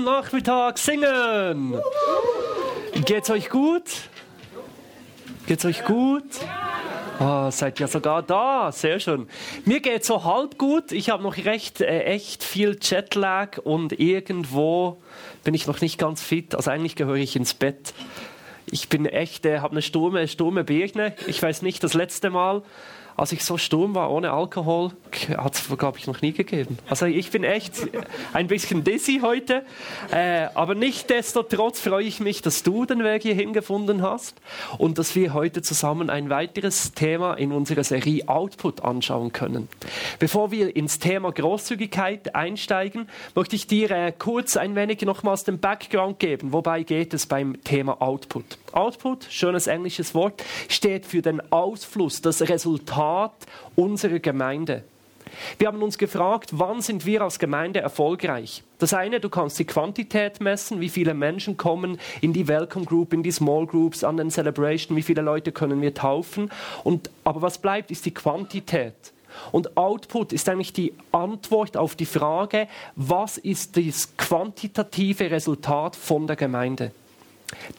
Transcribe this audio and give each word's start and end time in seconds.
guten 0.00 0.04
Nachmittag 0.04 0.78
singen. 0.78 1.74
Geht's 3.04 3.30
euch 3.30 3.50
gut? 3.50 3.84
Geht's 5.46 5.64
euch 5.64 5.84
gut? 5.84 6.24
Oh, 7.18 7.50
seid 7.50 7.80
ihr 7.80 7.88
sogar 7.88 8.22
da, 8.22 8.72
sehr 8.72 8.98
schön. 8.98 9.28
Mir 9.66 9.80
geht's 9.80 10.06
so 10.06 10.24
halb 10.24 10.56
gut. 10.56 10.92
Ich 10.92 11.10
habe 11.10 11.22
noch 11.22 11.36
recht, 11.36 11.82
äh, 11.82 12.04
echt 12.04 12.42
viel 12.42 12.78
Jetlag 12.80 13.58
und 13.58 13.98
irgendwo 13.98 15.02
bin 15.44 15.52
ich 15.52 15.66
noch 15.66 15.80
nicht 15.82 15.98
ganz 15.98 16.22
fit. 16.22 16.54
Also 16.54 16.70
eigentlich 16.70 16.96
gehöre 16.96 17.16
ich 17.16 17.36
ins 17.36 17.52
Bett. 17.52 17.92
Ich 18.70 18.88
bin 18.88 19.04
echt, 19.04 19.44
äh, 19.44 19.58
habe 19.58 19.72
eine 19.72 19.82
stumme, 19.82 20.28
stumme 20.28 20.64
Birne. 20.64 21.14
Ich 21.26 21.42
weiß 21.42 21.60
nicht, 21.62 21.84
das 21.84 21.92
letzte 21.92 22.30
Mal 22.30 22.62
als 23.20 23.32
ich 23.32 23.44
so 23.44 23.58
sturm 23.58 23.94
war 23.94 24.10
ohne 24.10 24.32
Alkohol, 24.32 24.92
hat 25.36 25.54
es, 25.54 25.68
glaube 25.76 25.98
ich, 25.98 26.06
noch 26.06 26.22
nie 26.22 26.32
gegeben. 26.32 26.78
Also 26.88 27.04
ich 27.04 27.30
bin 27.30 27.44
echt 27.44 27.74
ein 28.32 28.46
bisschen 28.46 28.82
dizzy 28.82 29.20
heute, 29.22 29.62
äh, 30.10 30.46
aber 30.54 30.74
nichtdestotrotz 30.74 31.80
freue 31.80 32.04
ich 32.04 32.20
mich, 32.20 32.40
dass 32.40 32.62
du 32.62 32.86
den 32.86 33.04
Weg 33.04 33.20
hierhin 33.20 33.52
gefunden 33.52 34.00
hast 34.00 34.40
und 34.78 34.96
dass 34.96 35.14
wir 35.14 35.34
heute 35.34 35.60
zusammen 35.60 36.08
ein 36.08 36.30
weiteres 36.30 36.94
Thema 36.94 37.34
in 37.34 37.52
unserer 37.52 37.84
Serie 37.84 38.26
Output 38.26 38.82
anschauen 38.84 39.32
können. 39.32 39.68
Bevor 40.18 40.50
wir 40.50 40.74
ins 40.74 40.98
Thema 40.98 41.30
Großzügigkeit 41.30 42.34
einsteigen, 42.34 43.06
möchte 43.34 43.54
ich 43.54 43.66
dir 43.66 43.90
äh, 43.90 44.12
kurz 44.18 44.56
ein 44.56 44.74
wenig 44.76 45.02
nochmals 45.02 45.44
den 45.44 45.58
Background 45.58 46.20
geben. 46.20 46.54
Wobei 46.54 46.84
geht 46.84 47.12
es 47.12 47.26
beim 47.26 47.62
Thema 47.64 48.00
Output? 48.00 48.56
Output, 48.74 49.26
schönes 49.30 49.66
englisches 49.66 50.14
Wort, 50.14 50.42
steht 50.68 51.06
für 51.06 51.22
den 51.22 51.40
Ausfluss, 51.52 52.20
das 52.20 52.42
Resultat 52.42 53.32
unserer 53.76 54.18
Gemeinde. 54.18 54.84
Wir 55.58 55.68
haben 55.68 55.82
uns 55.82 55.98
gefragt, 55.98 56.50
wann 56.52 56.80
sind 56.80 57.06
wir 57.06 57.22
als 57.22 57.38
Gemeinde 57.38 57.80
erfolgreich? 57.80 58.62
Das 58.78 58.94
eine, 58.94 59.20
du 59.20 59.28
kannst 59.28 59.58
die 59.58 59.64
Quantität 59.64 60.40
messen, 60.40 60.80
wie 60.80 60.88
viele 60.88 61.14
Menschen 61.14 61.56
kommen 61.56 61.98
in 62.20 62.32
die 62.32 62.48
Welcome 62.48 62.86
Group, 62.86 63.12
in 63.12 63.22
die 63.22 63.30
Small 63.30 63.66
Groups, 63.66 64.04
an 64.04 64.16
den 64.16 64.30
Celebration, 64.30 64.96
wie 64.96 65.02
viele 65.02 65.22
Leute 65.22 65.52
können 65.52 65.82
wir 65.82 65.94
taufen. 65.94 66.50
Und, 66.84 67.10
aber 67.24 67.42
was 67.42 67.58
bleibt, 67.58 67.90
ist 67.90 68.06
die 68.06 68.14
Quantität. 68.14 68.94
Und 69.52 69.76
Output 69.76 70.32
ist 70.32 70.48
eigentlich 70.48 70.72
die 70.72 70.92
Antwort 71.12 71.76
auf 71.76 71.94
die 71.94 72.06
Frage, 72.06 72.66
was 72.96 73.38
ist 73.38 73.76
das 73.76 74.16
quantitative 74.16 75.30
Resultat 75.30 75.94
von 75.94 76.26
der 76.26 76.36
Gemeinde? 76.36 76.92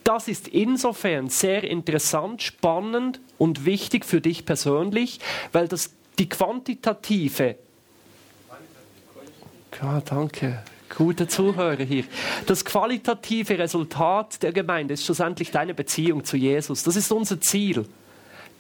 Das 0.03 0.27
ist 0.27 0.47
insofern 0.47 1.29
sehr 1.29 1.63
interessant, 1.63 2.41
spannend 2.41 3.19
und 3.37 3.65
wichtig 3.65 4.05
für 4.05 4.21
dich 4.21 4.45
persönlich, 4.45 5.19
weil 5.51 5.67
das 5.67 5.91
die 6.19 6.29
quantitative. 6.29 7.55
Ja, 9.81 10.01
danke. 10.01 10.63
Gute 10.95 11.27
Zuhörer 11.27 11.83
hier. 11.83 12.03
Das 12.47 12.65
qualitative 12.65 13.57
Resultat 13.57 14.43
der 14.43 14.51
Gemeinde 14.51 14.93
ist 14.93 15.05
schlussendlich 15.05 15.49
deine 15.49 15.73
Beziehung 15.73 16.25
zu 16.25 16.35
Jesus. 16.35 16.83
Das 16.83 16.97
ist 16.97 17.11
unser 17.11 17.39
Ziel 17.39 17.85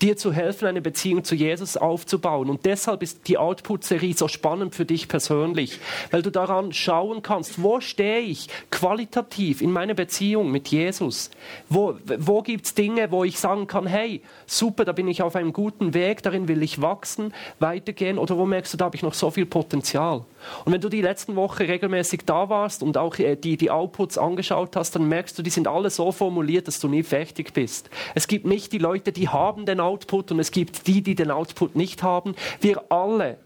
dir 0.01 0.17
zu 0.17 0.33
helfen, 0.33 0.67
eine 0.67 0.81
Beziehung 0.81 1.23
zu 1.23 1.35
Jesus 1.35 1.77
aufzubauen. 1.77 2.49
Und 2.49 2.65
deshalb 2.65 3.03
ist 3.03 3.27
die 3.27 3.37
Output-Serie 3.37 4.13
so 4.15 4.27
spannend 4.27 4.75
für 4.75 4.85
dich 4.85 5.07
persönlich, 5.07 5.79
weil 6.09 6.21
du 6.21 6.31
daran 6.31 6.73
schauen 6.73 7.21
kannst, 7.21 7.61
wo 7.61 7.79
stehe 7.79 8.19
ich 8.19 8.47
qualitativ 8.71 9.61
in 9.61 9.71
meiner 9.71 9.93
Beziehung 9.93 10.51
mit 10.51 10.69
Jesus? 10.69 11.31
Wo, 11.69 11.95
wo 12.17 12.41
gibt 12.41 12.65
es 12.65 12.73
Dinge, 12.73 13.11
wo 13.11 13.23
ich 13.23 13.39
sagen 13.39 13.67
kann, 13.67 13.87
hey, 13.87 14.21
super, 14.45 14.85
da 14.85 14.91
bin 14.91 15.07
ich 15.07 15.21
auf 15.21 15.35
einem 15.35 15.53
guten 15.53 15.93
Weg, 15.93 16.23
darin 16.23 16.47
will 16.47 16.63
ich 16.63 16.81
wachsen, 16.81 17.33
weitergehen? 17.59 18.17
Oder 18.17 18.37
wo 18.37 18.45
merkst 18.45 18.73
du, 18.73 18.77
da 18.77 18.85
habe 18.85 18.95
ich 18.95 19.03
noch 19.03 19.13
so 19.13 19.31
viel 19.31 19.45
Potenzial? 19.45 20.25
Und 20.65 20.73
wenn 20.73 20.81
du 20.81 20.89
die 20.89 21.01
letzten 21.01 21.35
Wochen 21.35 21.63
regelmäßig 21.63 22.21
da 22.25 22.49
warst 22.49 22.81
und 22.83 22.97
auch 22.97 23.17
äh, 23.19 23.35
die, 23.35 23.57
die 23.57 23.69
Outputs 23.69 24.17
angeschaut 24.17 24.75
hast, 24.75 24.95
dann 24.95 25.07
merkst 25.07 25.37
du, 25.37 25.43
die 25.43 25.49
sind 25.49 25.67
alle 25.67 25.89
so 25.89 26.11
formuliert, 26.11 26.67
dass 26.67 26.79
du 26.79 26.87
nie 26.87 27.03
fertig 27.03 27.53
bist. 27.53 27.89
Es 28.15 28.27
gibt 28.27 28.45
nicht 28.45 28.73
die 28.73 28.77
Leute, 28.79 29.11
die 29.11 29.29
haben 29.29 29.65
den 29.65 29.79
Output 29.79 29.90
und 30.31 30.39
es 30.39 30.51
gibt 30.51 30.87
die, 30.87 31.01
die 31.01 31.15
den 31.15 31.31
Output 31.31 31.75
nicht 31.75 32.03
haben. 32.03 32.35
Wir 32.59 32.83
alle 32.91 33.37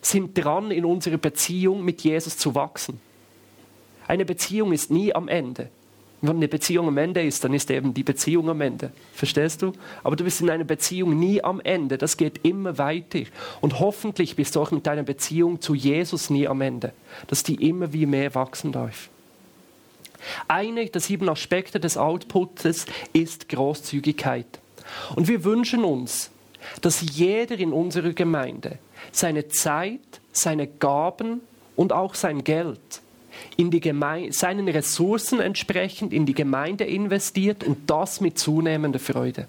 sind 0.00 0.34
dran, 0.34 0.70
in 0.70 0.84
unserer 0.84 1.18
Beziehung 1.18 1.84
mit 1.84 2.02
Jesus 2.02 2.36
zu 2.36 2.54
wachsen. 2.54 3.00
Eine 4.06 4.24
Beziehung 4.24 4.72
ist 4.72 4.90
nie 4.90 5.14
am 5.14 5.28
Ende. 5.28 5.70
Wenn 6.22 6.36
eine 6.36 6.48
Beziehung 6.48 6.88
am 6.88 6.98
Ende 6.98 7.22
ist, 7.22 7.44
dann 7.44 7.54
ist 7.54 7.70
eben 7.70 7.94
die 7.94 8.02
Beziehung 8.02 8.50
am 8.50 8.60
Ende. 8.60 8.92
Verstehst 9.14 9.62
du? 9.62 9.72
Aber 10.02 10.16
du 10.16 10.24
bist 10.24 10.42
in 10.42 10.50
einer 10.50 10.64
Beziehung 10.64 11.18
nie 11.18 11.42
am 11.42 11.60
Ende. 11.60 11.96
Das 11.96 12.18
geht 12.18 12.44
immer 12.44 12.76
weiter. 12.76 13.20
Und 13.62 13.80
hoffentlich 13.80 14.36
bist 14.36 14.54
du 14.54 14.60
auch 14.60 14.70
mit 14.70 14.86
deiner 14.86 15.02
Beziehung 15.02 15.62
zu 15.62 15.74
Jesus 15.74 16.28
nie 16.28 16.46
am 16.46 16.60
Ende. 16.60 16.92
Dass 17.28 17.42
die 17.42 17.66
immer 17.66 17.94
wie 17.94 18.04
mehr 18.04 18.34
wachsen 18.34 18.72
darf. 18.72 19.08
Einer 20.46 20.84
der 20.84 21.00
sieben 21.00 21.28
Aspekte 21.30 21.80
des 21.80 21.96
Outputs 21.96 22.84
ist 23.14 23.48
Großzügigkeit. 23.48 24.60
Und 25.16 25.28
wir 25.28 25.44
wünschen 25.44 25.84
uns, 25.84 26.30
dass 26.80 27.02
jeder 27.16 27.58
in 27.58 27.72
unserer 27.72 28.12
Gemeinde 28.12 28.78
seine 29.12 29.48
Zeit, 29.48 30.00
seine 30.32 30.66
Gaben 30.66 31.40
und 31.76 31.92
auch 31.92 32.14
sein 32.14 32.44
Geld 32.44 33.00
in 33.56 33.70
die 33.70 33.80
Gemeinde, 33.80 34.32
seinen 34.32 34.68
Ressourcen 34.68 35.40
entsprechend 35.40 36.12
in 36.12 36.26
die 36.26 36.34
Gemeinde 36.34 36.84
investiert 36.84 37.64
und 37.64 37.88
das 37.88 38.20
mit 38.20 38.38
zunehmender 38.38 38.98
Freude. 38.98 39.48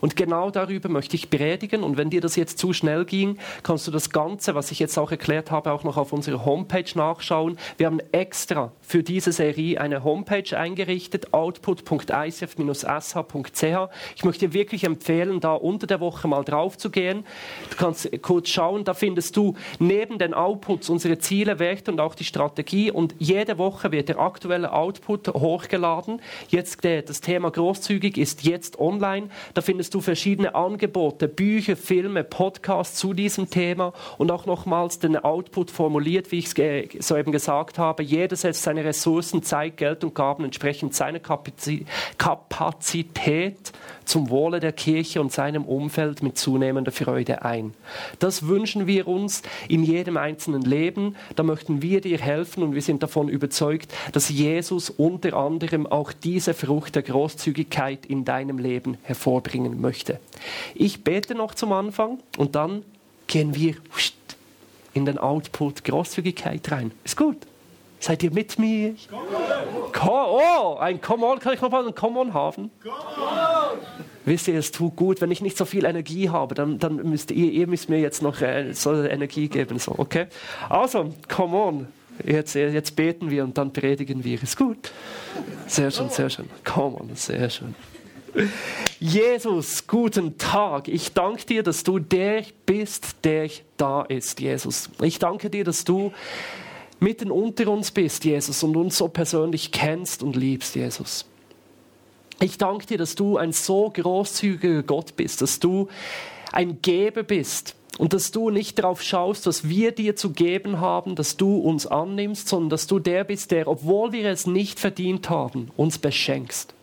Und 0.00 0.16
genau 0.16 0.50
darüber 0.50 0.88
möchte 0.88 1.16
ich 1.16 1.30
predigen. 1.30 1.82
Und 1.82 1.96
wenn 1.96 2.10
dir 2.10 2.20
das 2.20 2.36
jetzt 2.36 2.58
zu 2.58 2.72
schnell 2.72 3.04
ging, 3.04 3.38
kannst 3.62 3.86
du 3.86 3.90
das 3.90 4.10
Ganze, 4.10 4.54
was 4.54 4.70
ich 4.70 4.78
jetzt 4.78 4.98
auch 4.98 5.10
erklärt 5.10 5.50
habe, 5.50 5.72
auch 5.72 5.84
noch 5.84 5.96
auf 5.96 6.12
unserer 6.12 6.44
Homepage 6.44 6.84
nachschauen. 6.94 7.58
Wir 7.76 7.86
haben 7.86 8.00
extra 8.12 8.72
für 8.80 9.02
diese 9.02 9.32
Serie 9.32 9.80
eine 9.80 10.04
Homepage 10.04 10.56
eingerichtet, 10.56 11.32
output.icf-sh.ch. 11.32 13.88
Ich 14.16 14.24
möchte 14.24 14.48
dir 14.48 14.54
wirklich 14.54 14.84
empfehlen, 14.84 15.40
da 15.40 15.54
unter 15.54 15.86
der 15.86 16.00
Woche 16.00 16.28
mal 16.28 16.44
drauf 16.44 16.78
zu 16.78 16.90
gehen. 16.90 17.24
Du 17.70 17.76
kannst 17.76 18.10
kurz 18.22 18.48
schauen, 18.48 18.84
da 18.84 18.94
findest 18.94 19.36
du 19.36 19.54
neben 19.78 20.18
den 20.18 20.34
Outputs 20.34 20.88
unsere 20.88 21.18
Ziele, 21.18 21.58
Werte 21.58 21.90
und 21.90 22.00
auch 22.00 22.14
die 22.14 22.24
Strategie. 22.24 22.90
Und 22.90 23.14
jede 23.18 23.58
Woche 23.58 23.92
wird 23.92 24.08
der 24.08 24.18
aktuelle 24.18 24.72
Output 24.72 25.28
hochgeladen. 25.28 26.20
Jetzt 26.48 26.84
das 26.84 27.20
Thema 27.20 27.50
großzügig 27.50 28.18
ist 28.18 28.44
jetzt 28.44 28.78
online. 28.78 29.28
Da 29.54 29.62
findest 29.66 29.92
du 29.94 30.00
verschiedene 30.00 30.54
Angebote, 30.54 31.26
Bücher, 31.26 31.76
Filme, 31.76 32.22
Podcasts 32.22 32.98
zu 32.98 33.12
diesem 33.12 33.50
Thema 33.50 33.92
und 34.16 34.30
auch 34.30 34.46
nochmals 34.46 35.00
den 35.00 35.16
Output 35.16 35.72
formuliert, 35.72 36.30
wie 36.30 36.38
ich 36.38 36.56
es 36.56 37.06
soeben 37.06 37.32
gesagt 37.32 37.76
habe. 37.76 38.04
Jeder 38.04 38.36
setzt 38.36 38.62
seine 38.62 38.84
Ressourcen, 38.84 39.42
Zeit, 39.42 39.76
Geld 39.76 40.04
und 40.04 40.14
Gaben 40.14 40.44
entsprechend 40.44 40.94
seiner 40.94 41.18
Kapazität 42.16 43.72
zum 44.04 44.30
Wohle 44.30 44.60
der 44.60 44.72
Kirche 44.72 45.20
und 45.20 45.32
seinem 45.32 45.64
Umfeld 45.64 46.22
mit 46.22 46.38
zunehmender 46.38 46.92
Freude 46.92 47.42
ein. 47.42 47.74
Das 48.20 48.46
wünschen 48.46 48.86
wir 48.86 49.08
uns 49.08 49.42
in 49.68 49.82
jedem 49.82 50.16
einzelnen 50.16 50.62
Leben. 50.62 51.16
Da 51.34 51.42
möchten 51.42 51.82
wir 51.82 52.00
dir 52.00 52.18
helfen 52.18 52.62
und 52.62 52.74
wir 52.74 52.82
sind 52.82 53.02
davon 53.02 53.28
überzeugt, 53.28 53.92
dass 54.12 54.28
Jesus 54.28 54.90
unter 54.90 55.36
anderem 55.36 55.88
auch 55.88 56.12
diese 56.12 56.54
Frucht 56.54 56.94
der 56.94 57.02
Großzügigkeit 57.02 58.06
in 58.06 58.24
deinem 58.24 58.58
Leben 58.58 58.96
hervorbringen 59.56 59.80
möchte. 59.80 60.20
Ich 60.74 61.04
bete 61.04 61.34
noch 61.34 61.54
zum 61.54 61.72
Anfang 61.72 62.18
und 62.36 62.54
dann 62.54 62.84
gehen 63.26 63.54
wir 63.54 63.74
in 64.94 65.04
den 65.04 65.18
Output 65.18 65.84
Großzügigkeit 65.84 66.70
rein. 66.70 66.92
Ist 67.04 67.16
gut. 67.16 67.38
Seid 67.98 68.22
ihr 68.22 68.30
mit 68.30 68.58
mir? 68.58 68.94
oh, 70.06 70.76
ein 70.78 71.00
Come 71.00 71.26
on, 71.26 71.38
kann 71.38 71.54
ich 71.54 71.60
noch 71.60 71.70
mal 71.70 71.86
ein 71.86 71.94
Come 71.94 72.20
on 72.20 72.34
haben? 72.34 72.70
Wisst 74.26 74.48
ihr, 74.48 74.58
es 74.58 74.70
tut 74.70 74.96
gut, 74.96 75.20
wenn 75.20 75.30
ich 75.30 75.40
nicht 75.40 75.56
so 75.56 75.64
viel 75.64 75.84
Energie 75.84 76.28
habe, 76.28 76.54
dann, 76.54 76.78
dann 76.78 76.96
müsst 76.96 77.30
ihr, 77.30 77.50
ihr 77.50 77.66
müsst 77.66 77.88
mir 77.88 77.98
jetzt 77.98 78.22
noch 78.22 78.40
äh, 78.42 78.72
so 78.72 78.92
Energie 79.02 79.48
geben, 79.48 79.78
so, 79.78 79.94
okay? 79.96 80.26
Also, 80.68 81.14
come 81.28 81.56
on. 81.56 81.88
Jetzt, 82.24 82.54
jetzt 82.54 82.96
beten 82.96 83.30
wir 83.30 83.44
und 83.44 83.56
dann 83.56 83.72
predigen 83.72 84.24
wir. 84.24 84.42
Ist 84.42 84.56
gut. 84.56 84.90
Sehr 85.66 85.90
schön, 85.90 86.08
sehr 86.08 86.28
schön. 86.28 86.48
Come 86.64 86.96
on, 86.96 87.10
sehr 87.14 87.48
schön. 87.50 87.74
Jesus, 89.00 89.86
guten 89.86 90.38
Tag. 90.38 90.88
Ich 90.88 91.12
danke 91.12 91.44
dir, 91.46 91.62
dass 91.62 91.82
du 91.84 91.98
der 91.98 92.44
bist, 92.64 93.24
der 93.24 93.50
da 93.76 94.02
ist, 94.02 94.40
Jesus. 94.40 94.90
Ich 95.02 95.18
danke 95.18 95.50
dir, 95.50 95.64
dass 95.64 95.84
du 95.84 96.12
mitten 97.00 97.30
unter 97.30 97.68
uns 97.68 97.90
bist, 97.90 98.24
Jesus, 98.24 98.62
und 98.62 98.76
uns 98.76 98.96
so 98.96 99.08
persönlich 99.08 99.72
kennst 99.72 100.22
und 100.22 100.36
liebst, 100.36 100.74
Jesus. 100.74 101.26
Ich 102.40 102.58
danke 102.58 102.86
dir, 102.86 102.98
dass 102.98 103.14
du 103.14 103.38
ein 103.38 103.52
so 103.52 103.90
großzügiger 103.90 104.82
Gott 104.82 105.16
bist, 105.16 105.40
dass 105.42 105.58
du 105.58 105.88
ein 106.52 106.82
Geber 106.82 107.22
bist 107.22 107.74
und 107.98 108.12
dass 108.12 108.30
du 108.30 108.50
nicht 108.50 108.78
darauf 108.78 109.02
schaust, 109.02 109.46
was 109.46 109.68
wir 109.68 109.92
dir 109.92 110.16
zu 110.16 110.30
geben 110.30 110.80
haben, 110.80 111.14
dass 111.16 111.36
du 111.36 111.56
uns 111.56 111.86
annimmst, 111.86 112.48
sondern 112.48 112.70
dass 112.70 112.86
du 112.86 112.98
der 112.98 113.24
bist, 113.24 113.50
der, 113.50 113.68
obwohl 113.68 114.12
wir 114.12 114.28
es 114.28 114.46
nicht 114.46 114.78
verdient 114.78 115.30
haben, 115.30 115.70
uns 115.76 115.98
beschenkst. 115.98 116.75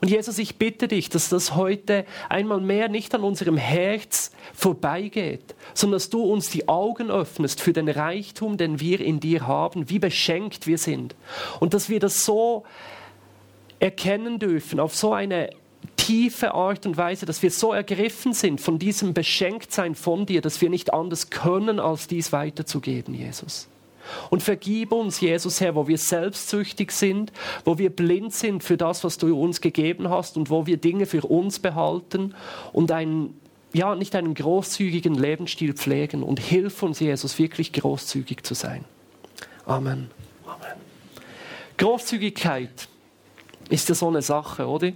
Und 0.00 0.08
Jesus, 0.08 0.38
ich 0.38 0.56
bitte 0.56 0.88
dich, 0.88 1.08
dass 1.08 1.28
das 1.28 1.54
heute 1.54 2.04
einmal 2.28 2.60
mehr 2.60 2.88
nicht 2.88 3.14
an 3.14 3.22
unserem 3.22 3.56
Herz 3.56 4.30
vorbeigeht, 4.54 5.54
sondern 5.74 5.96
dass 5.96 6.10
du 6.10 6.22
uns 6.22 6.50
die 6.50 6.68
Augen 6.68 7.10
öffnest 7.10 7.60
für 7.60 7.72
den 7.72 7.88
Reichtum, 7.88 8.56
den 8.56 8.80
wir 8.80 9.00
in 9.00 9.20
dir 9.20 9.46
haben, 9.46 9.88
wie 9.90 9.98
beschenkt 9.98 10.66
wir 10.66 10.78
sind. 10.78 11.14
Und 11.60 11.74
dass 11.74 11.88
wir 11.88 12.00
das 12.00 12.24
so 12.24 12.64
erkennen 13.78 14.38
dürfen, 14.38 14.80
auf 14.80 14.94
so 14.94 15.12
eine 15.12 15.50
tiefe 15.96 16.54
Art 16.54 16.86
und 16.86 16.96
Weise, 16.96 17.26
dass 17.26 17.42
wir 17.42 17.50
so 17.50 17.72
ergriffen 17.72 18.32
sind 18.32 18.60
von 18.60 18.78
diesem 18.78 19.14
Beschenktsein 19.14 19.94
von 19.94 20.26
dir, 20.26 20.40
dass 20.40 20.60
wir 20.60 20.70
nicht 20.70 20.92
anders 20.94 21.30
können, 21.30 21.78
als 21.80 22.06
dies 22.06 22.32
weiterzugeben, 22.32 23.14
Jesus. 23.14 23.68
Und 24.30 24.42
vergib 24.42 24.92
uns, 24.92 25.20
Jesus 25.20 25.60
Herr, 25.60 25.74
wo 25.74 25.88
wir 25.88 25.98
selbstsüchtig 25.98 26.92
sind, 26.92 27.32
wo 27.64 27.78
wir 27.78 27.90
blind 27.90 28.34
sind 28.34 28.64
für 28.64 28.76
das, 28.76 29.04
was 29.04 29.18
du 29.18 29.40
uns 29.40 29.60
gegeben 29.60 30.08
hast 30.10 30.36
und 30.36 30.50
wo 30.50 30.66
wir 30.66 30.76
Dinge 30.76 31.06
für 31.06 31.22
uns 31.22 31.58
behalten 31.58 32.34
und 32.72 32.92
einen, 32.92 33.38
ja, 33.72 33.94
nicht 33.94 34.14
einen 34.14 34.34
großzügigen 34.34 35.14
Lebensstil 35.14 35.74
pflegen. 35.74 36.22
Und 36.22 36.40
hilf 36.40 36.82
uns, 36.82 37.00
Jesus, 37.00 37.38
wirklich 37.38 37.72
großzügig 37.72 38.42
zu 38.42 38.54
sein. 38.54 38.84
Amen. 39.66 40.10
Amen. 40.46 40.76
Großzügigkeit 41.76 42.88
ist 43.68 43.88
ja 43.88 43.94
so 43.94 44.08
eine 44.08 44.22
Sache, 44.22 44.66
oder? 44.66 44.92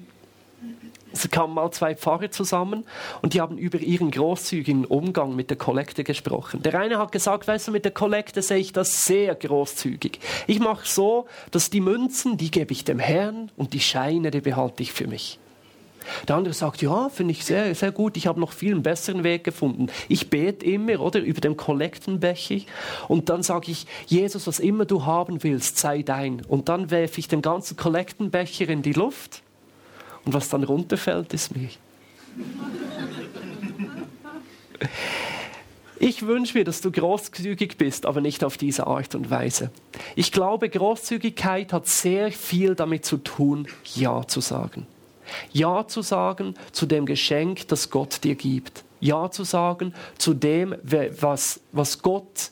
Es 1.12 1.30
kamen 1.30 1.54
mal 1.54 1.70
zwei 1.70 1.94
Pfarrer 1.94 2.30
zusammen 2.30 2.84
und 3.20 3.34
die 3.34 3.40
haben 3.40 3.58
über 3.58 3.78
ihren 3.78 4.10
großzügigen 4.10 4.84
Umgang 4.84 5.36
mit 5.36 5.50
der 5.50 5.56
Kollekte 5.56 6.04
gesprochen. 6.04 6.62
Der 6.62 6.78
eine 6.78 6.98
hat 6.98 7.12
gesagt, 7.12 7.46
weißt 7.46 7.68
du, 7.68 7.72
mit 7.72 7.84
der 7.84 7.92
Kollekte 7.92 8.42
sehe 8.42 8.58
ich 8.58 8.72
das 8.72 9.02
sehr 9.02 9.34
großzügig. 9.34 10.20
Ich 10.46 10.60
mache 10.60 10.86
so, 10.86 11.26
dass 11.50 11.70
die 11.70 11.80
Münzen, 11.80 12.36
die 12.36 12.50
gebe 12.50 12.72
ich 12.72 12.84
dem 12.84 12.98
Herrn 12.98 13.50
und 13.56 13.74
die 13.74 13.80
Scheine, 13.80 14.30
die 14.30 14.40
behalte 14.40 14.82
ich 14.82 14.92
für 14.92 15.06
mich. 15.06 15.38
Der 16.28 16.36
andere 16.36 16.54
sagt, 16.54 16.82
ja, 16.82 17.08
finde 17.08 17.32
ich 17.32 17.44
sehr, 17.44 17.74
sehr 17.74 17.92
gut. 17.92 18.16
Ich 18.16 18.26
habe 18.26 18.40
noch 18.40 18.52
viel 18.52 18.72
einen 18.72 18.82
besseren 18.82 19.24
Weg 19.24 19.44
gefunden. 19.44 19.88
Ich 20.08 20.30
bete 20.30 20.66
immer, 20.66 21.00
oder, 21.00 21.20
über 21.20 21.40
den 21.40 21.56
Kollektenbecher. 21.56 22.60
Und 23.08 23.28
dann 23.28 23.42
sage 23.42 23.70
ich, 23.70 23.86
Jesus, 24.06 24.46
was 24.46 24.58
immer 24.58 24.84
du 24.84 25.04
haben 25.04 25.42
willst, 25.42 25.78
sei 25.78 26.02
dein. 26.02 26.42
Und 26.46 26.68
dann 26.68 26.90
werfe 26.90 27.20
ich 27.20 27.28
den 27.28 27.42
ganzen 27.42 27.76
Kollektenbecher 27.76 28.68
in 28.68 28.82
die 28.82 28.92
Luft 28.92 29.42
und 30.24 30.34
was 30.34 30.48
dann 30.48 30.64
runterfällt, 30.64 31.32
ist 31.34 31.56
mich. 31.56 31.78
Ich 35.98 36.26
wünsche 36.26 36.58
mir, 36.58 36.64
dass 36.64 36.80
du 36.80 36.90
großzügig 36.90 37.76
bist, 37.76 38.06
aber 38.06 38.20
nicht 38.20 38.42
auf 38.42 38.56
diese 38.56 38.88
Art 38.88 39.14
und 39.14 39.30
Weise. 39.30 39.70
Ich 40.16 40.32
glaube, 40.32 40.68
Großzügigkeit 40.68 41.72
hat 41.72 41.86
sehr 41.86 42.32
viel 42.32 42.74
damit 42.74 43.04
zu 43.04 43.18
tun, 43.18 43.68
Ja 43.94 44.26
zu 44.26 44.40
sagen. 44.40 44.86
Ja 45.52 45.86
zu 45.86 46.02
sagen 46.02 46.54
zu 46.72 46.86
dem 46.86 47.06
Geschenk, 47.06 47.68
das 47.68 47.90
Gott 47.90 48.24
dir 48.24 48.34
gibt. 48.34 48.82
Ja 48.98 49.30
zu 49.30 49.44
sagen 49.44 49.94
zu 50.18 50.34
dem, 50.34 50.74
was, 50.82 51.60
was 51.70 52.02
Gott 52.02 52.50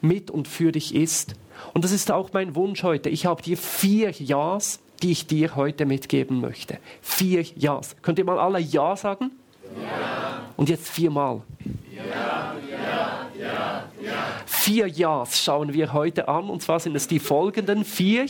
mit 0.00 0.30
und 0.30 0.46
für 0.46 0.70
dich 0.70 0.94
ist. 0.94 1.34
Und 1.72 1.84
das 1.84 1.90
ist 1.90 2.12
auch 2.12 2.32
mein 2.32 2.54
Wunsch 2.54 2.84
heute. 2.84 3.08
Ich 3.08 3.26
habe 3.26 3.42
dir 3.42 3.56
vier 3.56 4.10
Ja's 4.10 4.78
die 5.02 5.12
ich 5.12 5.26
dir 5.26 5.56
heute 5.56 5.86
mitgeben 5.86 6.40
möchte. 6.40 6.78
Vier 7.00 7.42
Ja's. 7.42 7.96
Könnt 8.02 8.18
ihr 8.18 8.24
mal 8.24 8.38
alle 8.38 8.60
Ja 8.60 8.96
sagen? 8.96 9.32
Ja. 9.76 10.42
Und 10.56 10.68
jetzt 10.68 10.88
viermal. 10.88 11.42
Ja, 11.90 12.04
ja, 12.04 13.26
ja, 13.38 13.84
ja. 14.00 14.12
Vier 14.46 14.86
Ja's 14.88 15.42
schauen 15.42 15.72
wir 15.72 15.92
heute 15.92 16.28
an, 16.28 16.48
und 16.48 16.62
zwar 16.62 16.80
sind 16.80 16.94
es 16.96 17.08
die 17.08 17.18
folgenden 17.18 17.84
vier. 17.84 18.26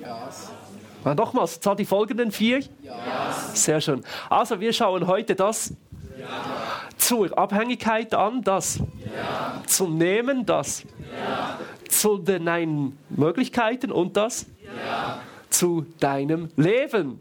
Ja's. 0.00 0.50
Ah, 1.04 1.14
nochmals, 1.14 1.60
zwar 1.60 1.76
die 1.76 1.84
folgenden 1.84 2.30
vier? 2.30 2.60
Ja's. 2.82 3.64
Sehr 3.64 3.80
schön. 3.80 4.04
Also, 4.30 4.60
wir 4.60 4.72
schauen 4.72 5.06
heute 5.06 5.34
das 5.34 5.74
ja. 6.18 6.26
zur 6.96 7.36
Abhängigkeit 7.36 8.14
an, 8.14 8.42
das 8.42 8.78
ja. 8.78 9.62
zum 9.66 9.98
Nehmen, 9.98 10.46
das 10.46 10.82
ja. 10.82 11.58
zu 11.88 12.18
den 12.18 12.44
Nein 12.44 12.98
Möglichkeiten 13.10 13.90
und 13.90 14.16
das 14.16 14.46
ja 14.62 15.20
zu 15.54 15.86
deinem 16.00 16.48
Leben. 16.56 17.20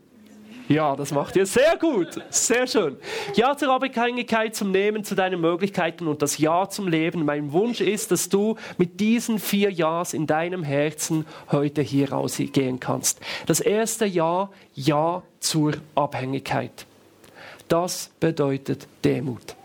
Ja, 0.70 0.96
das 0.96 1.12
macht 1.12 1.36
ihr 1.36 1.46
sehr 1.46 1.78
gut. 1.78 2.22
Sehr 2.30 2.68
schön. 2.68 2.98
Ja 3.36 3.56
zur 3.58 3.70
Abhängigkeit, 3.70 4.56
zum 4.56 4.72
Nehmen, 4.72 5.04
zu 5.04 5.14
deinen 5.14 5.42
Möglichkeiten 5.42 6.08
und 6.08 6.22
das 6.22 6.38
Ja 6.38 6.70
zum 6.70 6.88
Leben. 6.88 7.26
Mein 7.26 7.52
Wunsch 7.52 7.82
ist, 7.82 8.12
dass 8.12 8.30
du 8.30 8.56
mit 8.78 9.00
diesen 9.00 9.40
vier 9.40 9.72
Ja's 9.72 10.14
in 10.14 10.26
deinem 10.26 10.64
Herzen 10.64 11.26
heute 11.52 11.82
hier 11.82 12.12
rausgehen 12.14 12.80
kannst. 12.80 13.20
Das 13.46 13.60
erste 13.60 14.06
Ja, 14.06 14.50
Ja 14.74 15.24
zur 15.40 15.74
Abhängigkeit. 15.96 16.86
Das 17.68 18.10
bedeutet 18.20 18.88
Demut. 19.04 19.56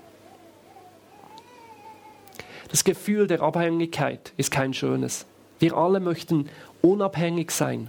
Das 2.71 2.83
Gefühl 2.85 3.29
der 3.29 3.41
Abhängigkeit 3.41 4.33
ist 4.37 4.51
kein 4.51 4.75
schönes. 4.75 5.27
Wir 5.59 5.77
alle 5.77 6.01
möchten 6.01 6.49
unabhängig 6.83 7.51
sein 7.53 7.89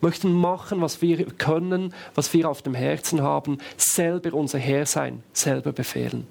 möchten 0.00 0.32
machen, 0.32 0.80
was 0.80 1.02
wir 1.02 1.24
können, 1.24 1.94
was 2.14 2.32
wir 2.32 2.48
auf 2.48 2.62
dem 2.62 2.74
Herzen 2.74 3.22
haben, 3.22 3.58
selber 3.76 4.34
unser 4.34 4.58
Herr 4.58 4.86
sein, 4.86 5.22
selber 5.32 5.72
befehlen. 5.72 6.26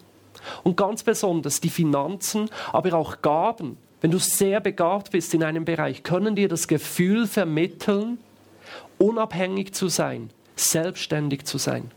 Und 0.64 0.78
ganz 0.78 1.04
besonders 1.04 1.62
die 1.62 1.70
Finanzen, 1.70 2.50
aber 2.72 2.94
auch 2.94 3.22
Gaben. 3.22 3.78
Wenn 4.02 4.12
du 4.12 4.20
sehr 4.20 4.62
begabt 4.62 5.12
bist 5.12 5.34
in 5.34 5.44
einem 5.44 5.66
Bereich, 5.66 6.04
können 6.04 6.36
dir 6.36 6.48
das 6.48 6.68
Gefühl 6.68 7.28
vermitteln, 7.28 8.18
unabhängig 8.98 9.74
zu 9.74 9.90
sein, 9.90 10.30
selbstständig 10.56 11.46
zu 11.46 11.58
sein. 11.58 11.92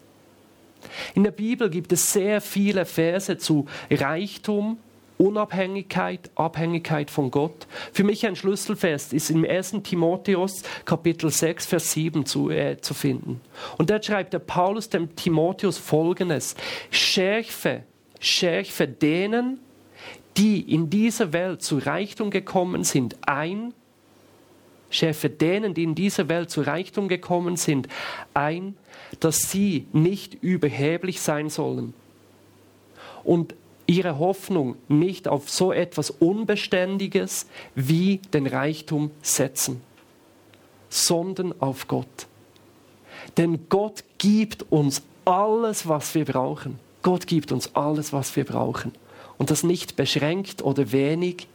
In 1.14 1.22
der 1.22 1.30
Bibel 1.30 1.70
gibt 1.70 1.92
es 1.92 2.12
sehr 2.12 2.40
viele 2.40 2.84
Verse 2.84 3.38
zu 3.38 3.66
Reichtum, 3.90 4.78
Unabhängigkeit, 5.22 6.30
Abhängigkeit 6.34 7.08
von 7.08 7.30
Gott. 7.30 7.68
Für 7.92 8.02
mich 8.02 8.26
ein 8.26 8.34
Schlüsselfest 8.34 9.12
ist 9.12 9.30
im 9.30 9.44
1. 9.44 9.82
Timotheus 9.84 10.62
Kapitel 10.84 11.30
6, 11.30 11.66
Vers 11.66 11.92
7 11.92 12.26
zu, 12.26 12.50
äh, 12.50 12.80
zu 12.80 12.92
finden. 12.92 13.40
Und 13.78 13.88
da 13.88 14.02
schreibt 14.02 14.32
der 14.32 14.40
Paulus 14.40 14.88
dem 14.88 15.14
Timotheus 15.14 15.78
folgendes. 15.78 16.56
Schärfe, 16.90 17.84
schärfe 18.18 18.88
denen, 18.88 19.60
die 20.36 20.60
in 20.60 20.90
dieser 20.90 21.32
Welt 21.32 21.62
zu 21.62 21.78
Reichtum 21.78 22.30
gekommen 22.30 22.82
sind, 22.82 23.16
ein, 23.24 23.72
schärfe 24.90 25.30
denen, 25.30 25.72
die 25.72 25.84
in 25.84 25.94
dieser 25.94 26.28
Welt 26.28 26.50
zu 26.50 26.62
Reichtum 26.62 27.06
gekommen 27.06 27.56
sind, 27.56 27.86
ein, 28.34 28.76
dass 29.20 29.50
sie 29.50 29.86
nicht 29.92 30.34
überheblich 30.42 31.20
sein 31.20 31.48
sollen. 31.48 31.94
Und 33.22 33.54
ihre 33.92 34.18
Hoffnung 34.18 34.76
nicht 34.88 35.28
auf 35.28 35.50
so 35.50 35.70
etwas 35.70 36.10
Unbeständiges 36.10 37.46
wie 37.74 38.20
den 38.32 38.46
Reichtum 38.46 39.10
setzen, 39.20 39.82
sondern 40.88 41.54
auf 41.60 41.88
Gott. 41.88 42.26
Denn 43.36 43.68
Gott 43.68 44.02
gibt 44.16 44.64
uns 44.70 45.02
alles, 45.26 45.86
was 45.86 46.14
wir 46.14 46.24
brauchen. 46.24 46.78
Gott 47.02 47.26
gibt 47.26 47.52
uns 47.52 47.74
alles, 47.76 48.14
was 48.14 48.34
wir 48.34 48.44
brauchen. 48.44 48.92
Und 49.36 49.50
das 49.50 49.62
nicht 49.62 49.96
beschränkt 49.96 50.62
oder 50.62 50.92
wenig, 50.92 51.48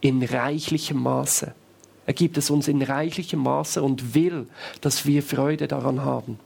in 0.00 0.22
reichlichem 0.22 1.00
Maße. 1.00 1.54
Er 2.06 2.12
gibt 2.12 2.36
es 2.36 2.50
uns 2.50 2.68
in 2.68 2.82
reichlichem 2.82 3.40
Maße 3.40 3.82
und 3.82 4.14
will, 4.14 4.46
dass 4.80 5.06
wir 5.06 5.22
Freude 5.22 5.68
daran 5.68 6.04
haben. 6.04 6.38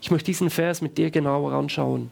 Ich 0.00 0.10
möchte 0.10 0.26
diesen 0.26 0.50
Vers 0.50 0.80
mit 0.80 0.96
dir 0.98 1.10
genauer 1.10 1.52
anschauen. 1.52 2.10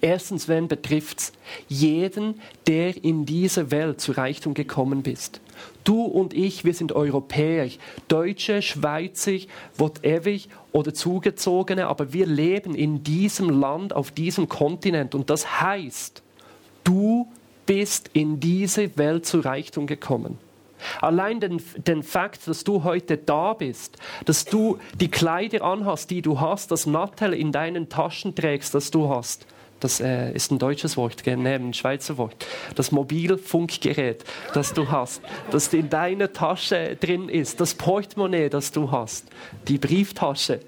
Erstens, 0.00 0.48
wen 0.48 0.66
betrifft 0.66 1.18
es? 1.18 1.32
Jeden, 1.68 2.40
der 2.66 3.04
in 3.04 3.26
dieser 3.26 3.70
Welt 3.70 4.00
zu 4.00 4.12
Reichtum 4.12 4.54
gekommen 4.54 5.02
bist. 5.02 5.40
Du 5.84 6.04
und 6.04 6.32
ich, 6.32 6.64
wir 6.64 6.72
sind 6.72 6.92
Europäer, 6.92 7.68
Deutsche, 8.08 8.62
Schweizer, 8.62 9.38
whatever 9.76 10.38
oder 10.72 10.94
Zugezogene, 10.94 11.86
aber 11.86 12.12
wir 12.12 12.26
leben 12.26 12.74
in 12.74 13.02
diesem 13.02 13.50
Land, 13.50 13.94
auf 13.94 14.10
diesem 14.10 14.48
Kontinent. 14.48 15.14
Und 15.14 15.28
das 15.28 15.60
heißt, 15.60 16.22
du 16.84 17.28
bist 17.66 18.10
in 18.14 18.40
diese 18.40 18.96
Welt 18.96 19.26
zu 19.26 19.40
Reichtum 19.40 19.86
gekommen. 19.86 20.38
Allein 21.00 21.40
den, 21.40 21.62
den 21.76 22.02
Fakt, 22.02 22.48
dass 22.48 22.64
du 22.64 22.84
heute 22.84 23.18
da 23.18 23.52
bist, 23.52 23.98
dass 24.24 24.46
du 24.46 24.78
die 24.98 25.10
Kleider 25.10 25.62
anhast, 25.62 26.10
die 26.10 26.22
du 26.22 26.40
hast, 26.40 26.70
das 26.70 26.86
Nattel 26.86 27.34
in 27.34 27.52
deinen 27.52 27.90
Taschen 27.90 28.34
trägst, 28.34 28.74
das 28.74 28.90
du 28.90 29.10
hast, 29.10 29.46
das 29.80 30.00
äh, 30.00 30.32
ist 30.32 30.50
ein 30.50 30.58
deutsches 30.58 30.96
Wort, 30.96 31.22
nee, 31.26 31.54
ein 31.54 31.74
Schweizer 31.74 32.18
Wort, 32.18 32.46
das 32.74 32.92
Mobilfunkgerät, 32.92 34.24
das 34.54 34.72
du 34.72 34.90
hast, 34.90 35.22
das 35.50 35.72
in 35.72 35.90
deiner 35.90 36.32
Tasche 36.32 36.96
drin 37.00 37.28
ist, 37.28 37.60
das 37.60 37.74
Portemonnaie, 37.74 38.48
das 38.48 38.72
du 38.72 38.90
hast, 38.90 39.26
die 39.68 39.78
Brieftasche, 39.78 40.60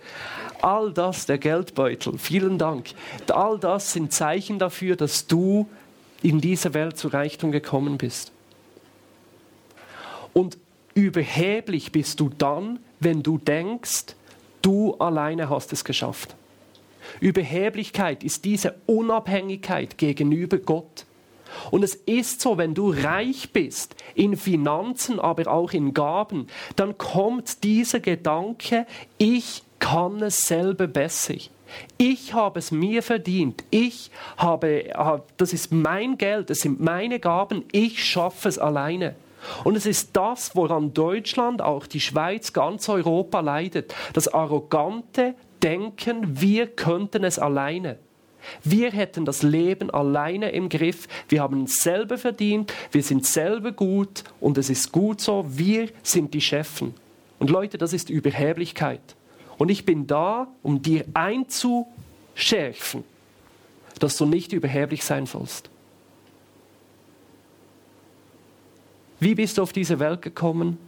all 0.60 0.92
das, 0.92 1.26
der 1.26 1.38
Geldbeutel, 1.38 2.18
vielen 2.18 2.58
Dank, 2.58 2.90
all 3.30 3.58
das 3.58 3.92
sind 3.92 4.12
Zeichen 4.12 4.58
dafür, 4.58 4.96
dass 4.96 5.26
du 5.26 5.68
in 6.22 6.40
dieser 6.40 6.74
Welt 6.74 6.96
zu 6.96 7.08
Reichtum 7.08 7.52
gekommen 7.52 7.98
bist. 7.98 8.32
Und 10.32 10.56
überheblich 10.94 11.92
bist 11.92 12.20
du 12.20 12.30
dann, 12.30 12.78
wenn 13.00 13.22
du 13.22 13.38
denkst, 13.38 14.14
Du 14.62 14.94
alleine 14.94 15.50
hast 15.50 15.72
es 15.72 15.84
geschafft. 15.84 16.36
Überheblichkeit 17.20 18.24
ist 18.24 18.44
diese 18.44 18.74
Unabhängigkeit 18.86 19.98
gegenüber 19.98 20.58
Gott. 20.58 21.06
Und 21.70 21.82
es 21.82 21.94
ist 21.94 22.40
so, 22.40 22.58
wenn 22.58 22.74
du 22.74 22.90
reich 22.90 23.52
bist, 23.52 23.94
in 24.14 24.36
Finanzen, 24.36 25.20
aber 25.20 25.50
auch 25.50 25.72
in 25.72 25.94
Gaben, 25.94 26.46
dann 26.76 26.96
kommt 26.98 27.62
dieser 27.64 28.00
Gedanke, 28.00 28.86
ich 29.18 29.62
kann 29.78 30.22
es 30.22 30.46
selber 30.46 30.86
besser. 30.86 31.34
Ich 31.96 32.34
habe 32.34 32.58
es 32.58 32.70
mir 32.70 33.02
verdient. 33.02 33.64
Ich 33.70 34.10
habe, 34.36 34.84
das 35.36 35.52
ist 35.52 35.72
mein 35.72 36.18
Geld, 36.18 36.50
das 36.50 36.58
sind 36.58 36.80
meine 36.80 37.18
Gaben. 37.18 37.64
Ich 37.72 38.04
schaffe 38.04 38.48
es 38.48 38.58
alleine. 38.58 39.14
Und 39.64 39.76
es 39.76 39.86
ist 39.86 40.10
das, 40.12 40.54
woran 40.54 40.94
Deutschland, 40.94 41.62
auch 41.62 41.86
die 41.86 42.00
Schweiz, 42.00 42.52
ganz 42.52 42.88
Europa 42.88 43.40
leidet. 43.40 43.94
Das 44.12 44.28
arrogante 44.28 45.34
Denken, 45.62 46.40
wir 46.40 46.66
könnten 46.66 47.24
es 47.24 47.38
alleine. 47.38 47.98
Wir 48.64 48.90
hätten 48.90 49.24
das 49.24 49.42
Leben 49.42 49.90
alleine 49.90 50.50
im 50.50 50.68
Griff. 50.68 51.06
Wir 51.28 51.40
haben 51.42 51.64
es 51.64 51.76
selber 51.76 52.18
verdient. 52.18 52.72
Wir 52.90 53.02
sind 53.02 53.24
selber 53.26 53.72
gut. 53.72 54.24
Und 54.40 54.58
es 54.58 54.68
ist 54.70 54.92
gut 54.92 55.20
so. 55.20 55.44
Wir 55.48 55.88
sind 56.02 56.34
die 56.34 56.40
Chefen. 56.40 56.94
Und 57.38 57.50
Leute, 57.50 57.78
das 57.78 57.92
ist 57.92 58.10
Überheblichkeit. 58.10 59.00
Und 59.58 59.70
ich 59.70 59.84
bin 59.84 60.06
da, 60.06 60.48
um 60.62 60.82
dir 60.82 61.04
einzuschärfen, 61.14 63.04
dass 63.98 64.16
du 64.16 64.26
nicht 64.26 64.52
überheblich 64.52 65.04
sein 65.04 65.26
sollst. 65.26 65.70
Wie 69.20 69.36
bist 69.36 69.58
du 69.58 69.62
auf 69.62 69.72
diese 69.72 70.00
Welt 70.00 70.20
gekommen? 70.22 70.78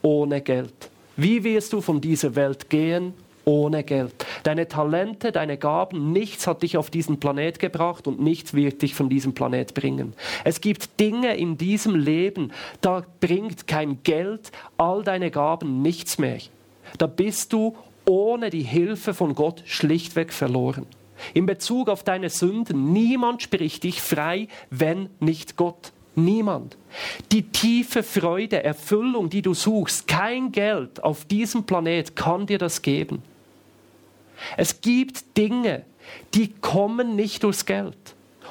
Ohne 0.00 0.40
Geld. 0.40 0.90
Wie 1.16 1.44
wirst 1.44 1.74
du 1.74 1.82
von 1.82 2.00
dieser 2.00 2.34
Welt 2.34 2.70
gehen? 2.70 3.12
Ohne 3.48 3.84
Geld. 3.84 4.26
Deine 4.42 4.66
Talente, 4.66 5.30
deine 5.30 5.56
Gaben, 5.56 6.10
nichts 6.10 6.48
hat 6.48 6.64
dich 6.64 6.76
auf 6.76 6.90
diesen 6.90 7.20
Planet 7.20 7.60
gebracht 7.60 8.08
und 8.08 8.18
nichts 8.18 8.54
wird 8.54 8.82
dich 8.82 8.96
von 8.96 9.08
diesem 9.08 9.34
Planet 9.34 9.72
bringen. 9.72 10.14
Es 10.42 10.60
gibt 10.60 10.98
Dinge 10.98 11.36
in 11.36 11.56
diesem 11.56 11.94
Leben, 11.94 12.50
da 12.80 13.04
bringt 13.20 13.68
kein 13.68 14.02
Geld, 14.02 14.50
all 14.78 15.04
deine 15.04 15.30
Gaben 15.30 15.80
nichts 15.80 16.18
mehr. 16.18 16.38
Da 16.98 17.06
bist 17.06 17.52
du 17.52 17.76
ohne 18.04 18.50
die 18.50 18.64
Hilfe 18.64 19.14
von 19.14 19.36
Gott 19.36 19.62
schlichtweg 19.64 20.32
verloren. 20.32 20.86
In 21.32 21.46
Bezug 21.46 21.88
auf 21.88 22.02
deine 22.02 22.30
Sünden, 22.30 22.92
niemand 22.92 23.42
spricht 23.42 23.84
dich 23.84 24.02
frei, 24.02 24.48
wenn 24.70 25.08
nicht 25.20 25.56
Gott. 25.56 25.92
Niemand. 26.16 26.76
Die 27.30 27.42
tiefe 27.42 28.02
Freude, 28.02 28.64
Erfüllung, 28.64 29.30
die 29.30 29.42
du 29.42 29.54
suchst, 29.54 30.08
kein 30.08 30.50
Geld 30.50 31.04
auf 31.04 31.26
diesem 31.26 31.64
Planet 31.64 32.16
kann 32.16 32.46
dir 32.46 32.58
das 32.58 32.82
geben. 32.82 33.22
Es 34.56 34.80
gibt 34.80 35.36
Dinge, 35.36 35.84
die 36.34 36.52
kommen 36.52 37.16
nicht 37.16 37.42
durchs 37.42 37.66
Geld. 37.66 37.96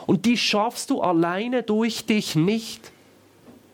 Und 0.05 0.25
die 0.25 0.37
schaffst 0.37 0.89
du 0.89 1.01
alleine 1.01 1.63
durch 1.63 2.05
dich 2.05 2.35
nicht. 2.35 2.91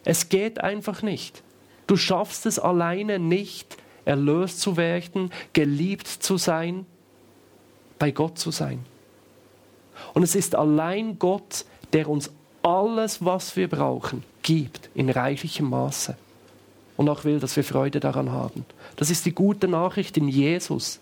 Es 0.04 0.30
geht 0.30 0.62
einfach 0.62 1.02
nicht. 1.02 1.44
Du 1.88 1.98
schaffst 1.98 2.46
es 2.46 2.58
alleine 2.58 3.20
nicht, 3.20 3.78
erlöst 4.06 4.62
zu 4.62 4.78
werden, 4.78 5.32
geliebt 5.54 6.08
zu 6.08 6.38
sein, 6.38 6.86
bei 8.00 8.12
Gott 8.12 8.40
zu 8.40 8.52
sein. 8.52 8.86
Und 10.14 10.24
es 10.24 10.36
ist 10.36 10.56
allein 10.56 11.20
Gott, 11.20 11.66
der 11.94 12.10
uns 12.10 12.32
alles, 12.64 13.24
was 13.24 13.56
wir 13.56 13.68
brauchen, 13.68 14.24
gibt 14.42 14.90
in 14.96 15.10
reichlichem 15.10 15.70
Maße. 15.70 16.16
Und 16.98 17.10
auch 17.10 17.24
will, 17.26 17.40
dass 17.40 17.56
wir 17.56 17.64
Freude 17.64 18.00
daran 18.00 18.32
haben. 18.32 18.66
Das 18.96 19.10
ist 19.10 19.26
die 19.26 19.34
gute 19.34 19.68
Nachricht 19.68 20.18
in 20.18 20.28
Jesus, 20.28 21.00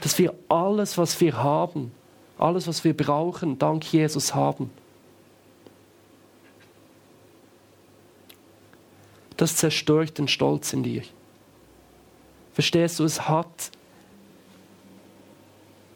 dass 0.00 0.18
wir 0.18 0.34
alles, 0.48 0.98
was 0.98 1.20
wir 1.20 1.42
haben, 1.42 1.92
alles, 2.38 2.66
was 2.66 2.84
wir 2.84 2.96
brauchen, 2.96 3.58
dank 3.58 3.92
Jesus 3.92 4.34
haben. 4.34 4.70
Das 9.36 9.56
zerstört 9.56 10.18
den 10.18 10.28
Stolz 10.28 10.72
in 10.72 10.82
dir. 10.82 11.02
Verstehst 12.52 13.00
du, 13.00 13.04
es 13.04 13.28
hat 13.28 13.72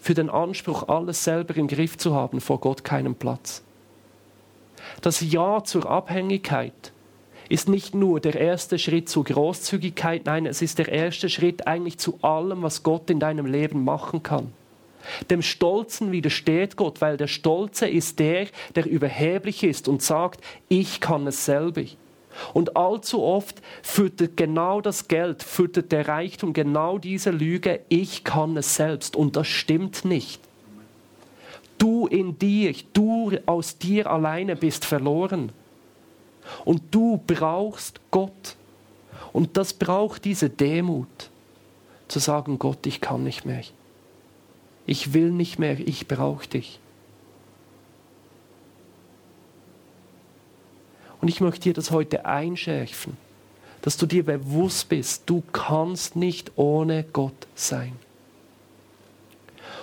für 0.00 0.14
den 0.14 0.30
Anspruch, 0.30 0.88
alles 0.88 1.22
selber 1.22 1.56
im 1.56 1.68
Griff 1.68 1.98
zu 1.98 2.14
haben, 2.14 2.40
vor 2.40 2.60
Gott 2.60 2.82
keinen 2.82 3.14
Platz. 3.14 3.62
Das 5.02 5.20
Ja 5.20 5.62
zur 5.62 5.88
Abhängigkeit 5.88 6.92
ist 7.48 7.68
nicht 7.68 7.94
nur 7.94 8.20
der 8.20 8.34
erste 8.34 8.78
Schritt 8.78 9.08
zur 9.08 9.24
Großzügigkeit, 9.24 10.26
nein, 10.26 10.46
es 10.46 10.62
ist 10.62 10.78
der 10.78 10.88
erste 10.88 11.28
Schritt 11.28 11.66
eigentlich 11.66 11.98
zu 11.98 12.18
allem, 12.22 12.62
was 12.62 12.82
Gott 12.82 13.10
in 13.10 13.20
deinem 13.20 13.46
Leben 13.46 13.84
machen 13.84 14.22
kann. 14.22 14.52
Dem 15.30 15.42
Stolzen 15.42 16.12
widersteht 16.12 16.76
Gott, 16.76 17.00
weil 17.00 17.16
der 17.16 17.28
Stolze 17.28 17.88
ist 17.88 18.18
der, 18.18 18.48
der 18.74 18.86
überheblich 18.86 19.62
ist 19.62 19.88
und 19.88 20.02
sagt, 20.02 20.42
ich 20.68 21.00
kann 21.00 21.26
es 21.26 21.44
selber. 21.44 21.84
Und 22.52 22.76
allzu 22.76 23.22
oft 23.22 23.60
füttert 23.82 24.36
genau 24.36 24.80
das 24.80 25.08
Geld, 25.08 25.42
füttert 25.42 25.92
der 25.92 26.06
Reichtum 26.08 26.52
genau 26.52 26.98
diese 26.98 27.30
Lüge, 27.30 27.80
ich 27.88 28.24
kann 28.24 28.56
es 28.56 28.76
selbst. 28.76 29.16
Und 29.16 29.36
das 29.36 29.48
stimmt 29.48 30.04
nicht. 30.04 30.40
Du 31.78 32.06
in 32.06 32.38
dir, 32.38 32.74
du 32.92 33.32
aus 33.46 33.78
dir 33.78 34.10
alleine 34.10 34.56
bist 34.56 34.84
verloren. 34.84 35.52
Und 36.64 36.82
du 36.90 37.20
brauchst 37.26 38.00
Gott. 38.10 38.56
Und 39.32 39.56
das 39.56 39.72
braucht 39.72 40.24
diese 40.24 40.50
Demut, 40.50 41.30
zu 42.08 42.18
sagen, 42.18 42.58
Gott, 42.58 42.86
ich 42.86 43.00
kann 43.00 43.22
nicht 43.22 43.44
mehr. 43.44 43.62
Ich 44.86 45.12
will 45.12 45.30
nicht 45.30 45.58
mehr, 45.58 45.78
ich 45.78 46.08
brauche 46.08 46.48
dich. 46.48 46.80
Und 51.20 51.28
ich 51.28 51.40
möchte 51.40 51.60
dir 51.60 51.74
das 51.74 51.90
heute 51.90 52.24
einschärfen, 52.24 53.16
dass 53.82 53.96
du 53.96 54.06
dir 54.06 54.24
bewusst 54.24 54.88
bist, 54.88 55.24
du 55.26 55.42
kannst 55.52 56.16
nicht 56.16 56.52
ohne 56.56 57.04
Gott 57.04 57.46
sein. 57.54 57.92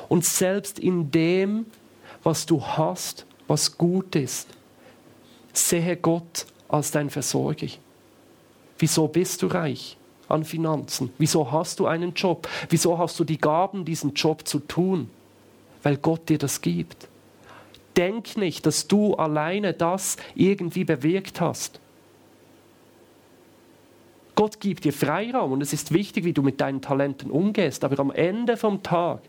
Und 0.08 0.26
selbst 0.26 0.80
in 0.80 1.12
dem, 1.12 1.66
was 2.24 2.46
du 2.46 2.66
hast, 2.66 3.26
was 3.48 3.78
gut 3.78 4.16
ist, 4.16 4.48
sehe 5.54 5.98
Gott 5.98 6.46
als 6.68 6.92
dein 6.92 7.10
Versorger. 7.10 7.68
Wieso 8.78 9.08
bist 9.08 9.42
du 9.42 9.48
reich 9.48 9.98
an 10.28 10.44
Finanzen? 10.44 11.12
Wieso 11.18 11.52
hast 11.52 11.80
du 11.80 11.88
einen 11.88 12.14
Job? 12.14 12.48
Wieso 12.70 12.98
hast 12.98 13.20
du 13.20 13.24
die 13.24 13.38
Gaben, 13.38 13.86
diesen 13.86 14.14
Job 14.14 14.48
zu 14.48 14.60
tun? 14.60 15.10
Weil 15.84 15.98
Gott 15.98 16.30
dir 16.30 16.38
das 16.38 16.62
gibt. 16.62 17.08
Denk 17.96 18.36
nicht, 18.36 18.66
dass 18.66 18.88
du 18.88 19.16
alleine 19.16 19.74
das 19.74 20.18
irgendwie 20.36 20.84
bewirkt 20.84 21.40
hast. 21.40 21.80
Gott 24.36 24.60
gibt 24.60 24.84
dir 24.84 24.92
Freiraum 24.92 25.54
und 25.54 25.62
es 25.62 25.72
ist 25.72 25.94
wichtig, 25.94 26.26
wie 26.26 26.34
du 26.34 26.42
mit 26.42 26.60
deinen 26.60 26.82
Talenten 26.82 27.32
umgehst. 27.32 27.86
Aber 27.86 27.98
am 28.00 28.12
Ende 28.12 28.58
vom 28.58 28.84
Tag 28.84 29.22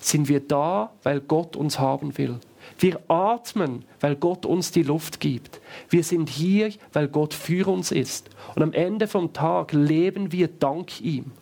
sind 0.00 0.28
wir 0.28 0.40
da, 0.40 0.90
weil 1.04 1.20
Gott 1.20 1.54
uns 1.54 1.78
haben 1.78 2.18
will. 2.18 2.40
Wir 2.78 3.00
atmen, 3.08 3.84
weil 4.00 4.16
Gott 4.16 4.46
uns 4.46 4.72
die 4.72 4.82
Luft 4.82 5.20
gibt. 5.20 5.60
Wir 5.88 6.04
sind 6.04 6.28
hier, 6.28 6.72
weil 6.92 7.08
Gott 7.08 7.34
für 7.34 7.68
uns 7.68 7.92
ist. 7.92 8.30
Und 8.54 8.62
am 8.62 8.72
Ende 8.72 9.06
vom 9.06 9.32
Tag 9.32 9.72
leben 9.72 10.32
wir 10.32 10.48
dank 10.48 11.00
ihm. 11.00 11.32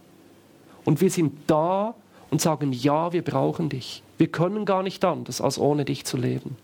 Und 0.84 1.00
wir 1.00 1.10
sind 1.10 1.38
da 1.46 1.94
und 2.30 2.40
sagen, 2.40 2.72
ja, 2.72 3.12
wir 3.12 3.22
brauchen 3.22 3.68
dich. 3.68 4.02
Wir 4.18 4.28
können 4.28 4.64
gar 4.64 4.82
nicht 4.82 5.04
anders, 5.04 5.40
als 5.40 5.58
ohne 5.58 5.84
dich 5.84 6.04
zu 6.04 6.16
leben. 6.16 6.56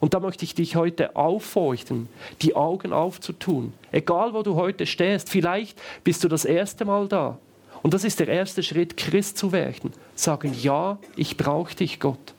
Und 0.00 0.14
da 0.14 0.20
möchte 0.20 0.44
ich 0.44 0.54
dich 0.54 0.76
heute 0.76 1.14
auffeuchten, 1.14 2.08
die 2.40 2.56
Augen 2.56 2.92
aufzutun. 2.92 3.74
Egal, 3.92 4.32
wo 4.32 4.42
du 4.42 4.54
heute 4.54 4.86
stehst, 4.86 5.28
vielleicht 5.28 5.80
bist 6.04 6.24
du 6.24 6.28
das 6.28 6.46
erste 6.46 6.86
Mal 6.86 7.06
da. 7.06 7.38
Und 7.82 7.94
das 7.94 8.04
ist 8.04 8.20
der 8.20 8.28
erste 8.28 8.62
Schritt, 8.62 8.96
Christ 8.96 9.36
zu 9.36 9.52
werden. 9.52 9.92
Sagen, 10.14 10.54
ja, 10.60 10.98
ich 11.16 11.36
brauche 11.36 11.74
dich, 11.74 12.00
Gott. 12.00 12.34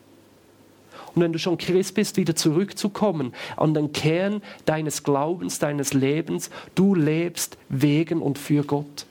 Und 1.13 1.21
wenn 1.21 1.33
du 1.33 1.39
schon 1.39 1.57
Christ 1.57 1.95
bist, 1.95 2.17
wieder 2.17 2.35
zurückzukommen 2.35 3.33
an 3.57 3.73
den 3.73 3.91
Kern 3.91 4.41
deines 4.65 5.03
Glaubens, 5.03 5.59
deines 5.59 5.93
Lebens. 5.93 6.49
Du 6.75 6.95
lebst 6.95 7.57
wegen 7.69 8.21
und 8.21 8.37
für 8.37 8.63
Gott 8.63 9.05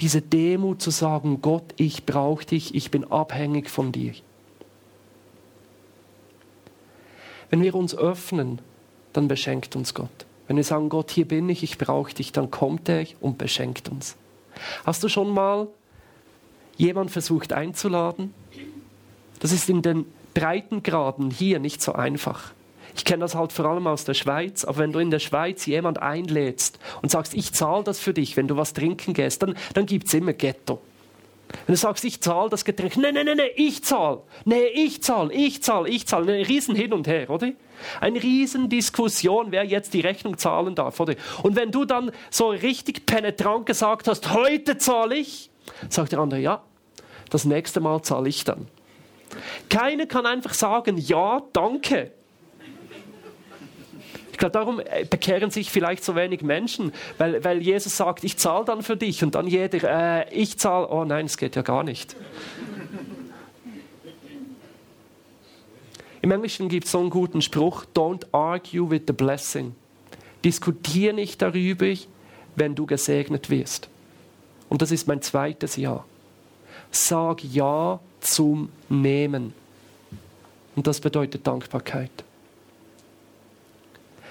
diese 0.00 0.22
Demut 0.22 0.80
zu 0.80 0.90
sagen, 0.90 1.40
Gott, 1.42 1.74
ich 1.76 2.06
brauche 2.06 2.44
dich, 2.44 2.74
ich 2.74 2.90
bin 2.90 3.04
abhängig 3.10 3.68
von 3.68 3.92
dir. 3.92 4.14
Wenn 7.50 7.62
wir 7.62 7.74
uns 7.74 7.96
öffnen, 7.96 8.60
dann 9.12 9.26
beschenkt 9.26 9.74
uns 9.74 9.94
Gott. 9.94 10.26
Wenn 10.46 10.56
wir 10.56 10.64
sagen, 10.64 10.88
Gott, 10.88 11.10
hier 11.10 11.26
bin 11.26 11.48
ich, 11.48 11.62
ich 11.62 11.78
brauche 11.78 12.14
dich, 12.14 12.32
dann 12.32 12.50
kommt 12.50 12.88
er 12.88 13.06
und 13.20 13.38
beschenkt 13.38 13.88
uns. 13.88 14.16
Hast 14.84 15.02
du 15.02 15.08
schon 15.08 15.30
mal 15.30 15.68
jemand 16.76 17.10
versucht 17.10 17.52
einzuladen? 17.52 18.34
Das 19.40 19.52
ist 19.52 19.68
in 19.68 19.82
den 19.82 20.06
Breitengraden 20.38 21.30
hier 21.30 21.58
nicht 21.58 21.82
so 21.82 21.94
einfach. 21.94 22.52
Ich 22.96 23.04
kenne 23.04 23.20
das 23.20 23.34
halt 23.34 23.52
vor 23.52 23.64
allem 23.66 23.88
aus 23.88 24.04
der 24.04 24.14
Schweiz, 24.14 24.64
aber 24.64 24.78
wenn 24.78 24.92
du 24.92 25.00
in 25.00 25.10
der 25.10 25.18
Schweiz 25.18 25.66
jemand 25.66 26.00
einlädst 26.00 26.78
und 27.02 27.10
sagst, 27.10 27.34
ich 27.34 27.52
zahle 27.52 27.82
das 27.82 27.98
für 27.98 28.14
dich, 28.14 28.36
wenn 28.36 28.46
du 28.46 28.56
was 28.56 28.72
trinken 28.72 29.14
gehst, 29.14 29.42
dann, 29.42 29.56
dann 29.74 29.86
gibt 29.86 30.06
es 30.06 30.14
immer 30.14 30.32
Ghetto. 30.32 30.80
Wenn 31.66 31.74
du 31.74 31.76
sagst, 31.76 32.04
ich 32.04 32.20
zahle 32.20 32.50
das 32.50 32.64
Getränk, 32.64 32.96
nein, 32.98 33.14
nein, 33.14 33.26
nein, 33.26 33.38
nee, 33.38 33.50
ich 33.56 33.82
zahle, 33.82 34.20
nee, 34.44 34.66
ich 34.66 35.02
zahle, 35.02 35.32
ich 35.32 35.62
zahle, 35.62 35.88
ich 35.88 36.06
zahle, 36.06 36.34
ein 36.34 36.44
riesen 36.44 36.76
Hin 36.76 36.92
und 36.92 37.08
Her, 37.08 37.30
oder? 37.30 37.50
Eine 38.00 38.22
riesen 38.22 38.68
Diskussion, 38.68 39.50
wer 39.50 39.64
jetzt 39.64 39.92
die 39.92 40.00
Rechnung 40.00 40.38
zahlen 40.38 40.74
darf, 40.74 41.00
oder? 41.00 41.14
Und 41.42 41.56
wenn 41.56 41.72
du 41.72 41.84
dann 41.84 42.12
so 42.30 42.48
richtig 42.48 43.06
penetrant 43.06 43.66
gesagt 43.66 44.06
hast, 44.06 44.32
heute 44.32 44.78
zahle 44.78 45.16
ich, 45.16 45.50
sagt 45.88 46.12
der 46.12 46.20
andere, 46.20 46.40
ja, 46.40 46.62
das 47.30 47.44
nächste 47.44 47.80
Mal 47.80 48.02
zahle 48.02 48.28
ich 48.28 48.44
dann. 48.44 48.68
Keiner 49.68 50.06
kann 50.06 50.26
einfach 50.26 50.54
sagen, 50.54 50.98
ja, 50.98 51.42
danke. 51.52 52.12
Ich 54.32 54.38
glaube, 54.38 54.52
darum 54.52 54.78
äh, 54.78 55.04
bekehren 55.04 55.50
sich 55.50 55.70
vielleicht 55.70 56.04
so 56.04 56.14
wenig 56.14 56.42
Menschen, 56.42 56.92
weil, 57.18 57.42
weil 57.42 57.60
Jesus 57.60 57.96
sagt, 57.96 58.22
ich 58.22 58.36
zahle 58.36 58.64
dann 58.64 58.82
für 58.82 58.96
dich 58.96 59.24
und 59.24 59.34
dann 59.34 59.48
jeder, 59.48 60.22
äh, 60.22 60.32
ich 60.32 60.58
zahle, 60.58 60.88
oh 60.88 61.04
nein, 61.04 61.26
es 61.26 61.36
geht 61.36 61.56
ja 61.56 61.62
gar 61.62 61.82
nicht. 61.82 62.14
Im 66.22 66.30
Englischen 66.30 66.68
gibt 66.68 66.84
es 66.86 66.92
so 66.92 67.00
einen 67.00 67.10
guten 67.10 67.42
Spruch, 67.42 67.84
don't 67.96 68.26
argue 68.32 68.88
with 68.88 69.02
the 69.08 69.12
blessing. 69.12 69.74
Diskutier 70.44 71.12
nicht 71.12 71.42
darüber, 71.42 71.92
wenn 72.54 72.76
du 72.76 72.86
gesegnet 72.86 73.50
wirst. 73.50 73.88
Und 74.68 74.82
das 74.82 74.92
ist 74.92 75.08
mein 75.08 75.20
zweites 75.20 75.76
Ja. 75.76 76.04
Sag 76.90 77.42
Ja 77.42 77.98
zum 78.20 78.70
Nehmen. 78.88 79.52
Und 80.76 80.86
das 80.86 81.00
bedeutet 81.00 81.46
Dankbarkeit. 81.46 82.10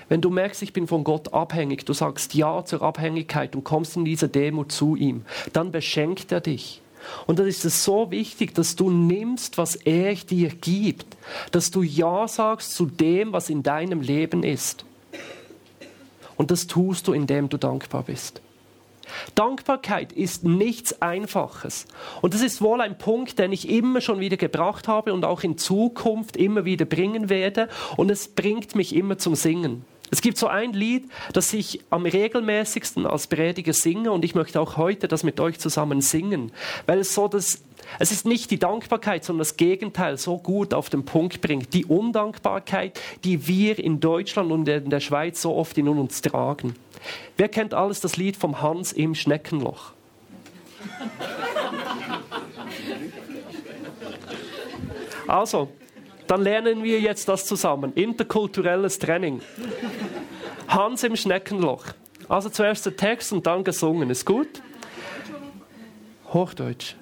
Wenn 0.09 0.21
du 0.21 0.29
merkst, 0.29 0.61
ich 0.61 0.71
bin 0.71 0.87
von 0.87 1.03
Gott 1.03 1.33
abhängig, 1.33 1.85
du 1.85 1.93
sagst 1.93 2.33
Ja 2.33 2.63
zur 2.63 2.81
Abhängigkeit 2.81 3.55
und 3.55 3.63
kommst 3.63 3.97
in 3.97 4.05
diese 4.05 4.29
Demut 4.29 4.71
zu 4.71 4.95
ihm, 4.95 5.25
dann 5.51 5.71
beschenkt 5.71 6.31
er 6.31 6.39
dich. 6.39 6.81
Und 7.25 7.39
dann 7.39 7.47
ist 7.47 7.65
es 7.65 7.83
so 7.83 8.09
wichtig, 8.11 8.55
dass 8.55 8.75
du 8.75 8.89
nimmst, 8.89 9.57
was 9.57 9.75
er 9.75 10.15
dir 10.15 10.49
gibt, 10.49 11.17
dass 11.51 11.71
du 11.71 11.83
Ja 11.83 12.27
sagst 12.27 12.73
zu 12.73 12.85
dem, 12.85 13.33
was 13.33 13.49
in 13.49 13.63
deinem 13.63 14.01
Leben 14.01 14.43
ist. 14.43 14.85
Und 16.35 16.51
das 16.51 16.67
tust 16.67 17.07
du, 17.07 17.13
indem 17.13 17.49
du 17.49 17.57
dankbar 17.57 18.03
bist. 18.03 18.41
Dankbarkeit 19.35 20.11
ist 20.11 20.43
nichts 20.43 21.01
Einfaches. 21.01 21.85
Und 22.21 22.33
das 22.33 22.41
ist 22.41 22.61
wohl 22.61 22.81
ein 22.81 22.97
Punkt, 22.97 23.39
den 23.39 23.51
ich 23.51 23.69
immer 23.69 24.01
schon 24.01 24.19
wieder 24.19 24.37
gebracht 24.37 24.87
habe 24.87 25.13
und 25.13 25.25
auch 25.25 25.43
in 25.43 25.57
Zukunft 25.57 26.37
immer 26.37 26.65
wieder 26.65 26.85
bringen 26.85 27.29
werde. 27.29 27.69
Und 27.95 28.09
es 28.09 28.27
bringt 28.27 28.75
mich 28.75 28.95
immer 28.95 29.17
zum 29.17 29.35
Singen. 29.35 29.85
Es 30.09 30.21
gibt 30.21 30.37
so 30.37 30.47
ein 30.47 30.71
Lied, 30.71 31.09
das 31.33 31.53
ich 31.53 31.81
am 31.89 32.05
regelmäßigsten 32.05 33.05
als 33.05 33.27
Prediger 33.27 33.73
singe 33.73 34.11
und 34.13 34.23
ich 34.23 34.35
möchte 34.35 34.61
auch 34.61 34.77
heute 34.77 35.09
das 35.09 35.23
mit 35.23 35.39
euch 35.41 35.59
zusammen 35.59 35.99
singen, 35.99 36.53
weil 36.85 36.99
es 36.99 37.13
so 37.13 37.27
das 37.27 37.61
es 37.99 38.11
ist 38.11 38.25
nicht 38.25 38.51
die 38.51 38.59
Dankbarkeit, 38.59 39.23
sondern 39.23 39.39
das 39.39 39.55
Gegenteil 39.55 40.17
so 40.17 40.37
gut 40.37 40.73
auf 40.73 40.89
den 40.89 41.05
Punkt 41.05 41.41
bringt. 41.41 41.73
Die 41.73 41.85
Undankbarkeit, 41.85 42.99
die 43.23 43.47
wir 43.47 43.79
in 43.79 43.99
Deutschland 43.99 44.51
und 44.51 44.67
in 44.67 44.89
der 44.89 44.99
Schweiz 44.99 45.41
so 45.41 45.55
oft 45.55 45.77
in 45.77 45.87
uns 45.87 46.21
tragen. 46.21 46.75
Wer 47.37 47.49
kennt 47.49 47.73
alles 47.73 47.99
das 47.99 48.17
Lied 48.17 48.37
vom 48.37 48.61
Hans 48.61 48.91
im 48.91 49.15
Schneckenloch? 49.15 49.93
Also, 55.27 55.69
dann 56.27 56.41
lernen 56.41 56.83
wir 56.83 56.99
jetzt 56.99 57.27
das 57.27 57.45
zusammen. 57.45 57.93
Interkulturelles 57.93 58.99
Training. 58.99 59.41
Hans 60.67 61.03
im 61.03 61.15
Schneckenloch. 61.15 61.85
Also 62.29 62.49
zuerst 62.49 62.85
der 62.85 62.95
Text 62.95 63.31
und 63.31 63.47
dann 63.47 63.63
gesungen. 63.63 64.09
Ist 64.09 64.25
gut? 64.25 64.61
Hochdeutsch. 66.33 66.95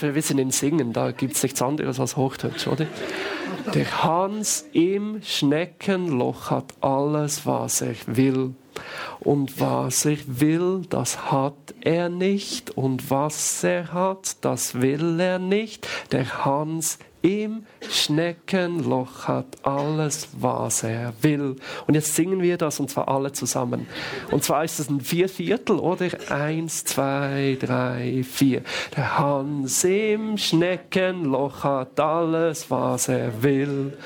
Wir 0.00 0.22
sind 0.22 0.38
in 0.38 0.50
Singen, 0.50 0.92
da 0.92 1.12
gibt 1.12 1.36
es 1.36 1.42
nichts 1.42 1.62
anderes 1.62 2.00
als 2.00 2.16
Hochdeutsch, 2.16 2.66
oder? 2.66 2.86
Der 3.74 4.04
Hans 4.04 4.66
im 4.72 5.20
Schneckenloch 5.22 6.50
hat 6.50 6.74
alles, 6.80 7.46
was 7.46 7.80
er 7.80 7.94
will. 8.06 8.54
Und 9.20 9.60
was 9.60 10.04
er 10.04 10.18
will, 10.26 10.82
das 10.88 11.30
hat 11.30 11.74
er 11.80 12.08
nicht. 12.08 12.70
Und 12.70 13.10
was 13.10 13.62
er 13.64 13.92
hat, 13.92 14.36
das 14.40 14.80
will 14.80 15.20
er 15.20 15.38
nicht. 15.38 15.86
Der 16.12 16.44
Hans 16.44 16.98
im 17.22 17.64
Schneckenloch 17.88 19.28
hat 19.28 19.46
alles, 19.62 20.28
was 20.38 20.82
er 20.82 21.12
will. 21.20 21.56
Und 21.86 21.94
jetzt 21.94 22.14
singen 22.14 22.40
wir 22.40 22.56
das 22.56 22.80
und 22.80 22.90
zwar 22.90 23.08
alle 23.08 23.32
zusammen. 23.32 23.86
Und 24.30 24.42
zwar 24.42 24.64
ist 24.64 24.78
es 24.78 24.88
ein 24.88 25.00
Vierviertel, 25.00 25.78
oder? 25.78 26.08
Eins, 26.30 26.84
zwei, 26.84 27.58
drei, 27.60 28.22
vier. 28.22 28.62
Der 28.96 29.18
Hans 29.18 29.84
im 29.84 30.38
Schneckenloch 30.38 31.64
hat 31.64 32.00
alles, 32.00 32.70
was 32.70 33.08
er 33.08 33.42
will. 33.42 33.96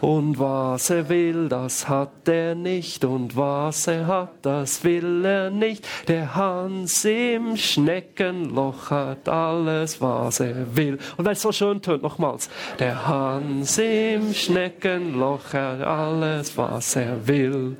Und 0.00 0.38
was 0.38 0.90
er 0.90 1.08
will, 1.08 1.48
das 1.48 1.88
hat 1.88 2.28
er 2.28 2.54
nicht. 2.54 3.04
Und 3.04 3.36
was 3.36 3.86
er 3.86 4.06
hat, 4.06 4.30
das 4.42 4.82
will 4.84 5.24
er 5.24 5.50
nicht. 5.50 5.86
Der 6.08 6.34
Hans 6.34 7.04
im 7.04 7.56
Schneckenloch 7.56 8.90
hat 8.90 9.28
alles, 9.28 10.00
was 10.00 10.40
er 10.40 10.76
will. 10.76 10.98
Und 11.16 11.24
weil 11.24 11.32
es 11.34 11.42
so 11.42 11.52
schön 11.52 11.82
tönt, 11.82 12.02
nochmals. 12.02 12.48
Der 12.78 13.06
Hans 13.06 13.78
im 13.78 14.34
Schneckenloch 14.34 15.52
hat 15.52 15.80
alles, 15.80 16.56
was 16.56 16.96
er 16.96 17.26
will. 17.26 17.76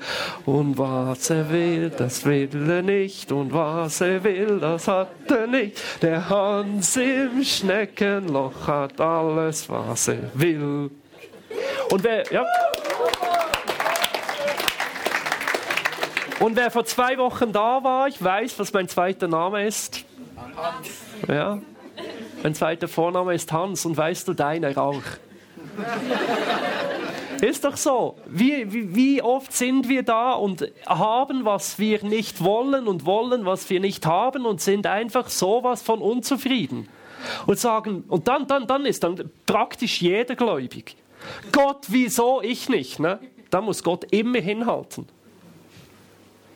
Und 0.46 0.78
was 0.78 1.30
er 1.30 1.50
will, 1.50 1.90
das 1.90 2.24
will 2.24 2.70
er 2.70 2.82
nicht. 2.82 3.32
Und 3.32 3.52
was 3.52 4.00
er 4.00 4.22
will, 4.24 4.60
das 4.60 4.88
hat 4.88 5.08
er 5.30 5.46
nicht. 5.46 5.80
Der 6.02 6.28
Hans 6.28 6.96
im 6.96 7.42
Schneckenloch 7.42 8.66
hat 8.66 9.00
alles, 9.00 9.68
was 9.68 10.08
er 10.08 10.30
will. 10.34 10.90
Und 11.90 12.04
wer, 12.04 12.24
ja. 12.32 12.44
Und 16.40 16.56
wer 16.56 16.70
vor 16.70 16.84
zwei 16.84 17.16
Wochen 17.18 17.52
da 17.52 17.84
war, 17.84 18.08
ich 18.08 18.22
weiß, 18.22 18.58
was 18.58 18.72
mein 18.72 18.88
zweiter 18.88 19.28
Name 19.28 19.66
ist. 19.66 20.04
Hans. 20.56 20.88
Ja, 21.28 21.58
mein 22.42 22.54
zweiter 22.54 22.88
Vorname 22.88 23.34
ist 23.34 23.52
Hans 23.52 23.84
und 23.86 23.96
weißt 23.96 24.26
du 24.28 24.34
deiner 24.34 24.76
auch. 24.78 25.02
Ist 27.40 27.64
doch 27.64 27.76
so. 27.76 28.16
Wie, 28.26 28.72
wie, 28.72 28.94
wie, 28.94 29.22
oft 29.22 29.52
sind 29.52 29.88
wir 29.88 30.04
da 30.04 30.32
und 30.32 30.70
haben, 30.86 31.44
was 31.44 31.78
wir 31.78 32.04
nicht 32.04 32.44
wollen 32.44 32.86
und 32.86 33.04
wollen, 33.04 33.44
was 33.44 33.68
wir 33.68 33.80
nicht 33.80 34.06
haben 34.06 34.46
und 34.46 34.60
sind 34.60 34.86
einfach 34.86 35.28
sowas 35.28 35.82
von 35.82 36.00
unzufrieden. 36.00 36.88
Und 37.46 37.58
sagen, 37.58 38.04
und 38.08 38.28
dann, 38.28 38.46
dann, 38.46 38.66
dann 38.66 38.86
ist 38.86 39.02
dann 39.02 39.30
praktisch 39.46 40.02
jeder 40.02 40.36
gläubig. 40.36 40.96
Gott, 41.50 41.86
wieso 41.88 42.42
ich 42.42 42.68
nicht? 42.68 43.00
Ne? 43.00 43.18
Da 43.50 43.60
muss 43.60 43.82
Gott 43.82 44.04
immer 44.12 44.38
hinhalten. 44.38 45.06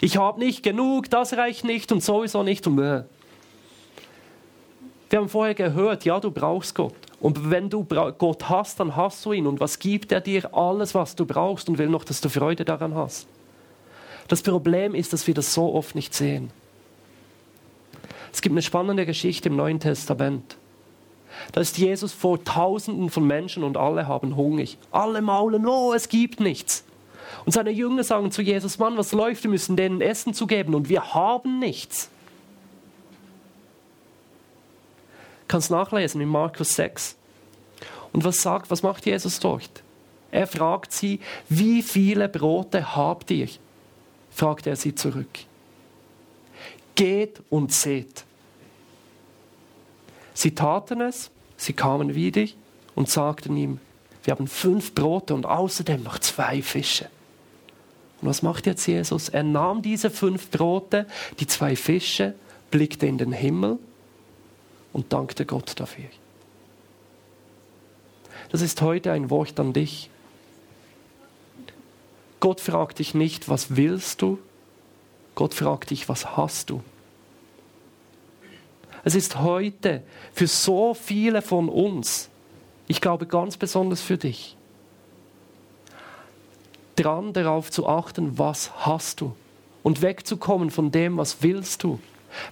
Ich 0.01 0.17
habe 0.17 0.39
nicht 0.39 0.63
genug, 0.63 1.11
das 1.11 1.33
reicht 1.35 1.65
nicht 1.65 1.91
und 1.91 2.03
sowieso 2.03 2.43
nicht. 2.43 2.67
Und, 2.67 2.79
äh. 2.79 3.05
Wir 5.09 5.21
haben 5.21 5.29
vorher 5.29 5.55
gehört, 5.55 6.05
ja, 6.05 6.19
du 6.19 6.31
brauchst 6.31 6.75
Gott. 6.75 6.95
Und 7.21 7.51
wenn 7.51 7.71
du 7.71 7.85
Gott 7.85 8.49
hast, 8.49 8.81
dann 8.81 8.97
hast 8.97 9.25
du 9.25 9.33
ihn. 9.33 9.47
Und 9.47 9.61
was 9.61 9.79
gibt 9.79 10.13
er 10.13 10.21
dir? 10.21 10.53
Alles, 10.55 10.95
was 10.95 11.15
du 11.15 11.25
brauchst 11.25 11.69
und 11.69 11.79
will 11.79 11.89
noch, 11.89 12.05
dass 12.05 12.21
du 12.21 12.29
Freude 12.29 12.65
daran 12.65 12.95
hast. 12.95 13.27
Das 14.29 14.43
Problem 14.43 14.95
ist, 14.95 15.13
dass 15.13 15.27
wir 15.27 15.35
das 15.35 15.55
so 15.55 15.75
oft 15.75 15.95
nicht 15.95 16.13
sehen. 16.15 16.51
Es 18.33 18.43
gibt 18.43 18.53
eine 18.53 18.63
spannende 18.63 19.07
Geschichte 19.07 19.49
im 19.49 19.57
Neuen 19.57 19.81
Testament. 19.81 20.57
Da 21.53 21.61
ist 21.61 21.79
Jesus 21.79 22.13
vor 22.13 22.43
Tausenden 22.43 23.11
von 23.11 23.27
Menschen 23.27 23.63
und 23.63 23.77
alle 23.77 24.09
haben 24.09 24.37
Hunger. 24.37 24.65
Alle 24.91 25.23
maulen, 25.23 25.67
oh, 25.67 25.93
es 25.95 26.09
gibt 26.09 26.41
nichts. 26.41 26.85
Und 27.45 27.53
seine 27.53 27.71
Jünger 27.71 28.05
sagen 28.05 28.31
zu 28.31 28.43
Jesus, 28.43 28.79
Mann, 28.79 28.97
was 28.97 29.13
läuft? 29.13 29.45
Wir 29.45 29.51
müssen 29.51 29.77
denen 29.77 30.01
Essen 30.01 30.35
zu 30.35 30.47
geben 30.47 30.75
und 30.75 30.89
wir 30.89 31.15
haben 31.15 31.59
nichts. 31.59 32.11
Kannst 35.49 35.71
nachlesen 35.71 36.21
in 36.21 36.29
Markus 36.29 36.75
6. 36.77 37.17
Und 38.13 38.25
was 38.25 38.43
sagt, 38.43 38.71
was 38.71 38.83
macht 38.83 39.07
Jesus 39.07 39.39
dort? 39.41 39.83
Er 40.31 40.47
fragt 40.47 40.93
sie, 40.93 41.21
wie 41.49 41.83
viele 41.83 42.29
Brote 42.29 42.97
habt 42.97 43.31
ihr? 43.31 43.49
fragt 44.31 44.67
er 44.67 44.77
sie 44.77 44.95
zurück. 44.95 45.29
Geht 46.95 47.41
und 47.49 47.73
seht. 47.73 48.25
Sie 50.35 50.55
taten 50.55 51.01
es, 51.01 51.31
sie 51.57 51.73
kamen 51.73 52.15
wieder 52.15 52.45
und 52.95 53.09
sagten 53.09 53.57
ihm, 53.57 53.81
wir 54.25 54.33
haben 54.33 54.47
fünf 54.47 54.95
Brote 54.95 55.35
und 55.35 55.47
außerdem 55.47 56.03
noch 56.03 56.19
zwei 56.19 56.61
Fische. 56.61 57.09
Und 58.21 58.29
was 58.29 58.43
macht 58.43 58.67
jetzt 58.67 58.87
Jesus? 58.87 59.29
Er 59.29 59.43
nahm 59.43 59.83
diese 59.83 60.11
fünf 60.11 60.51
Brote, 60.51 61.07
die 61.39 61.47
zwei 61.47 61.77
Fische, 61.77 62.35
blickte 62.71 63.07
in 63.07 63.19
den 63.19 63.33
Himmel 63.33 63.79
und 64.97 65.13
dankte 65.13 65.45
Gott 65.45 65.79
dafür. 65.79 66.07
Das 68.51 68.63
ist 68.63 68.81
heute 68.81 69.13
ein 69.13 69.29
Wort 69.29 69.61
an 69.61 69.75
dich. 69.75 70.09
Gott 72.41 72.63
fragt 72.63 72.99
dich 72.99 73.13
nicht, 73.13 73.51
was 73.51 73.77
willst 73.77 74.23
du? 74.23 74.39
Gott 75.35 75.53
fragt 75.53 75.91
dich, 75.91 76.09
was 76.09 76.39
hast 76.39 76.71
du? 76.71 76.83
Es 79.05 79.15
ist 79.15 79.39
heute 79.41 80.03
für 80.33 80.47
so 80.47 80.95
viele 80.95 81.43
von 81.43 81.69
uns, 81.69 82.31
ich 82.89 83.03
glaube 83.03 83.27
ganz 83.27 83.59
besonders 83.59 84.01
für 84.01 84.17
dich, 84.17 84.57
dran 86.97 87.35
darauf 87.35 87.71
zu 87.71 87.87
achten, 87.87 88.39
was 88.39 88.87
hast 88.87 89.21
du 89.21 89.37
und 89.83 90.01
wegzukommen 90.01 90.71
von 90.71 90.91
dem, 90.91 91.19
was 91.19 91.43
willst 91.43 91.83
du, 91.83 92.01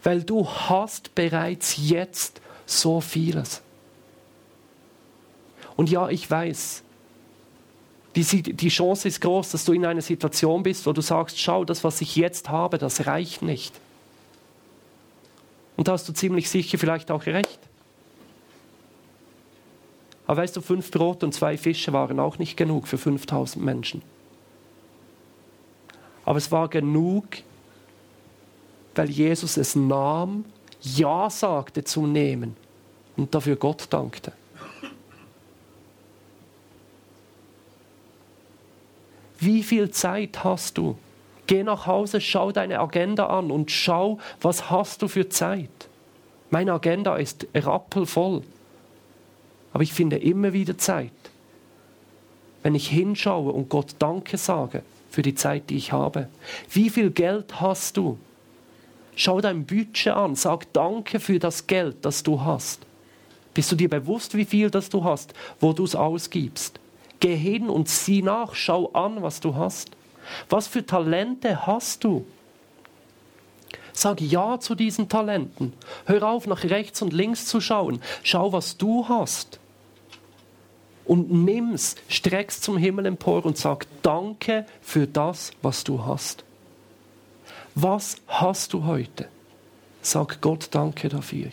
weil 0.02 0.22
du 0.22 0.48
hast 0.48 1.14
bereits 1.14 1.76
jetzt 1.76 2.40
so 2.66 3.00
vieles. 3.00 3.62
Und 5.76 5.90
ja, 5.90 6.08
ich 6.08 6.30
weiß, 6.30 6.82
die, 8.14 8.42
die 8.42 8.68
Chance 8.68 9.08
ist 9.08 9.20
groß, 9.20 9.50
dass 9.50 9.64
du 9.64 9.72
in 9.72 9.84
einer 9.84 10.02
Situation 10.02 10.62
bist, 10.62 10.86
wo 10.86 10.92
du 10.92 11.00
sagst, 11.00 11.38
schau, 11.38 11.64
das, 11.64 11.82
was 11.82 12.00
ich 12.00 12.14
jetzt 12.14 12.48
habe, 12.48 12.78
das 12.78 13.06
reicht 13.06 13.42
nicht. 13.42 13.74
Und 15.76 15.88
da 15.88 15.92
hast 15.92 16.08
du 16.08 16.12
ziemlich 16.12 16.48
sicher 16.48 16.78
vielleicht 16.78 17.10
auch 17.10 17.26
recht. 17.26 17.58
Aber 20.26 20.40
weißt 20.40 20.56
du, 20.56 20.60
fünf 20.60 20.90
Brot 20.90 21.22
und 21.24 21.34
zwei 21.34 21.58
Fische 21.58 21.92
waren 21.92 22.20
auch 22.20 22.38
nicht 22.38 22.56
genug 22.56 22.86
für 22.86 22.98
5000 22.98 23.64
Menschen. 23.64 24.02
Aber 26.24 26.38
es 26.38 26.50
war 26.50 26.68
genug, 26.68 27.26
weil 28.96 29.10
Jesus 29.10 29.56
es 29.56 29.74
nahm, 29.74 30.44
Ja 30.80 31.30
sagte 31.30 31.84
zu 31.84 32.06
nehmen 32.06 32.56
und 33.16 33.34
dafür 33.34 33.56
Gott 33.56 33.86
dankte. 33.90 34.32
Wie 39.38 39.62
viel 39.62 39.90
Zeit 39.90 40.42
hast 40.44 40.78
du? 40.78 40.96
Geh 41.46 41.62
nach 41.62 41.86
Hause, 41.86 42.20
schau 42.20 42.52
deine 42.52 42.80
Agenda 42.80 43.26
an 43.26 43.50
und 43.50 43.70
schau, 43.70 44.18
was 44.40 44.70
hast 44.70 45.02
du 45.02 45.08
für 45.08 45.28
Zeit. 45.28 45.68
Meine 46.50 46.72
Agenda 46.72 47.16
ist 47.16 47.46
rappelvoll. 47.54 48.42
Aber 49.72 49.82
ich 49.82 49.92
finde 49.92 50.16
immer 50.16 50.52
wieder 50.52 50.78
Zeit, 50.78 51.10
wenn 52.62 52.74
ich 52.74 52.88
hinschaue 52.88 53.52
und 53.52 53.68
Gott 53.68 53.96
Danke 53.98 54.38
sage 54.38 54.82
für 55.10 55.22
die 55.22 55.34
Zeit, 55.34 55.68
die 55.68 55.76
ich 55.76 55.92
habe. 55.92 56.28
Wie 56.70 56.88
viel 56.88 57.10
Geld 57.10 57.60
hast 57.60 57.96
du? 57.96 58.18
Schau 59.16 59.40
dein 59.40 59.64
Budget 59.64 60.14
an, 60.14 60.34
sag 60.34 60.72
Danke 60.72 61.20
für 61.20 61.38
das 61.38 61.66
Geld, 61.66 62.04
das 62.04 62.22
du 62.22 62.40
hast. 62.40 62.80
Bist 63.54 63.70
du 63.70 63.76
dir 63.76 63.88
bewusst, 63.88 64.36
wie 64.36 64.44
viel 64.44 64.70
das 64.70 64.88
du 64.88 65.04
hast, 65.04 65.32
wo 65.60 65.72
du 65.72 65.84
es 65.84 65.94
ausgibst? 65.94 66.80
Geh 67.20 67.36
hin 67.36 67.70
und 67.70 67.88
sieh 67.88 68.22
nach, 68.22 68.54
schau 68.54 68.90
an, 68.92 69.22
was 69.22 69.40
du 69.40 69.54
hast. 69.54 69.90
Was 70.48 70.66
für 70.66 70.84
Talente 70.84 71.66
hast 71.66 72.02
du? 72.02 72.26
Sag 73.92 74.20
Ja 74.20 74.58
zu 74.58 74.74
diesen 74.74 75.08
Talenten. 75.08 75.72
Hör 76.06 76.24
auf, 76.24 76.46
nach 76.48 76.64
rechts 76.64 77.00
und 77.00 77.12
links 77.12 77.46
zu 77.46 77.60
schauen. 77.60 78.00
Schau, 78.24 78.52
was 78.52 78.76
du 78.76 79.08
hast. 79.08 79.60
Und 81.04 81.30
nimm's, 81.30 81.94
streck's 82.08 82.60
zum 82.60 82.76
Himmel 82.76 83.06
empor 83.06 83.44
und 83.46 83.56
sag 83.56 83.86
Danke 84.02 84.66
für 84.80 85.06
das, 85.06 85.52
was 85.62 85.84
du 85.84 86.04
hast. 86.04 86.44
Was 87.74 88.16
hast 88.28 88.72
du 88.72 88.84
heute? 88.84 89.28
Sag 90.00 90.40
Gott 90.40 90.68
Danke 90.70 91.08
dafür. 91.08 91.50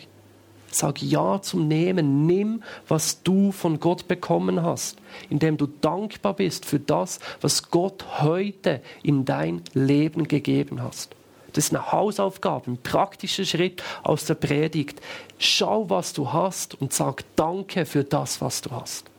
Sag 0.70 1.02
Ja 1.02 1.42
zum 1.42 1.68
Nehmen. 1.68 2.26
Nimm, 2.26 2.62
was 2.86 3.22
du 3.22 3.50
von 3.50 3.80
Gott 3.80 4.08
bekommen 4.08 4.62
hast, 4.62 4.98
indem 5.28 5.56
du 5.56 5.66
dankbar 5.66 6.34
bist 6.34 6.64
für 6.64 6.78
das, 6.78 7.18
was 7.40 7.70
Gott 7.70 8.04
heute 8.20 8.82
in 9.02 9.24
dein 9.24 9.62
Leben 9.74 10.28
gegeben 10.28 10.80
hast. 10.82 11.14
Das 11.52 11.64
ist 11.64 11.74
eine 11.74 11.92
Hausaufgabe, 11.92 12.70
ein 12.70 12.78
praktischer 12.78 13.44
Schritt 13.44 13.82
aus 14.02 14.24
der 14.24 14.34
Predigt. 14.34 15.02
Schau, 15.38 15.90
was 15.90 16.12
du 16.12 16.32
hast 16.32 16.80
und 16.80 16.92
sag 16.92 17.24
Danke 17.36 17.84
für 17.84 18.04
das, 18.04 18.40
was 18.40 18.62
du 18.62 18.70
hast. 18.70 19.10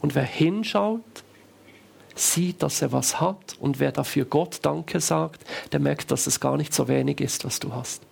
Und 0.00 0.14
wer 0.14 0.24
hinschaut, 0.24 1.02
sieht, 2.20 2.62
dass 2.62 2.82
er 2.82 2.92
was 2.92 3.20
hat 3.20 3.56
und 3.60 3.80
wer 3.80 3.92
dafür 3.92 4.24
Gott 4.24 4.58
Danke 4.62 5.00
sagt, 5.00 5.44
der 5.72 5.80
merkt, 5.80 6.10
dass 6.10 6.26
es 6.26 6.40
gar 6.40 6.56
nicht 6.56 6.74
so 6.74 6.88
wenig 6.88 7.20
ist, 7.20 7.44
was 7.44 7.60
du 7.60 7.72
hast. 7.72 8.02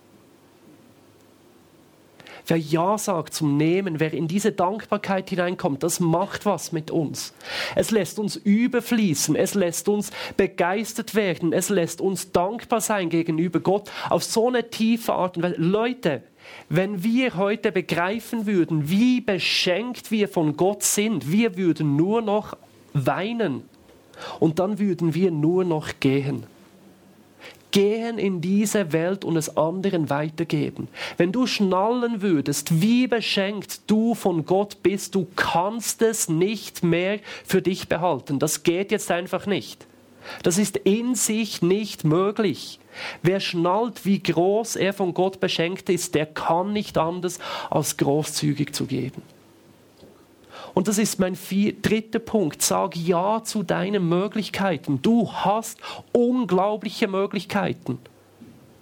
Wer 2.49 2.57
Ja 2.57 2.97
sagt 2.97 3.35
zum 3.35 3.57
Nehmen, 3.57 3.99
wer 3.99 4.11
in 4.11 4.27
diese 4.27 4.51
Dankbarkeit 4.51 5.29
hineinkommt, 5.29 5.83
das 5.83 5.99
macht 5.99 6.47
was 6.47 6.71
mit 6.71 6.89
uns. 6.89 7.33
Es 7.75 7.91
lässt 7.91 8.17
uns 8.17 8.35
überfließen, 8.37 9.35
es 9.35 9.53
lässt 9.53 9.87
uns 9.87 10.09
begeistert 10.35 11.13
werden, 11.13 11.53
es 11.53 11.69
lässt 11.69 12.01
uns 12.01 12.31
dankbar 12.31 12.81
sein 12.81 13.09
gegenüber 13.09 13.59
Gott 13.59 13.91
auf 14.09 14.23
so 14.23 14.47
eine 14.47 14.71
tiefe 14.71 15.13
Art 15.13 15.37
und 15.37 15.43
Weise. 15.43 15.57
Leute, 15.57 16.23
wenn 16.69 17.03
wir 17.03 17.35
heute 17.35 17.71
begreifen 17.71 18.47
würden, 18.47 18.89
wie 18.89 19.21
beschenkt 19.21 20.09
wir 20.09 20.27
von 20.27 20.57
Gott 20.57 20.81
sind, 20.81 21.31
wir 21.31 21.55
würden 21.55 21.95
nur 21.95 22.23
noch 22.23 22.57
weinen 22.93 23.69
und 24.39 24.59
dann 24.59 24.79
würden 24.79 25.13
wir 25.13 25.31
nur 25.31 25.63
noch 25.63 25.99
gehen. 25.99 26.43
Gehen 27.71 28.17
in 28.17 28.41
diese 28.41 28.93
Welt 28.93 29.23
und 29.23 29.37
es 29.37 29.55
anderen 29.55 30.09
weitergeben. 30.09 30.87
Wenn 31.17 31.31
du 31.31 31.45
schnallen 31.45 32.23
würdest, 32.23 32.81
wie 32.81 33.05
beschenkt 33.05 33.81
du 33.85 34.15
von 34.15 34.45
Gott 34.45 34.81
bist, 34.81 35.13
du 35.13 35.27
kannst 35.35 36.01
es 36.01 36.29
nicht 36.29 36.83
mehr 36.83 37.19
für 37.45 37.61
dich 37.61 37.87
behalten. 37.87 38.39
Das 38.39 38.63
geht 38.63 38.91
jetzt 38.91 39.11
einfach 39.11 39.45
nicht. 39.45 39.85
Das 40.43 40.57
ist 40.57 40.77
in 40.77 41.15
sich 41.15 41.61
nicht 41.61 42.03
möglich. 42.03 42.79
Wer 43.21 43.39
schnallt, 43.39 44.05
wie 44.05 44.21
groß 44.21 44.75
er 44.75 44.93
von 44.93 45.13
Gott 45.13 45.39
beschenkt 45.39 45.89
ist, 45.89 46.15
der 46.15 46.25
kann 46.25 46.73
nicht 46.73 46.97
anders, 46.97 47.39
als 47.69 47.97
großzügig 47.97 48.73
zu 48.73 48.85
geben. 48.85 49.21
Und 50.79 50.87
das 50.87 50.97
ist 50.97 51.19
mein 51.19 51.35
vier, 51.35 51.73
dritter 51.73 52.19
Punkt. 52.19 52.61
Sag 52.61 52.95
Ja 52.95 53.43
zu 53.43 53.63
deinen 53.63 54.07
Möglichkeiten. 54.07 55.01
Du 55.01 55.29
hast 55.29 55.77
unglaubliche 56.13 57.09
Möglichkeiten. 57.09 57.99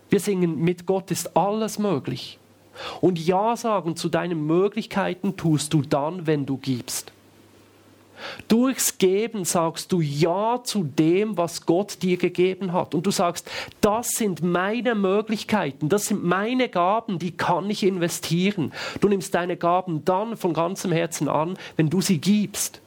Wir 0.07 0.19
singen, 0.19 0.59
mit 0.59 0.85
Gott 0.85 1.09
ist 1.09 1.35
alles 1.35 1.79
möglich. 1.79 2.37
Und 3.01 3.17
Ja 3.17 3.57
sagen 3.57 3.95
zu 3.95 4.09
deinen 4.09 4.45
Möglichkeiten 4.45 5.37
tust 5.37 5.73
du 5.73 5.81
dann, 5.81 6.27
wenn 6.27 6.45
du 6.45 6.57
gibst. 6.57 7.11
Durchs 8.47 8.97
Geben 8.97 9.45
sagst 9.45 9.91
du 9.91 10.01
Ja 10.01 10.61
zu 10.63 10.83
dem, 10.83 11.37
was 11.37 11.65
Gott 11.65 12.01
dir 12.01 12.17
gegeben 12.17 12.73
hat. 12.73 12.95
Und 12.95 13.05
du 13.05 13.11
sagst, 13.11 13.49
das 13.81 14.09
sind 14.09 14.43
meine 14.43 14.95
Möglichkeiten, 14.95 15.89
das 15.89 16.05
sind 16.05 16.23
meine 16.23 16.69
Gaben, 16.69 17.19
die 17.19 17.35
kann 17.35 17.69
ich 17.69 17.83
investieren. 17.83 18.73
Du 19.01 19.07
nimmst 19.07 19.33
deine 19.33 19.57
Gaben 19.57 20.05
dann 20.05 20.37
von 20.37 20.53
ganzem 20.53 20.91
Herzen 20.91 21.29
an, 21.29 21.57
wenn 21.75 21.89
du 21.89 22.01
sie 22.01 22.19
gibst. 22.19 22.81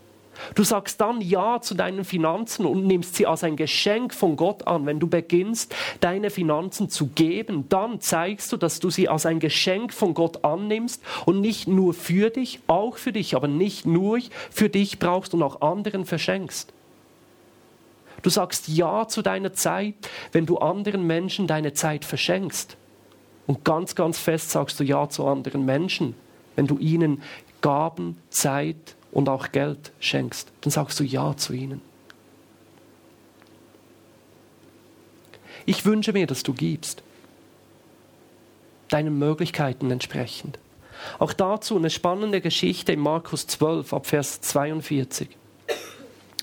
Du 0.55 0.65
sagst 0.65 1.01
dann 1.01 1.21
Ja 1.21 1.61
zu 1.61 1.75
deinen 1.75 2.05
Finanzen 2.05 2.67
und 2.67 2.87
nimmst 2.87 3.17
sie 3.17 3.27
als 3.27 3.45
ein 3.45 3.57
Geschenk 3.57 4.15
von 4.15 4.37
Gott 4.37 4.67
an. 4.67 4.87
Wenn 4.87 5.01
du 5.01 5.07
beginnst, 5.07 5.75
deine 6.01 6.31
Finanzen 6.31 6.89
zu 6.89 7.09
geben, 7.09 7.69
dann 7.69 8.01
zeigst 8.01 8.53
du, 8.53 8.57
dass 8.57 8.81
du 8.81 8.91
sie 8.91 9.09
als 9.09 9.27
ein 9.27 9.41
Geschenk 9.41 9.93
von 9.93 10.15
Gott 10.15 10.45
annimmst 10.45 11.03
und 11.27 11.41
nicht 11.41 11.69
nur 11.69 11.95
für 11.95 12.31
dich, 12.31 12.61
auch 12.67 12.97
für 12.97 13.13
dich, 13.13 13.35
aber 13.35 13.49
nicht 13.49 13.87
nur 13.87 14.21
für 14.51 14.69
dich 14.69 14.99
brauchst 14.99 15.35
und 15.35 15.43
auch 15.43 15.61
anderen 15.61 16.05
verschenkst. 16.05 16.73
Du 18.23 18.31
sagst 18.31 18.69
Ja 18.69 19.09
zu 19.09 19.23
deiner 19.23 19.53
Zeit, 19.53 19.95
wenn 20.33 20.47
du 20.47 20.59
anderen 20.59 21.07
Menschen 21.07 21.47
deine 21.47 21.73
Zeit 21.73 22.05
verschenkst. 22.05 22.77
Und 23.47 23.65
ganz, 23.65 23.95
ganz 23.95 24.19
fest 24.19 24.51
sagst 24.51 24.79
du 24.79 24.85
Ja 24.85 25.09
zu 25.09 25.27
anderen 25.27 25.65
Menschen, 25.65 26.15
wenn 26.57 26.67
du 26.67 26.79
ihnen 26.79 27.23
Gaben, 27.63 28.19
Zeit, 28.29 28.97
und 29.13 29.29
auch 29.29 29.53
Geld 29.53 29.93
schenkst, 30.01 30.49
dann 30.61 30.71
sagst 30.71 31.01
du 31.01 31.05
Ja 31.05 31.37
zu 31.37 31.53
ihnen. 31.53 31.81
Ich 35.67 35.85
wünsche 35.85 36.13
mir, 36.13 36.27
dass 36.27 36.43
du 36.43 36.53
gibst, 36.53 37.03
deinen 38.89 39.19
Möglichkeiten 39.19 39.91
entsprechend. 39.91 40.59
Auch 41.19 41.33
dazu 41.33 41.77
eine 41.77 41.91
spannende 41.91 42.41
Geschichte 42.41 42.93
in 42.93 43.01
Markus 43.01 43.47
12 43.47 43.93
ab 43.93 44.07
Vers 44.07 44.41
42. 44.41 45.29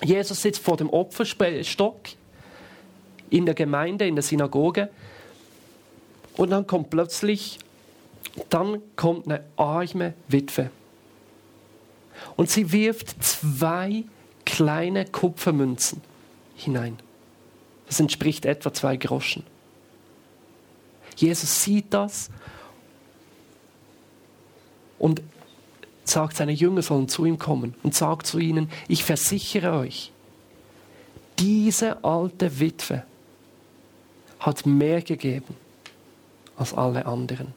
Jesus 0.03 0.41
sitzt 0.41 0.63
vor 0.63 0.77
dem 0.77 0.89
Opferstock 0.89 1.99
in 3.29 3.45
der 3.45 3.55
Gemeinde, 3.55 4.07
in 4.07 4.15
der 4.15 4.23
Synagoge 4.23 4.89
und 6.37 6.51
dann 6.51 6.67
kommt 6.67 6.89
plötzlich, 6.89 7.59
dann 8.49 8.81
kommt 8.95 9.25
eine 9.25 9.43
arme 9.57 10.13
Witwe 10.27 10.69
und 12.35 12.49
sie 12.49 12.71
wirft 12.71 13.23
zwei 13.23 14.03
kleine 14.45 15.05
Kupfermünzen 15.05 16.01
hinein. 16.55 16.97
Das 17.87 17.99
entspricht 17.99 18.45
etwa 18.45 18.73
zwei 18.73 18.97
Groschen. 18.97 19.43
Jesus 21.15 21.63
sieht 21.63 21.93
das 21.93 22.29
und 24.99 25.21
sagt, 26.03 26.37
seine 26.37 26.51
Jünger 26.51 26.81
sollen 26.81 27.07
zu 27.07 27.25
ihm 27.25 27.37
kommen 27.37 27.75
und 27.83 27.95
sagt 27.95 28.27
zu 28.27 28.39
ihnen, 28.39 28.69
ich 28.87 29.03
versichere 29.03 29.77
euch, 29.77 30.11
diese 31.39 32.03
alte 32.03 32.59
Witwe 32.59 33.03
hat 34.39 34.65
mehr 34.65 35.01
gegeben 35.01 35.55
als 36.55 36.73
alle 36.73 37.05
anderen. 37.05 37.53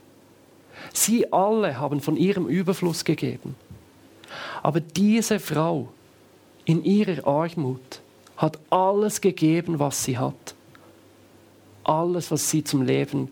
Sie 0.92 1.32
alle 1.32 1.78
haben 1.78 2.00
von 2.00 2.16
ihrem 2.16 2.46
Überfluss 2.46 3.04
gegeben. 3.04 3.54
Aber 4.62 4.80
diese 4.80 5.40
Frau 5.40 5.88
in 6.64 6.84
ihrer 6.84 7.26
Armut 7.26 8.00
hat 8.36 8.58
alles 8.70 9.20
gegeben, 9.20 9.78
was 9.78 10.04
sie 10.04 10.18
hat. 10.18 10.54
Alles, 11.84 12.30
was 12.30 12.50
sie 12.50 12.62
zum 12.64 12.82
Leben 12.82 13.30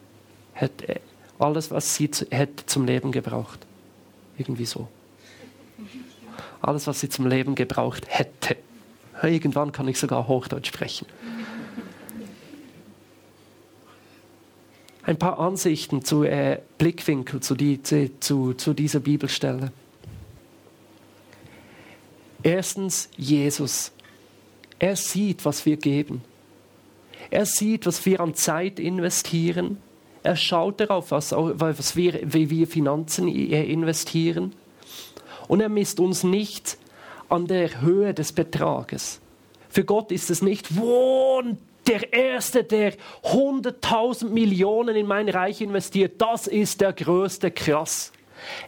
hätte, 0.52 1.00
alles, 1.38 1.70
was 1.70 1.94
sie 1.94 2.11
hätte 2.30 2.66
zum 2.66 2.84
Leben 2.84 3.12
gebraucht. 3.12 3.61
Irgendwie 4.37 4.66
so. 4.66 4.88
Alles, 6.61 6.87
was 6.87 7.00
sie 7.00 7.08
zum 7.08 7.26
Leben 7.26 7.54
gebraucht 7.54 8.04
hätte. 8.08 8.56
Irgendwann 9.22 9.72
kann 9.72 9.88
ich 9.88 9.98
sogar 9.98 10.28
Hochdeutsch 10.28 10.68
sprechen. 10.68 11.06
Ein 15.02 15.18
paar 15.18 15.38
Ansichten 15.38 16.04
zu 16.04 16.24
äh, 16.24 16.61
Blickwinkel 16.76 17.40
zu, 17.40 17.54
die, 17.54 17.82
zu, 17.82 18.52
zu 18.54 18.74
dieser 18.74 19.00
Bibelstelle. 19.00 19.72
Erstens 22.48 23.11
Jesus. 23.18 23.92
Er 24.78 24.96
sieht, 24.96 25.44
was 25.44 25.66
wir 25.66 25.76
geben. 25.76 26.22
Er 27.30 27.44
sieht, 27.44 27.84
was 27.84 28.06
wir 28.06 28.20
an 28.20 28.34
Zeit 28.34 28.80
investieren. 28.80 29.76
Er 30.22 30.34
schaut 30.34 30.80
darauf, 30.80 31.11
was, 31.11 31.32
was 31.32 31.94
wir, 31.94 32.20
wie 32.24 32.48
wir 32.48 32.66
Finanzen 32.66 33.28
investieren. 33.28 34.54
Und 35.46 35.61
er 35.61 35.68
misst 35.68 36.00
uns 36.00 36.24
nicht 36.24 36.78
an 37.28 37.46
der 37.46 37.82
Höhe 37.82 38.14
des 38.14 38.32
Betrages. 38.32 39.20
Für 39.68 39.84
Gott 39.84 40.11
ist 40.11 40.30
es 40.30 40.40
nicht, 40.40 40.74
wo 40.74 41.42
der 41.87 42.14
Erste, 42.14 42.64
der 42.64 42.94
100.000 43.24 44.30
Millionen 44.30 44.96
in 44.96 45.06
mein 45.06 45.28
Reich 45.28 45.61
investiert, 45.61 46.14
das 46.16 46.46
ist 46.46 46.80
der 46.80 46.94
Größte, 46.94 47.50
krass. 47.50 48.11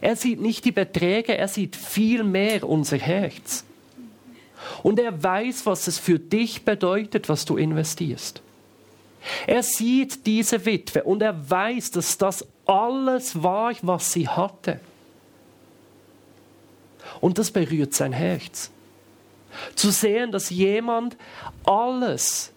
Er 0.01 0.15
sieht 0.15 0.39
nicht 0.39 0.65
die 0.65 0.71
Beträge, 0.71 1.35
er 1.35 1.47
sieht 1.47 1.75
viel 1.75 2.23
mehr 2.23 2.69
unser 2.69 2.97
Herz. 2.97 3.65
Und 4.83 4.99
er 4.99 5.23
weiß, 5.23 5.65
was 5.65 5.87
es 5.87 5.97
für 5.97 6.19
dich 6.19 6.63
bedeutet, 6.63 7.29
was 7.29 7.45
du 7.45 7.57
investierst. 7.57 8.41
Er 9.45 9.63
sieht 9.63 10.25
diese 10.25 10.65
Witwe 10.65 11.03
und 11.03 11.21
er 11.21 11.49
weiß, 11.49 11.91
dass 11.91 12.17
das 12.17 12.45
alles 12.65 13.41
war, 13.41 13.73
was 13.81 14.11
sie 14.11 14.27
hatte. 14.27 14.79
Und 17.19 17.37
das 17.37 17.51
berührt 17.51 17.93
sein 17.93 18.13
Herz. 18.13 18.71
Zu 19.75 19.91
sehen, 19.91 20.31
dass 20.31 20.49
jemand 20.49 21.17
alles 21.65 22.51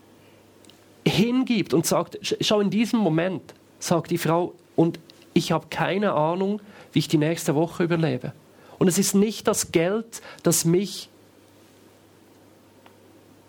hingibt 1.06 1.74
und 1.74 1.86
sagt, 1.86 2.18
schau 2.40 2.60
in 2.60 2.70
diesem 2.70 3.00
Moment, 3.00 3.54
sagt 3.78 4.10
die 4.10 4.18
Frau, 4.18 4.54
und 4.76 4.98
ich 5.34 5.52
habe 5.52 5.66
keine 5.68 6.12
Ahnung, 6.12 6.60
wie 6.92 7.00
ich 7.00 7.08
die 7.08 7.18
nächste 7.18 7.54
Woche 7.54 7.82
überlebe. 7.82 8.32
Und 8.78 8.88
es 8.88 8.98
ist 8.98 9.14
nicht 9.14 9.46
das 9.48 9.72
Geld, 9.72 10.22
das 10.42 10.64
mich 10.64 11.08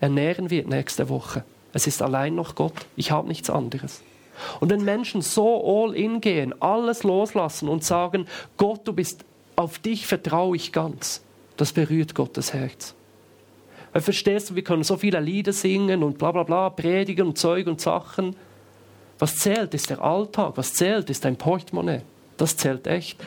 ernähren 0.05 0.49
wird 0.49 0.67
nächste 0.67 1.09
Woche. 1.09 1.43
Es 1.73 1.87
ist 1.87 2.01
allein 2.01 2.35
noch 2.35 2.55
Gott. 2.55 2.85
Ich 2.95 3.11
habe 3.11 3.27
nichts 3.27 3.49
anderes. 3.49 4.01
Und 4.59 4.69
wenn 4.69 4.83
Menschen 4.83 5.21
so 5.21 5.63
all 5.65 5.95
in 5.95 6.21
gehen, 6.21 6.53
alles 6.61 7.03
loslassen 7.03 7.69
und 7.69 7.83
sagen, 7.83 8.27
Gott, 8.57 8.81
du 8.87 8.93
bist, 8.93 9.25
auf 9.55 9.79
dich 9.79 10.05
vertraue 10.05 10.55
ich 10.55 10.71
ganz, 10.71 11.21
das 11.57 11.73
berührt 11.73 12.15
Gottes 12.15 12.53
Herz. 12.53 12.93
Weil 13.93 14.01
verstehst 14.01 14.49
du, 14.49 14.55
wir 14.55 14.63
können 14.63 14.83
so 14.83 14.97
viele 14.97 15.19
Lieder 15.19 15.53
singen 15.53 16.03
und 16.03 16.17
bla 16.17 16.31
bla 16.31 16.43
bla, 16.43 16.69
predigen 16.69 17.27
und 17.27 17.37
Zeug 17.37 17.65
und 17.67 17.79
Sachen. 17.79 18.35
Was 19.19 19.37
zählt, 19.37 19.73
ist 19.73 19.89
der 19.89 20.01
Alltag. 20.01 20.53
Was 20.55 20.73
zählt, 20.73 21.09
ist 21.09 21.23
dein 21.23 21.37
Portemonnaie. 21.37 22.01
Das 22.35 22.57
zählt 22.57 22.87
echt. 22.87 23.17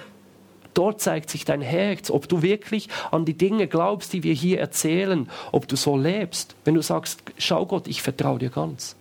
Dort 0.78 1.00
zeigt 1.00 1.28
sich 1.28 1.44
dein 1.44 1.60
Herz, 1.60 2.08
ob 2.08 2.28
du 2.28 2.40
wirklich 2.40 2.88
an 3.10 3.24
die 3.24 3.36
Dinge 3.36 3.66
glaubst, 3.66 4.12
die 4.12 4.22
wir 4.22 4.32
hier 4.32 4.60
erzählen, 4.60 5.28
ob 5.50 5.66
du 5.66 5.74
so 5.74 5.96
lebst. 5.96 6.54
Wenn 6.64 6.76
du 6.76 6.82
sagst, 6.82 7.20
schau 7.36 7.66
Gott, 7.66 7.88
ich 7.88 8.00
vertraue 8.00 8.38
dir 8.38 8.50
ganz. 8.50 8.94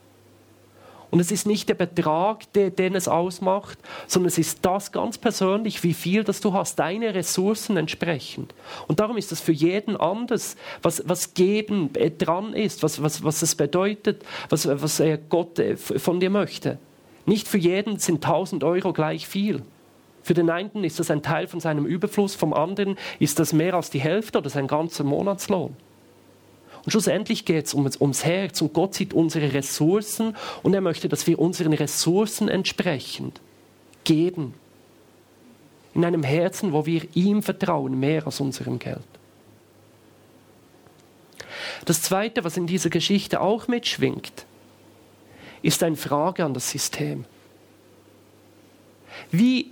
Und 1.11 1.19
es 1.19 1.29
ist 1.29 1.45
nicht 1.45 1.69
der 1.69 1.75
Betrag, 1.75 2.51
der, 2.53 2.71
den 2.71 2.95
es 2.95 3.07
ausmacht, 3.07 3.77
sondern 4.07 4.29
es 4.29 4.39
ist 4.39 4.65
das 4.65 4.91
ganz 4.91 5.19
persönlich, 5.19 5.83
wie 5.83 5.93
viel 5.93 6.23
das 6.23 6.41
du 6.41 6.51
hast, 6.51 6.79
deine 6.79 7.13
Ressourcen 7.13 7.77
entsprechend. 7.77 8.55
Und 8.87 8.99
darum 8.99 9.15
ist 9.15 9.31
das 9.31 9.39
für 9.39 9.51
jeden 9.51 9.97
anders, 9.97 10.55
was, 10.81 11.03
was 11.05 11.35
Geben 11.35 11.91
äh, 11.93 12.09
dran 12.09 12.53
ist, 12.53 12.81
was, 12.81 13.03
was, 13.03 13.23
was 13.23 13.43
es 13.43 13.53
bedeutet, 13.53 14.25
was, 14.49 14.67
was 14.67 14.99
Gott 15.29 15.59
äh, 15.59 15.77
von 15.77 16.19
dir 16.19 16.31
möchte. 16.31 16.79
Nicht 17.27 17.47
für 17.47 17.59
jeden 17.59 17.99
sind 17.99 18.25
1000 18.25 18.63
Euro 18.63 18.93
gleich 18.93 19.27
viel. 19.27 19.61
Für 20.27 20.33
den 20.33 20.49
einen 20.49 20.83
ist 20.83 20.99
das 20.99 21.09
ein 21.09 21.23
Teil 21.23 21.47
von 21.47 21.61
seinem 21.61 21.85
Überfluss, 21.85 22.35
vom 22.35 22.53
anderen 22.53 22.97
ist 23.17 23.39
das 23.39 23.53
mehr 23.53 23.75
als 23.75 23.91
die 23.91 24.01
Hälfte 24.01 24.39
oder 24.39 24.49
sein 24.49 24.67
ganzer 24.67 25.05
Monatslohn. 25.05 25.73
Und 26.83 26.91
schlussendlich 26.91 27.45
geht 27.45 27.67
es 27.67 27.73
um, 27.73 27.89
ums 28.01 28.25
Herz 28.25 28.61
und 28.61 28.73
Gott 28.73 28.93
sieht 28.93 29.13
unsere 29.13 29.53
Ressourcen 29.53 30.35
und 30.63 30.73
er 30.73 30.81
möchte, 30.81 31.07
dass 31.07 31.27
wir 31.27 31.39
unseren 31.39 31.71
Ressourcen 31.71 32.49
entsprechend 32.49 33.39
geben. 34.03 34.53
In 35.93 36.03
einem 36.03 36.23
Herzen, 36.23 36.73
wo 36.73 36.85
wir 36.85 37.03
ihm 37.13 37.41
vertrauen, 37.41 37.97
mehr 37.97 38.25
als 38.25 38.41
unserem 38.41 38.79
Geld. 38.79 38.99
Das 41.85 42.01
Zweite, 42.01 42.43
was 42.43 42.57
in 42.57 42.67
dieser 42.67 42.89
Geschichte 42.89 43.39
auch 43.39 43.69
mitschwingt, 43.69 44.45
ist 45.61 45.83
eine 45.83 45.95
Frage 45.95 46.43
an 46.43 46.53
das 46.53 46.69
System. 46.69 47.23
Wie 49.31 49.71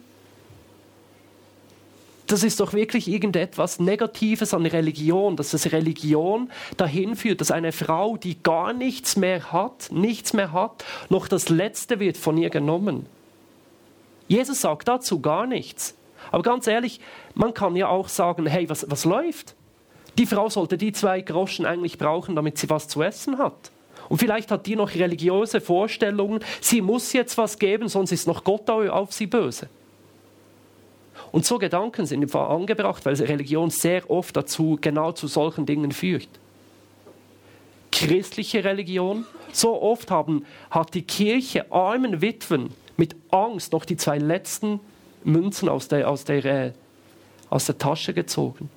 das 2.35 2.43
ist 2.43 2.59
doch 2.59 2.73
wirklich 2.73 3.07
irgendetwas 3.07 3.79
Negatives 3.79 4.53
an 4.53 4.65
Religion, 4.65 5.37
dass 5.37 5.53
es 5.53 5.71
Religion 5.71 6.51
dahin 6.75 7.15
führt, 7.15 7.39
dass 7.39 7.49
eine 7.49 7.71
Frau, 7.71 8.17
die 8.17 8.43
gar 8.43 8.73
nichts 8.73 9.15
mehr 9.15 9.53
hat, 9.53 9.87
nichts 9.89 10.33
mehr 10.33 10.51
hat, 10.51 10.83
noch 11.07 11.29
das 11.29 11.47
Letzte 11.47 12.01
wird 12.01 12.17
von 12.17 12.37
ihr 12.37 12.49
genommen. 12.49 13.05
Jesus 14.27 14.59
sagt 14.59 14.89
dazu 14.89 15.21
gar 15.21 15.47
nichts. 15.47 15.95
Aber 16.29 16.43
ganz 16.43 16.67
ehrlich, 16.67 16.99
man 17.35 17.53
kann 17.53 17.77
ja 17.77 17.87
auch 17.87 18.09
sagen, 18.09 18.47
hey, 18.47 18.67
was, 18.69 18.85
was 18.91 19.05
läuft? 19.05 19.55
Die 20.17 20.25
Frau 20.25 20.49
sollte 20.49 20.77
die 20.77 20.91
zwei 20.91 21.21
Groschen 21.21 21.65
eigentlich 21.65 21.97
brauchen, 21.97 22.35
damit 22.35 22.57
sie 22.57 22.69
was 22.69 22.89
zu 22.89 23.01
essen 23.01 23.37
hat. 23.37 23.71
Und 24.09 24.17
vielleicht 24.17 24.51
hat 24.51 24.65
die 24.65 24.75
noch 24.75 24.93
religiöse 24.93 25.61
Vorstellungen, 25.61 26.43
sie 26.59 26.81
muss 26.81 27.13
jetzt 27.13 27.37
was 27.37 27.59
geben, 27.59 27.87
sonst 27.87 28.11
ist 28.11 28.27
noch 28.27 28.43
Gott 28.43 28.69
auf 28.69 29.13
sie 29.13 29.27
böse. 29.27 29.69
Und 31.35 31.45
so 31.45 31.59
Gedanken 31.59 32.05
sind 32.05 32.21
im 32.21 32.29
Fall 32.29 32.49
angebracht, 32.49 33.05
weil 33.05 33.13
Religion 33.15 33.69
sehr 33.69 34.09
oft 34.09 34.37
dazu, 34.37 34.77
genau 34.79 35.11
zu 35.11 35.27
solchen 35.27 35.65
Dingen 35.65 35.91
führt. 35.91 36.29
Christliche 37.91 38.63
Religion, 38.63 39.25
so 39.51 39.81
oft 39.81 40.11
haben, 40.11 40.45
hat 40.71 40.93
die 40.93 41.01
Kirche 41.01 41.69
armen 41.73 42.21
Witwen 42.21 42.69
mit 42.95 43.17
Angst 43.31 43.73
noch 43.73 43.83
die 43.83 43.97
zwei 43.97 44.17
letzten 44.17 44.79
Münzen 45.25 45.67
aus 45.67 45.89
der, 45.89 46.09
aus 46.09 46.23
der, 46.23 46.45
äh, 46.45 46.71
aus 47.49 47.65
der 47.65 47.77
Tasche 47.77 48.13
gezogen. 48.13 48.69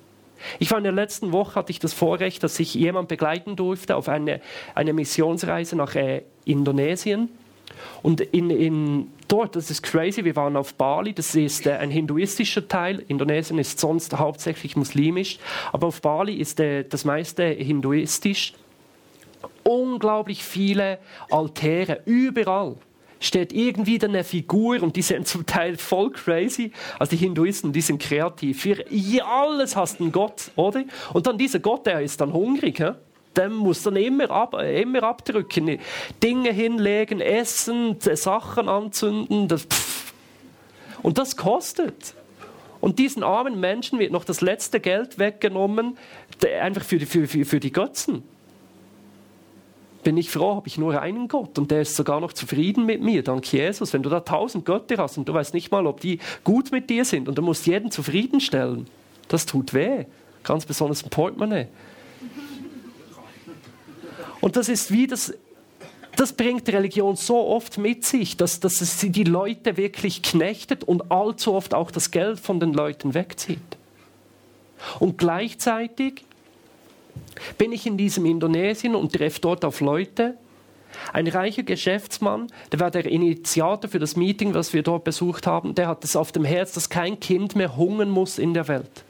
Ich 0.59 0.69
war 0.69 0.79
in 0.79 0.83
der 0.83 0.91
letzten 0.91 1.31
Woche, 1.31 1.55
hatte 1.55 1.71
ich 1.71 1.79
das 1.79 1.93
Vorrecht, 1.93 2.43
dass 2.43 2.59
ich 2.59 2.73
jemand 2.73 3.07
begleiten 3.07 3.55
durfte 3.55 3.95
auf 3.95 4.09
eine, 4.09 4.41
eine 4.75 4.91
Missionsreise 4.91 5.77
nach 5.77 5.95
äh, 5.95 6.23
Indonesien. 6.43 7.29
Und 8.01 8.21
in, 8.21 8.49
in, 8.49 9.11
dort, 9.27 9.55
das 9.55 9.69
ist 9.71 9.83
crazy, 9.83 10.25
wir 10.25 10.35
waren 10.35 10.55
auf 10.57 10.73
Bali, 10.73 11.13
das 11.13 11.35
ist 11.35 11.65
äh, 11.65 11.73
ein 11.73 11.91
hinduistischer 11.91 12.67
Teil. 12.67 13.03
Indonesien 13.07 13.59
ist 13.59 13.79
sonst 13.79 14.17
hauptsächlich 14.17 14.75
muslimisch, 14.75 15.39
aber 15.71 15.87
auf 15.87 16.01
Bali 16.01 16.35
ist 16.35 16.59
äh, 16.59 16.83
das 16.83 17.05
meiste 17.05 17.43
hinduistisch. 17.43 18.53
Unglaublich 19.63 20.43
viele 20.43 20.99
Altäre, 21.29 22.01
überall 22.05 22.75
steht 23.19 23.53
irgendwie 23.53 24.01
eine 24.01 24.23
Figur 24.23 24.81
und 24.81 24.95
die 24.95 25.01
sind 25.01 25.27
zum 25.27 25.45
Teil 25.45 25.77
voll 25.77 26.11
crazy. 26.11 26.71
Also 26.97 27.11
die 27.11 27.17
Hinduisten, 27.17 27.73
die 27.73 27.81
sind 27.81 28.01
kreativ. 28.01 28.61
Für 28.61 28.85
alles 29.25 29.75
hast 29.75 29.99
einen 29.99 30.11
Gott, 30.11 30.51
oder? 30.55 30.83
Und 31.13 31.27
dann 31.27 31.37
dieser 31.37 31.59
Gott, 31.59 31.85
der 31.85 32.01
ist 32.01 32.21
dann 32.21 32.33
hungrig. 32.33 32.77
He? 32.77 32.91
Dem 33.37 33.55
muss 33.55 33.83
dann 33.83 33.95
immer, 33.95 34.29
ab, 34.31 34.53
immer 34.53 35.03
abdrücken. 35.03 35.79
Dinge 36.21 36.51
hinlegen, 36.51 37.21
essen, 37.21 37.97
Sachen 37.99 38.67
anzünden. 38.67 39.47
Das, 39.47 39.67
und 41.01 41.17
das 41.17 41.37
kostet. 41.37 42.15
Und 42.81 42.99
diesen 42.99 43.23
armen 43.23 43.59
Menschen 43.59 43.99
wird 43.99 44.11
noch 44.11 44.23
das 44.23 44.41
letzte 44.41 44.79
Geld 44.79 45.19
weggenommen, 45.19 45.97
einfach 46.61 46.83
für 46.83 46.97
die, 46.97 47.05
für, 47.05 47.27
für, 47.27 47.45
für 47.45 47.59
die 47.59 47.71
Götzen. 47.71 48.23
Bin 50.03 50.15
ich 50.15 50.31
froh, 50.31 50.55
habe 50.55 50.67
ich 50.69 50.77
nur 50.77 51.01
einen 51.01 51.27
Gott 51.27 51.59
und 51.59 51.71
der 51.71 51.81
ist 51.81 51.97
sogar 51.97 52.21
noch 52.21 52.31
zufrieden 52.31 52.85
mit 52.85 53.01
mir, 53.01 53.21
dank 53.21 53.51
Jesus. 53.51 53.91
Wenn 53.91 54.01
du 54.01 54.09
da 54.09 54.21
tausend 54.21 54.63
Götter 54.63 54.95
hast 54.97 55.17
und 55.17 55.27
du 55.27 55.33
weißt 55.33 55.53
nicht 55.53 55.71
mal, 55.71 55.85
ob 55.85 55.99
die 55.99 56.19
gut 56.45 56.71
mit 56.71 56.89
dir 56.89 57.03
sind 57.03 57.27
und 57.27 57.37
du 57.37 57.41
musst 57.41 57.67
jeden 57.67 57.91
zufriedenstellen, 57.91 58.87
das 59.27 59.45
tut 59.45 59.73
weh. 59.73 60.05
Ganz 60.43 60.65
besonders 60.65 61.01
im 61.01 61.09
Portemonnaie. 61.09 61.67
Und 64.41 64.55
das 64.55 64.69
ist 64.69 64.91
wie 64.91 65.07
das, 65.07 65.33
Das 66.15 66.33
bringt 66.33 66.67
Religion 66.67 67.15
so 67.15 67.47
oft 67.47 67.77
mit 67.77 68.03
sich, 68.03 68.35
dass, 68.35 68.59
dass 68.59 68.81
es 68.81 68.97
die 68.99 69.23
Leute 69.23 69.77
wirklich 69.77 70.21
knechtet 70.21 70.83
und 70.83 71.11
allzu 71.11 71.53
oft 71.53 71.73
auch 71.73 71.91
das 71.91 72.11
Geld 72.11 72.39
von 72.41 72.59
den 72.59 72.73
Leuten 72.73 73.13
wegzieht. 73.13 73.77
Und 74.99 75.17
gleichzeitig 75.17 76.25
bin 77.57 77.71
ich 77.71 77.85
in 77.85 77.95
diesem 77.95 78.25
Indonesien 78.25 78.95
und 78.95 79.13
treffe 79.13 79.39
dort 79.39 79.63
auf 79.63 79.79
Leute, 79.79 80.35
ein 81.13 81.27
reicher 81.27 81.63
Geschäftsmann, 81.63 82.47
der 82.71 82.79
war 82.81 82.91
der 82.91 83.05
Initiator 83.05 83.89
für 83.89 83.99
das 83.99 84.15
Meeting, 84.15 84.53
was 84.53 84.73
wir 84.73 84.83
dort 84.83 85.05
besucht 85.05 85.47
haben, 85.47 85.75
der 85.75 85.87
hat 85.87 86.03
es 86.03 86.15
auf 86.15 86.31
dem 86.31 86.43
Herz, 86.43 86.73
dass 86.73 86.89
kein 86.89 87.19
Kind 87.19 87.55
mehr 87.55 87.77
hungern 87.77 88.09
muss 88.09 88.39
in 88.39 88.53
der 88.53 88.67
Welt. 88.67 89.05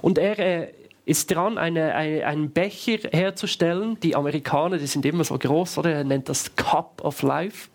Und 0.00 0.16
er 0.16 0.38
äh, 0.38 0.68
ist 1.08 1.34
dran, 1.34 1.56
eine, 1.56 1.94
eine, 1.94 2.26
einen 2.26 2.50
Becher 2.50 2.98
herzustellen. 3.10 3.98
Die 4.00 4.14
Amerikaner, 4.14 4.76
die 4.76 4.86
sind 4.86 5.06
immer 5.06 5.24
so 5.24 5.38
groß, 5.38 5.78
oder? 5.78 5.90
Er 5.90 6.04
nennt 6.04 6.28
das 6.28 6.54
Cup 6.54 7.02
of 7.02 7.22
Life. 7.22 7.70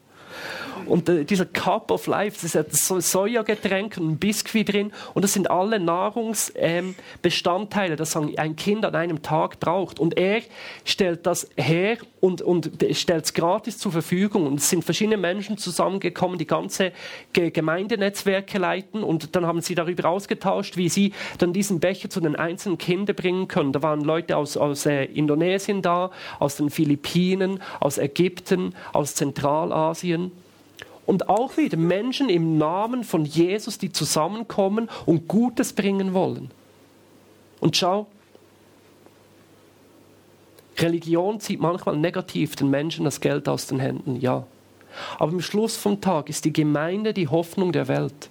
Und 0.86 1.10
äh, 1.10 1.26
dieser 1.26 1.46
Cup 1.46 1.92
of 1.92 2.08
Life, 2.08 2.40
das 2.42 2.56
ist 2.56 2.92
ein 2.92 3.02
Sojagetränk 3.02 3.98
und 3.98 4.12
ein 4.12 4.18
Biskuit 4.18 4.72
drin. 4.72 4.94
Und 5.14 5.24
das 5.24 5.34
sind 5.34 5.52
alle 5.52 5.80
Nahrungsbestandteile, 5.80 7.94
ähm, 7.94 7.98
das 7.98 8.16
ein 8.16 8.56
Kind 8.56 8.86
an 8.86 8.96
einem 8.96 9.22
Tag 9.22 9.60
braucht. 9.60 10.00
Und 10.00 10.18
er 10.18 10.42
stellt 10.86 11.26
das 11.26 11.50
her 11.58 11.98
und, 12.20 12.42
und 12.42 12.72
stellt 12.92 13.26
es 13.26 13.34
gratis 13.34 13.78
zur 13.78 13.92
Verfügung. 13.92 14.48
Und 14.48 14.60
es 14.60 14.70
sind 14.70 14.84
verschiedene 14.84 15.18
Menschen 15.18 15.58
zusammengekommen, 15.58 16.38
die 16.38 16.48
ganze 16.48 16.92
Ge 17.34 17.52
Gemeindenetzwerke 17.52 18.58
leiten. 18.58 19.04
Und 19.04 19.36
dann 19.36 19.46
haben 19.46 19.62
sie 19.62 19.76
darüber 19.76 20.10
ausgetauscht, 20.10 20.78
wie 20.78 20.90
sie 20.90 21.14
dann 21.38 21.54
diesen 21.54 21.80
Becher 21.80 22.10
zu 22.10 22.22
den 22.22 22.36
einzelnen 22.36 22.78
Kindern 22.78 23.16
bringen 23.16 23.48
können. 23.48 23.74
Da 23.74 23.82
waren 23.82 24.02
Leute 24.02 24.38
aus, 24.38 24.58
aus 24.58 24.86
äh, 24.86 25.06
Indonesien 25.06 25.82
da, 25.82 26.12
aus 26.40 26.56
den 26.56 26.70
Philippinen, 26.70 27.62
aus 27.80 27.98
Ägypten, 27.98 28.76
aus 28.92 29.16
Zentralasien. 29.16 30.32
Und 31.06 31.30
auch 31.30 31.58
wieder 31.58 31.78
Menschen 31.78 32.30
im 32.30 32.58
Namen 32.58 33.04
von 33.04 33.26
Jesus, 33.26 33.78
die 33.78 33.92
zusammenkommen 33.92 34.90
und 35.06 35.28
Gutes 35.28 35.74
bringen 35.74 36.14
wollen. 36.14 36.52
Und 37.60 37.76
schau, 37.76 38.08
Religion 40.78 41.40
zieht 41.40 41.60
manchmal 41.60 41.98
negativ 41.98 42.56
den 42.56 42.70
Menschen 42.70 43.06
das 43.06 43.22
Geld 43.22 43.48
aus 43.48 43.68
den 43.68 43.80
Händen, 43.80 44.20
ja. 44.20 44.46
Aber 45.18 45.32
am 45.32 45.42
Schluss 45.42 45.76
vom 45.76 46.02
Tag 46.02 46.30
ist 46.30 46.46
die 46.46 46.54
Gemeinde 46.54 47.14
die 47.14 47.28
Hoffnung 47.28 47.72
der 47.72 47.88
Welt. 47.88 48.30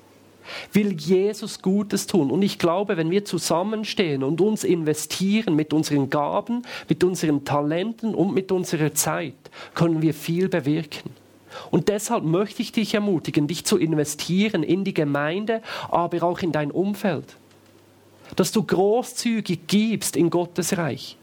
Will 0.72 0.92
Jesus 0.92 1.62
Gutes 1.62 2.06
tun. 2.06 2.30
Und 2.30 2.42
ich 2.42 2.58
glaube, 2.58 2.96
wenn 2.96 3.10
wir 3.10 3.24
zusammenstehen 3.24 4.24
und 4.24 4.40
uns 4.40 4.64
investieren 4.64 5.54
mit 5.54 5.72
unseren 5.72 6.10
Gaben, 6.10 6.62
mit 6.88 7.04
unseren 7.04 7.44
Talenten 7.44 8.14
und 8.14 8.34
mit 8.34 8.50
unserer 8.50 8.92
Zeit, 8.92 9.34
können 9.74 10.02
wir 10.02 10.14
viel 10.14 10.48
bewirken. 10.48 11.10
Und 11.70 11.88
deshalb 11.88 12.24
möchte 12.24 12.62
ich 12.62 12.72
dich 12.72 12.94
ermutigen, 12.94 13.46
dich 13.46 13.64
zu 13.64 13.78
investieren 13.78 14.62
in 14.62 14.84
die 14.84 14.94
Gemeinde, 14.94 15.62
aber 15.90 16.22
auch 16.22 16.40
in 16.40 16.52
dein 16.52 16.70
Umfeld. 16.70 17.36
Dass 18.36 18.52
du 18.52 18.62
großzügig 18.62 19.66
gibst 19.66 20.16
in 20.16 20.30
Gottes 20.30 20.76
Reich. 20.76 21.16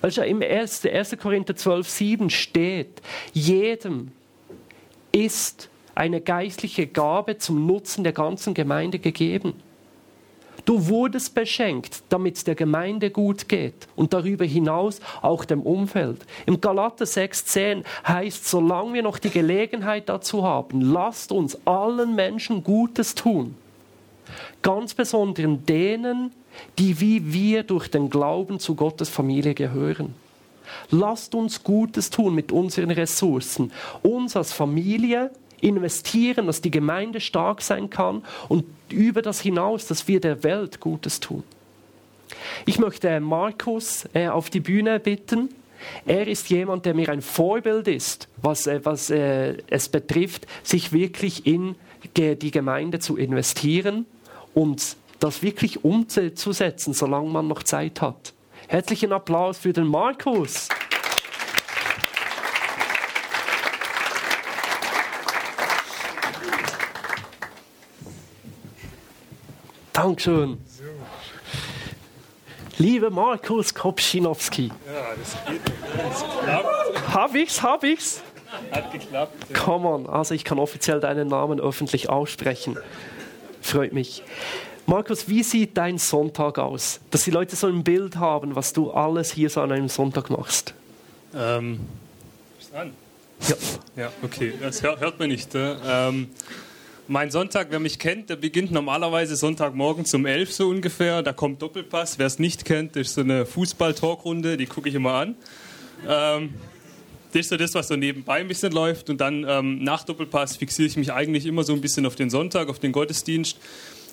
Weil 0.00 0.12
schon 0.12 0.24
im 0.24 0.42
1. 0.42 0.86
1. 0.86 1.16
Korinther 1.18 1.56
12, 1.56 1.88
7 1.88 2.30
steht, 2.30 3.02
jedem 3.32 4.12
ist 5.12 5.68
eine 5.94 6.20
geistliche 6.20 6.86
Gabe 6.86 7.38
zum 7.38 7.66
Nutzen 7.66 8.04
der 8.04 8.12
ganzen 8.12 8.54
Gemeinde 8.54 8.98
gegeben. 8.98 9.54
Du 10.64 10.88
wurdest 10.88 11.34
beschenkt, 11.34 12.02
damit 12.08 12.36
es 12.36 12.44
der 12.44 12.54
Gemeinde 12.54 13.10
gut 13.10 13.48
geht 13.48 13.88
und 13.96 14.12
darüber 14.12 14.44
hinaus 14.44 15.00
auch 15.22 15.44
dem 15.44 15.62
Umfeld. 15.62 16.24
Im 16.46 16.60
Galater 16.60 17.04
6,10 17.04 17.84
heißt, 18.06 18.48
solange 18.48 18.94
wir 18.94 19.02
noch 19.02 19.18
die 19.18 19.30
Gelegenheit 19.30 20.08
dazu 20.08 20.44
haben, 20.44 20.80
lasst 20.80 21.32
uns 21.32 21.58
allen 21.66 22.14
Menschen 22.14 22.62
Gutes 22.64 23.14
tun. 23.14 23.54
Ganz 24.62 24.94
besonders 24.94 25.46
denen, 25.68 26.32
die 26.78 27.00
wie 27.00 27.32
wir 27.32 27.62
durch 27.62 27.88
den 27.88 28.10
Glauben 28.10 28.58
zu 28.58 28.74
Gottes 28.74 29.08
Familie 29.08 29.54
gehören. 29.54 30.14
Lasst 30.90 31.34
uns 31.34 31.64
Gutes 31.64 32.10
tun 32.10 32.34
mit 32.34 32.52
unseren 32.52 32.90
Ressourcen. 32.90 33.72
Uns 34.02 34.36
als 34.36 34.52
Familie 34.52 35.30
investieren, 35.60 36.46
dass 36.46 36.60
die 36.60 36.70
Gemeinde 36.70 37.20
stark 37.20 37.62
sein 37.62 37.90
kann 37.90 38.22
und 38.48 38.64
über 38.90 39.22
das 39.22 39.40
hinaus, 39.40 39.86
dass 39.86 40.08
wir 40.08 40.20
der 40.20 40.42
Welt 40.42 40.80
Gutes 40.80 41.20
tun. 41.20 41.42
Ich 42.66 42.78
möchte 42.78 43.20
Markus 43.20 44.08
äh, 44.14 44.28
auf 44.28 44.50
die 44.50 44.60
Bühne 44.60 45.00
bitten. 45.00 45.50
Er 46.06 46.26
ist 46.28 46.50
jemand, 46.50 46.84
der 46.86 46.94
mir 46.94 47.08
ein 47.08 47.22
Vorbild 47.22 47.88
ist, 47.88 48.28
was, 48.40 48.66
äh, 48.66 48.80
was 48.84 49.10
äh, 49.10 49.56
es 49.68 49.88
betrifft, 49.88 50.46
sich 50.62 50.92
wirklich 50.92 51.46
in 51.46 51.74
die 52.16 52.50
Gemeinde 52.50 52.98
zu 52.98 53.18
investieren 53.18 54.06
und 54.54 54.96
das 55.18 55.42
wirklich 55.42 55.84
umzusetzen, 55.84 56.94
solange 56.94 57.28
man 57.28 57.46
noch 57.46 57.62
Zeit 57.62 58.00
hat. 58.00 58.32
Herzlichen 58.68 59.12
Applaus 59.12 59.58
für 59.58 59.72
den 59.72 59.86
Markus. 59.86 60.68
Dankeschön. 70.02 70.56
So. 70.66 70.84
Lieber 72.82 73.10
Markus 73.10 73.74
Kopschinowski. 73.74 74.68
Ja, 74.68 74.72
das 75.14 75.36
geht. 75.46 75.60
Das 75.98 76.24
klappt. 76.42 77.14
Hab 77.14 77.34
ich's, 77.34 77.62
hab 77.62 77.84
ich's. 77.84 78.22
Hat 78.72 78.90
geklappt. 78.92 79.34
Ja. 79.50 79.58
Come 79.58 79.86
on, 79.86 80.06
also 80.06 80.34
ich 80.34 80.44
kann 80.44 80.58
offiziell 80.58 81.00
deinen 81.00 81.28
Namen 81.28 81.60
öffentlich 81.60 82.08
aussprechen. 82.08 82.78
Freut 83.60 83.92
mich. 83.92 84.22
Markus, 84.86 85.28
wie 85.28 85.42
sieht 85.42 85.76
dein 85.76 85.98
Sonntag 85.98 86.58
aus? 86.58 87.00
Dass 87.10 87.24
die 87.24 87.30
Leute 87.30 87.54
so 87.54 87.66
ein 87.66 87.84
Bild 87.84 88.16
haben, 88.16 88.56
was 88.56 88.72
du 88.72 88.92
alles 88.92 89.30
hier 89.30 89.50
so 89.50 89.60
an 89.60 89.70
einem 89.70 89.90
Sonntag 89.90 90.30
machst. 90.30 90.72
Ähm, 91.34 91.80
an? 92.72 92.94
Ja. 93.46 93.56
Ja, 93.96 94.12
okay. 94.22 94.54
Das 94.60 94.82
hört 94.82 95.18
man 95.18 95.28
nicht. 95.28 95.50
Ähm, 95.54 96.30
mein 97.10 97.32
Sonntag, 97.32 97.66
wer 97.70 97.80
mich 97.80 97.98
kennt, 97.98 98.30
der 98.30 98.36
beginnt 98.36 98.70
normalerweise 98.70 99.34
Sonntagmorgen 99.34 100.04
um 100.14 100.26
11 100.26 100.52
so 100.52 100.68
ungefähr. 100.68 101.24
Da 101.24 101.32
kommt 101.32 101.60
Doppelpass. 101.60 102.20
Wer 102.20 102.26
es 102.26 102.38
nicht 102.38 102.64
kennt, 102.64 102.94
das 102.94 103.08
ist 103.08 103.14
so 103.14 103.22
eine 103.22 103.46
Fußball-Talkrunde, 103.46 104.56
die 104.56 104.66
gucke 104.66 104.88
ich 104.88 104.94
immer 104.94 105.14
an. 105.14 105.34
Ähm, 106.08 106.54
das 107.32 107.40
ist 107.40 107.48
so 107.48 107.56
das, 107.56 107.74
was 107.74 107.88
so 107.88 107.96
nebenbei 107.96 108.34
ein 108.34 108.46
bisschen 108.46 108.70
läuft. 108.70 109.10
Und 109.10 109.20
dann 109.20 109.44
ähm, 109.48 109.82
nach 109.82 110.04
Doppelpass 110.04 110.56
fixiere 110.56 110.86
ich 110.86 110.96
mich 110.96 111.12
eigentlich 111.12 111.46
immer 111.46 111.64
so 111.64 111.72
ein 111.72 111.80
bisschen 111.80 112.06
auf 112.06 112.14
den 112.14 112.30
Sonntag, 112.30 112.68
auf 112.68 112.78
den 112.78 112.92
Gottesdienst. 112.92 113.58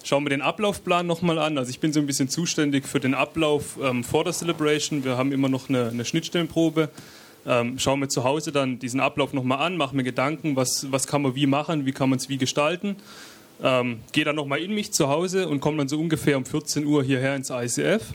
Schauen 0.04 0.26
wir 0.26 0.32
den 0.32 0.42
Ablaufplan 0.42 1.06
nochmal 1.06 1.38
an. 1.38 1.60
Also 1.60 1.70
ich 1.70 1.80
bin 1.80 1.94
so 1.94 2.00
ein 2.00 2.08
bisschen 2.08 2.30
zuständig 2.30 2.88
für 2.88 3.00
den 3.00 3.14
Ablauf 3.14 3.78
ähm, 3.80 4.04
vor 4.04 4.24
der 4.24 4.34
Celebration. 4.34 5.04
Wir 5.04 5.18
haben 5.18 5.32
immer 5.32 5.50
noch 5.50 5.70
eine, 5.70 5.90
eine 5.90 6.04
Schnittstellenprobe 6.04 6.90
ähm, 7.48 7.80
schaue 7.80 7.98
mir 7.98 8.10
zu 8.10 8.24
Hause 8.24 8.52
dann 8.52 8.78
diesen 8.78 9.00
Ablauf 9.00 9.34
nochmal 9.34 9.60
an, 9.60 9.78
mache 9.78 9.96
mir 9.96 10.04
Gedanken, 10.04 10.56
was, 10.56 10.92
was 10.92 11.08
kann 11.08 11.22
man 11.22 11.36
wie 11.36 11.48
machen, 11.48 11.86
wie 11.86 11.94
kann 11.94 12.10
man 12.10 12.20
es 12.20 12.30
wie 12.30 12.38
gestalten. 12.38 12.98
Ähm, 13.64 14.02
Gehe 14.12 14.26
dann 14.26 14.36
nochmal 14.36 14.60
in 14.60 14.74
mich 14.76 14.92
zu 14.92 15.08
Hause 15.08 15.48
und 15.48 15.62
komme 15.62 15.78
dann 15.78 15.88
so 15.88 16.00
ungefähr 16.00 16.38
um 16.38 16.46
14 16.46 16.86
Uhr 16.86 17.04
hierher 17.04 17.36
ins 17.36 17.50
ICF. 17.50 18.14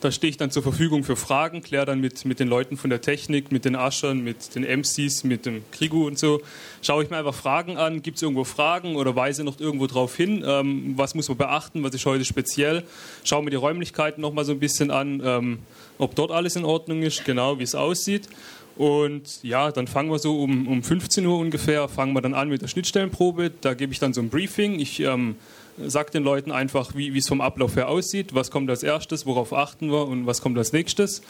Da 0.00 0.10
stehe 0.10 0.30
ich 0.30 0.36
dann 0.36 0.50
zur 0.50 0.62
Verfügung 0.62 1.04
für 1.04 1.16
Fragen, 1.16 1.62
kläre 1.62 1.86
dann 1.86 2.00
mit, 2.00 2.24
mit 2.24 2.40
den 2.40 2.48
Leuten 2.48 2.76
von 2.76 2.90
der 2.90 3.00
Technik, 3.00 3.52
mit 3.52 3.64
den 3.64 3.76
Aschern, 3.76 4.22
mit 4.22 4.54
den 4.54 4.64
MCs, 4.64 5.24
mit 5.24 5.46
dem 5.46 5.62
Krigu 5.70 6.06
und 6.06 6.18
so. 6.18 6.40
Schaue 6.82 7.04
ich 7.04 7.10
mir 7.10 7.16
einfach 7.16 7.34
Fragen 7.34 7.76
an, 7.76 8.02
gibt 8.02 8.16
es 8.16 8.22
irgendwo 8.22 8.44
Fragen 8.44 8.96
oder 8.96 9.14
weise 9.16 9.44
noch 9.44 9.60
irgendwo 9.60 9.86
drauf 9.86 10.16
hin, 10.16 10.44
ähm, 10.46 10.94
was 10.96 11.14
muss 11.14 11.28
man 11.28 11.38
beachten, 11.38 11.82
was 11.82 11.94
ist 11.94 12.06
heute 12.06 12.24
speziell. 12.24 12.84
Schaue 13.24 13.42
mir 13.42 13.50
die 13.50 13.56
Räumlichkeiten 13.56 14.20
nochmal 14.20 14.44
so 14.44 14.52
ein 14.52 14.60
bisschen 14.60 14.90
an, 14.90 15.22
ähm, 15.24 15.58
ob 15.98 16.14
dort 16.14 16.30
alles 16.30 16.56
in 16.56 16.64
Ordnung 16.64 17.02
ist, 17.02 17.24
genau 17.24 17.58
wie 17.58 17.64
es 17.64 17.74
aussieht. 17.74 18.28
Und 18.76 19.42
ja, 19.42 19.72
dann 19.72 19.86
fangen 19.86 20.10
wir 20.10 20.18
so 20.18 20.40
um, 20.42 20.66
um 20.66 20.82
15 20.82 21.26
Uhr 21.26 21.38
ungefähr, 21.38 21.88
fangen 21.88 22.14
wir 22.14 22.22
dann 22.22 22.32
an 22.32 22.48
mit 22.48 22.62
der 22.62 22.68
Schnittstellenprobe. 22.68 23.50
Da 23.60 23.74
gebe 23.74 23.92
ich 23.92 23.98
dann 23.98 24.14
so 24.14 24.22
ein 24.22 24.30
Briefing. 24.30 24.80
Ich 24.80 25.00
ähm, 25.00 25.36
sage 25.78 26.10
den 26.10 26.24
Leuten 26.24 26.52
einfach, 26.52 26.94
wie 26.94 27.16
es 27.16 27.28
vom 27.28 27.40
Ablauf 27.40 27.76
her 27.76 27.88
aussieht, 27.88 28.34
was 28.34 28.50
kommt 28.50 28.70
als 28.70 28.82
erstes, 28.82 29.26
worauf 29.26 29.52
achten 29.52 29.90
wir 29.90 30.06
und 30.06 30.26
was 30.26 30.42
kommt 30.42 30.58
als 30.58 30.72
nächstes. 30.72 31.22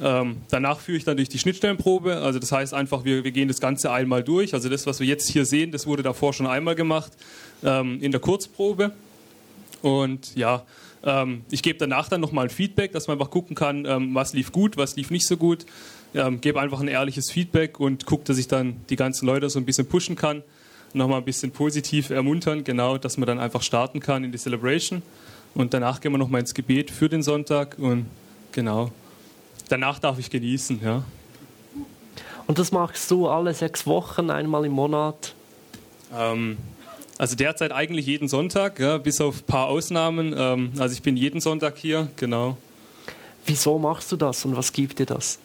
Ähm, 0.00 0.38
danach 0.50 0.80
führe 0.80 0.98
ich 0.98 1.04
dann 1.04 1.16
durch 1.16 1.28
die 1.28 1.38
Schnittstellenprobe. 1.38 2.16
Also 2.16 2.38
das 2.38 2.50
heißt 2.50 2.74
einfach, 2.74 3.04
wir, 3.04 3.22
wir, 3.24 3.30
gehen 3.30 3.48
das 3.48 3.60
Ganze 3.60 3.92
einmal 3.92 4.24
durch. 4.24 4.54
Also 4.54 4.68
das, 4.68 4.86
was 4.86 5.00
wir 5.00 5.06
jetzt 5.06 5.28
hier 5.28 5.44
sehen, 5.44 5.70
das 5.70 5.86
wurde 5.86 6.02
davor 6.02 6.32
schon 6.32 6.46
einmal 6.46 6.74
gemacht 6.74 7.12
ähm, 7.62 8.00
in 8.00 8.10
der 8.10 8.20
Kurzprobe. 8.20 8.92
Und 9.82 10.34
ja, 10.34 10.64
ähm, 11.04 11.44
ich 11.50 11.62
gebe 11.62 11.78
danach 11.78 12.08
dann 12.08 12.20
nochmal 12.20 12.46
ein 12.46 12.50
Feedback, 12.50 12.92
dass 12.92 13.06
man 13.06 13.18
einfach 13.18 13.30
gucken 13.30 13.54
kann, 13.54 13.84
ähm, 13.84 14.14
was 14.14 14.32
lief 14.32 14.50
gut, 14.50 14.76
was 14.76 14.96
lief 14.96 15.10
nicht 15.10 15.26
so 15.26 15.36
gut. 15.36 15.64
Ähm, 16.14 16.40
gebe 16.40 16.60
einfach 16.60 16.80
ein 16.80 16.88
ehrliches 16.88 17.30
Feedback 17.30 17.78
und 17.78 18.06
gucke, 18.06 18.24
dass 18.24 18.38
ich 18.38 18.48
dann 18.48 18.76
die 18.88 18.96
ganzen 18.96 19.26
Leute 19.26 19.48
so 19.50 19.58
ein 19.58 19.64
bisschen 19.64 19.86
pushen 19.86 20.16
kann. 20.16 20.42
Nochmal 20.94 21.18
ein 21.18 21.24
bisschen 21.24 21.50
positiv 21.50 22.10
ermuntern, 22.10 22.62
genau, 22.62 22.98
dass 22.98 23.16
man 23.16 23.26
dann 23.26 23.38
einfach 23.40 23.62
starten 23.62 24.00
kann 24.00 24.22
in 24.22 24.32
die 24.32 24.38
Celebration. 24.38 25.02
Und 25.54 25.74
danach 25.74 26.00
gehen 26.00 26.12
wir 26.12 26.18
nochmal 26.18 26.40
ins 26.40 26.54
Gebet 26.54 26.90
für 26.90 27.08
den 27.08 27.22
Sonntag 27.22 27.76
und 27.78 28.06
genau. 28.52 28.90
Danach 29.68 29.98
darf 29.98 30.18
ich 30.18 30.30
genießen, 30.30 30.80
ja. 30.82 31.04
Und 32.46 32.58
das 32.58 32.72
machst 32.72 33.10
du 33.10 33.28
alle 33.28 33.54
sechs 33.54 33.86
Wochen, 33.86 34.30
einmal 34.30 34.64
im 34.66 34.72
Monat? 34.72 35.34
Ähm, 36.14 36.58
also 37.18 37.36
derzeit 37.36 37.72
eigentlich 37.72 38.06
jeden 38.06 38.28
Sonntag, 38.28 38.78
ja, 38.78 38.98
bis 38.98 39.20
auf 39.20 39.40
ein 39.40 39.46
paar 39.46 39.66
Ausnahmen. 39.66 40.34
Ähm, 40.36 40.72
also 40.78 40.94
ich 40.94 41.02
bin 41.02 41.16
jeden 41.16 41.40
Sonntag 41.40 41.76
hier, 41.78 42.08
genau. 42.16 42.56
Wieso 43.46 43.78
machst 43.78 44.10
du 44.12 44.16
das 44.16 44.44
und 44.44 44.56
was 44.56 44.72
gibt 44.72 44.98
dir 44.98 45.06
das? 45.06 45.38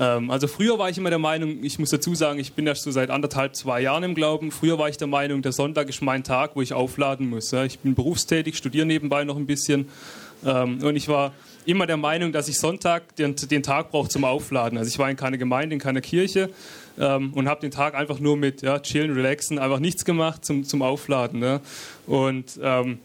Ähm, 0.00 0.30
also 0.30 0.48
früher 0.48 0.78
war 0.78 0.88
ich 0.88 0.96
immer 0.96 1.10
der 1.10 1.18
Meinung, 1.18 1.62
ich 1.62 1.78
muss 1.78 1.90
dazu 1.90 2.14
sagen, 2.14 2.40
ich 2.40 2.54
bin 2.54 2.66
erst 2.66 2.82
so 2.82 2.90
seit 2.90 3.10
anderthalb, 3.10 3.54
zwei 3.54 3.82
Jahren 3.82 4.02
im 4.02 4.14
Glauben. 4.14 4.50
Früher 4.50 4.78
war 4.78 4.88
ich 4.88 4.96
der 4.96 5.06
Meinung, 5.06 5.42
der 5.42 5.52
Sonntag 5.52 5.90
ist 5.90 6.00
mein 6.00 6.24
Tag, 6.24 6.56
wo 6.56 6.62
ich 6.62 6.72
aufladen 6.72 7.28
muss. 7.28 7.50
Ja. 7.50 7.64
Ich 7.64 7.78
bin 7.78 7.94
berufstätig, 7.94 8.56
studiere 8.56 8.86
nebenbei 8.86 9.24
noch 9.24 9.36
ein 9.36 9.46
bisschen. 9.46 9.88
Ähm, 10.44 10.82
und 10.82 10.96
ich 10.96 11.08
war 11.08 11.34
immer 11.66 11.86
der 11.86 11.98
Meinung, 11.98 12.32
dass 12.32 12.48
ich 12.48 12.58
Sonntag 12.58 13.14
den, 13.16 13.36
den 13.36 13.62
Tag 13.62 13.90
brauche 13.90 14.08
zum 14.08 14.24
Aufladen. 14.24 14.78
Also 14.78 14.88
ich 14.88 14.98
war 14.98 15.10
in 15.10 15.16
keiner 15.16 15.36
Gemeinde, 15.36 15.74
in 15.74 15.80
keiner 15.80 16.00
Kirche 16.00 16.48
ähm, 16.98 17.34
und 17.34 17.46
habe 17.46 17.60
den 17.60 17.70
Tag 17.70 17.94
einfach 17.94 18.20
nur 18.20 18.38
mit 18.38 18.62
ja, 18.62 18.78
chillen, 18.78 19.12
relaxen, 19.12 19.58
einfach 19.58 19.80
nichts 19.80 20.06
gemacht 20.06 20.46
zum, 20.46 20.64
zum 20.64 20.80
Aufladen. 20.80 21.40
Ne? 21.40 21.60
Und 22.06 22.58
ähm, 22.62 23.00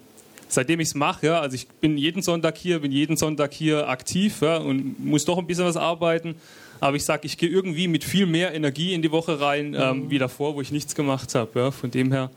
seitdem 0.47 0.79
ich 0.79 0.87
es 0.89 0.95
mache, 0.95 1.25
ja, 1.27 1.41
also 1.41 1.55
ich 1.55 1.67
bin 1.67 1.97
jeden 1.97 2.21
Sonntag 2.21 2.57
hier, 2.57 2.79
bin 2.79 2.93
jeden 2.93 3.17
Sonntag 3.17 3.53
hier 3.53 3.89
aktiv 3.89 4.41
ja, 4.41 4.57
und 4.57 5.03
muss 5.03 5.25
doch 5.25 5.37
ein 5.37 5.45
bisschen 5.45 5.65
was 5.65 5.75
arbeiten. 5.75 6.35
Aber 6.80 6.97
ich 6.97 7.05
sage, 7.05 7.26
ich 7.26 7.38
gehe 7.38 7.49
irgendwie 7.49 7.88
mit 7.88 8.03
viel 8.03 8.26
mehr 8.26 8.53
Energie 8.53 8.93
in 8.93 9.01
die 9.01 9.11
Woche 9.11 9.39
rein 9.39 9.76
ähm, 9.78 9.97
mhm. 10.05 10.09
wie 10.09 10.17
davor, 10.17 10.55
wo 10.55 10.61
ich 10.61 10.71
nichts 10.71 10.95
gemacht 10.95 11.36
habe. 11.36 11.59
Ja. 11.59 11.71
Von 11.71 11.91
dem 11.91 12.11
her 12.11 12.32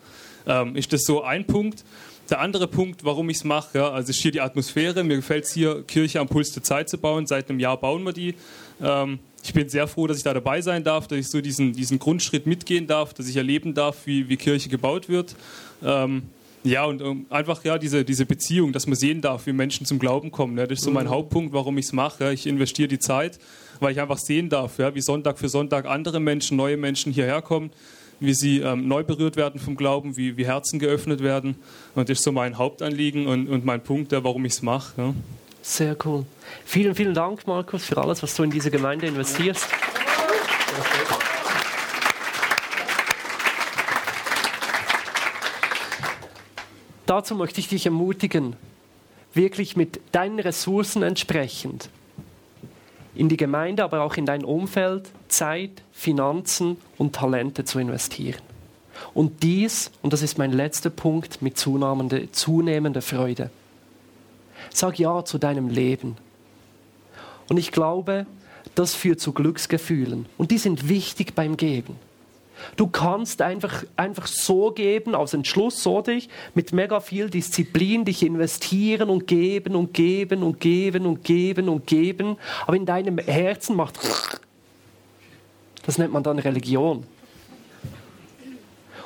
ähm, 0.47 0.76
ist 0.76 0.93
das 0.93 1.05
so 1.05 1.22
ein 1.22 1.47
Punkt. 1.47 1.84
Der 2.30 2.41
andere 2.41 2.68
Punkt, 2.68 3.05
warum 3.05 3.30
ich 3.30 3.39
es 3.39 3.45
mache, 3.45 3.78
ja, 3.78 3.91
also 3.91 4.11
ist 4.11 4.20
hier 4.20 4.32
die 4.32 4.43
Atmosphäre. 4.43 5.03
Mir 5.03 5.16
gefällt 5.16 5.45
es 5.45 5.53
hier, 5.53 5.82
Kirche 5.84 6.20
am 6.20 6.28
Puls 6.28 6.53
der 6.53 6.62
Zeit 6.62 6.91
zu 6.91 6.99
bauen. 6.99 7.26
Seit 7.26 7.49
einem 7.49 7.59
Jahr 7.59 7.78
bauen 7.78 8.03
wir 8.03 8.12
die. 8.12 8.34
Ähm, 8.82 9.18
ich 9.43 9.55
bin 9.55 9.68
sehr 9.68 9.86
froh, 9.86 10.07
dass 10.07 10.18
ich 10.18 10.24
da 10.24 10.34
dabei 10.34 10.61
sein 10.61 10.84
darf, 10.84 11.09
dass 11.09 11.18
ich 11.18 11.28
so 11.28 11.41
diesen, 11.41 11.72
diesen 11.72 11.99
Grundschritt 11.99 12.47
mitgehen 12.47 12.86
darf, 12.86 13.14
dass 13.14 13.28
ich 13.28 13.36
erleben 13.36 13.72
darf, 13.72 14.07
wie, 14.07 14.28
wie 14.28 14.36
Kirche 14.36 14.68
gebaut 14.68 15.09
wird. 15.09 15.36
Ähm, 15.82 16.24
ja, 16.64 16.84
und 16.84 17.01
um, 17.01 17.26
einfach 17.30 17.64
ja, 17.64 17.78
diese, 17.78 18.05
diese 18.05 18.26
Beziehung, 18.26 18.72
dass 18.72 18.86
man 18.86 18.97
sehen 18.97 19.20
darf, 19.20 19.47
wie 19.47 19.53
Menschen 19.53 19.86
zum 19.86 19.99
Glauben 19.99 20.30
kommen. 20.30 20.55
Ne? 20.55 20.66
Das 20.66 20.80
ist 20.80 20.84
so 20.84 20.91
mein 20.91 21.07
mhm. 21.07 21.11
Hauptpunkt, 21.11 21.53
warum 21.55 21.78
ich 21.78 21.86
es 21.86 21.93
mache. 21.93 22.24
Ja? 22.24 22.30
Ich 22.30 22.47
investiere 22.47 22.89
die 22.89 22.99
Zeit, 22.99 23.39
weil 23.81 23.93
ich 23.93 24.01
einfach 24.01 24.18
sehen 24.18 24.49
darf, 24.49 24.79
ja, 24.79 24.95
wie 24.95 25.01
Sonntag 25.01 25.39
für 25.39 25.49
Sonntag 25.49 25.87
andere 25.87 26.20
Menschen, 26.20 26.57
neue 26.57 26.76
Menschen 26.76 27.12
hierher 27.12 27.43
kommen 27.43 27.70
wie 28.20 28.35
sie 28.35 28.61
ähm, 28.61 28.89
neu 28.89 29.05
berührt 29.05 29.37
werden 29.37 29.61
vom 29.61 29.76
Glauben, 29.76 30.16
wie, 30.16 30.37
wie 30.37 30.47
Herzen 30.47 30.79
geöffnet 30.79 31.22
werden. 31.22 31.57
Und 31.95 32.09
das 32.09 32.18
ist 32.18 32.24
so 32.24 32.33
mein 32.33 32.59
Hauptanliegen 32.59 33.26
und, 33.26 33.49
und 33.49 33.64
mein 33.64 33.83
Punkt, 33.83 34.12
der, 34.12 34.24
warum 34.24 34.45
ich 34.45 34.55
es 34.55 34.62
mache. 34.62 34.93
Ja. 35.01 35.14
Sehr 35.62 35.97
cool. 36.05 36.24
Vielen, 36.64 36.95
vielen 36.95 37.14
Dank, 37.14 37.47
Markus, 37.47 37.85
für 37.85 37.99
alles, 37.99 38.22
was 38.22 38.35
du 38.35 38.43
in 38.43 38.51
diese 38.51 38.70
Gemeinde 38.70 39.07
investierst. 39.07 39.68
Dazu 47.07 47.35
möchte 47.35 47.61
ich 47.61 47.68
dich 47.68 47.87
ermutigen, 47.87 48.55
wirklich 49.33 49.76
mit 49.76 50.01
deinen 50.12 50.41
Ressourcen 50.41 51.03
entsprechend 51.03 51.89
in 53.18 53.28
die 53.28 53.36
Gemeinde, 53.36 53.82
aber 53.82 54.02
auch 54.02 54.16
in 54.16 54.26
dein 54.26 54.44
Umfeld 54.44 55.10
Zeit, 55.26 55.82
Finanzen 55.92 56.76
und 56.96 57.16
Talente 57.16 57.64
zu 57.64 57.80
investieren. 57.80 58.40
Und 59.12 59.42
dies, 59.42 59.90
und 60.02 60.12
das 60.12 60.22
ist 60.22 60.38
mein 60.38 60.52
letzter 60.52 60.90
Punkt, 60.90 61.42
mit 61.42 61.58
zunehmender, 61.58 62.32
zunehmender 62.32 63.02
Freude. 63.02 63.50
Sag 64.72 64.98
Ja 65.00 65.24
zu 65.24 65.38
deinem 65.38 65.68
Leben. 65.68 66.16
Und 67.48 67.56
ich 67.56 67.72
glaube, 67.72 68.26
das 68.76 68.94
führt 68.94 69.20
zu 69.20 69.32
Glücksgefühlen. 69.32 70.26
Und 70.36 70.52
die 70.52 70.58
sind 70.58 70.88
wichtig 70.88 71.34
beim 71.34 71.56
Geben. 71.56 71.96
Du 72.76 72.86
kannst 72.86 73.42
einfach, 73.42 73.84
einfach 73.96 74.26
so 74.26 74.70
geben, 74.70 75.14
aus 75.14 75.34
Entschluss, 75.34 75.82
so 75.82 76.02
dich, 76.02 76.28
mit 76.54 76.72
mega 76.72 77.00
viel 77.00 77.30
Disziplin 77.30 78.04
dich 78.04 78.22
investieren 78.22 79.11
und 79.11 79.26
geben 79.26 79.74
und 79.74 79.94
geben 79.94 80.42
und 80.42 80.61
geben 80.61 81.06
und 81.06 81.24
geben 81.24 81.68
und 81.68 81.86
geben. 81.86 82.36
Aber 82.66 82.76
in 82.76 82.86
deinem 82.86 83.18
Herzen 83.18 83.76
macht. 83.76 83.98
Das 85.84 85.98
nennt 85.98 86.12
man 86.12 86.22
dann 86.22 86.38
Religion. 86.38 87.04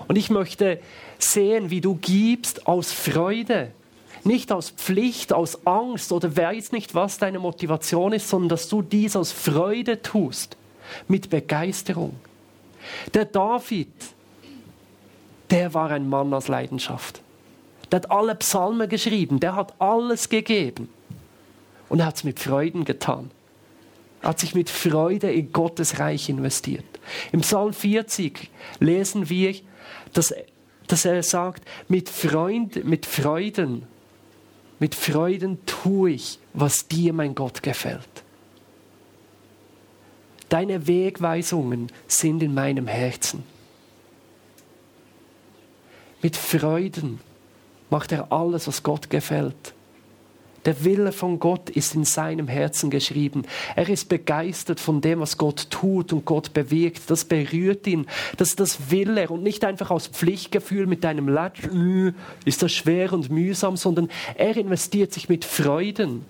Und 0.09 0.17
ich 0.17 0.31
möchte 0.31 0.81
sehen, 1.19 1.71
wie 1.71 1.81
du 1.81 1.95
gibst 1.95 2.67
aus 2.67 2.93
Freude. 2.93 3.71
Nicht 4.25 4.53
aus 4.53 4.71
Pflicht, 4.71 5.33
aus 5.33 5.67
Angst 5.67 6.13
oder 6.13 6.37
weiß 6.37 6.73
nicht, 6.73 6.95
was 6.95 7.19
deine 7.19 7.39
Motivation 7.39 8.13
ist, 8.13 8.29
sondern 8.29 8.51
dass 8.51 8.69
du 8.69 8.83
dies 8.83 9.17
aus 9.17 9.33
Freude 9.33 10.01
tust, 10.03 10.57
mit 11.09 11.31
Begeisterung. 11.31 12.15
Der 13.15 13.25
David, 13.25 13.89
der 15.51 15.75
war 15.75 15.91
ein 15.91 16.09
Mann 16.09 16.33
aus 16.33 16.49
Leidenschaft. 16.49 17.21
Der 17.91 17.99
hat 17.99 18.11
alle 18.11 18.35
Psalmen 18.37 18.89
geschrieben, 18.89 19.39
der 19.39 19.55
hat 19.55 19.75
alles 19.79 20.29
gegeben. 20.29 20.89
Und 21.89 22.01
er 22.01 22.07
hat 22.07 22.17
es 22.17 22.25
mit 22.25 22.41
Freuden 22.41 22.85
getan. 22.85 23.31
Er 24.23 24.31
hat 24.31 24.41
sich 24.41 24.55
mit 24.55 24.71
Freude 24.71 25.31
in 25.31 25.53
Gottes 25.53 25.99
Reich 25.99 26.29
investiert. 26.29 26.85
Im 27.33 27.41
Psalm 27.41 27.75
40 27.75 28.51
lesen 28.79 29.29
wir, 29.29 29.55
dass, 30.13 30.33
dass 30.87 31.05
er 31.05 31.23
sagt, 31.23 31.65
mit, 31.89 32.09
Freund, 32.09 32.85
mit 32.85 33.05
Freuden, 33.05 33.87
mit 34.79 34.95
Freuden 34.95 35.59
tue 35.67 36.13
ich, 36.13 36.39
was 36.55 36.89
dir, 36.89 37.13
mein 37.13 37.35
Gott, 37.35 37.63
gefällt. 37.63 38.22
Deine 40.53 40.87
Wegweisungen 40.87 41.91
sind 42.07 42.43
in 42.43 42.53
meinem 42.53 42.87
Herzen. 42.87 43.43
Mit 46.21 46.37
Freuden 46.37 47.21
macht 47.89 48.13
er 48.13 48.31
alles, 48.31 48.69
was 48.69 48.83
Gott 48.83 49.09
gefällt. 49.09 49.73
Der 50.67 50.85
Wille 50.85 51.13
von 51.13 51.41
Gott 51.41 51.71
ist 51.71 51.95
in 51.95 52.05
seinem 52.05 52.49
Herzen 52.49 52.91
geschrieben. 52.91 53.47
Er 53.77 53.89
ist 53.89 54.11
begeistert 54.11 54.79
von 54.79 55.01
dem, 55.01 55.21
was 55.21 55.39
Gott 55.39 55.71
tut 55.71 56.13
und 56.13 56.27
Gott 56.27 56.53
bewirkt. 56.53 57.01
Das 57.11 57.25
berührt 57.25 57.87
ihn. 57.87 58.07
Das, 58.37 58.55
das 58.55 58.91
will 58.91 59.17
er. 59.17 59.31
Und 59.31 59.43
nicht 59.43 59.65
einfach 59.65 59.91
aus 59.91 60.07
Pflichtgefühl 60.07 60.87
mit 60.87 61.07
einem 61.07 61.29
Latsch, 61.29 61.65
äh, 61.65 62.13
ist 62.45 62.63
das 62.63 62.73
schwer 62.73 63.15
und 63.15 63.31
mühsam, 63.31 63.79
sondern 63.79 64.11
er 64.35 64.55
investiert 64.59 65.15
sich 65.15 65.31
mit 65.31 65.47
Freuden. 65.47 66.27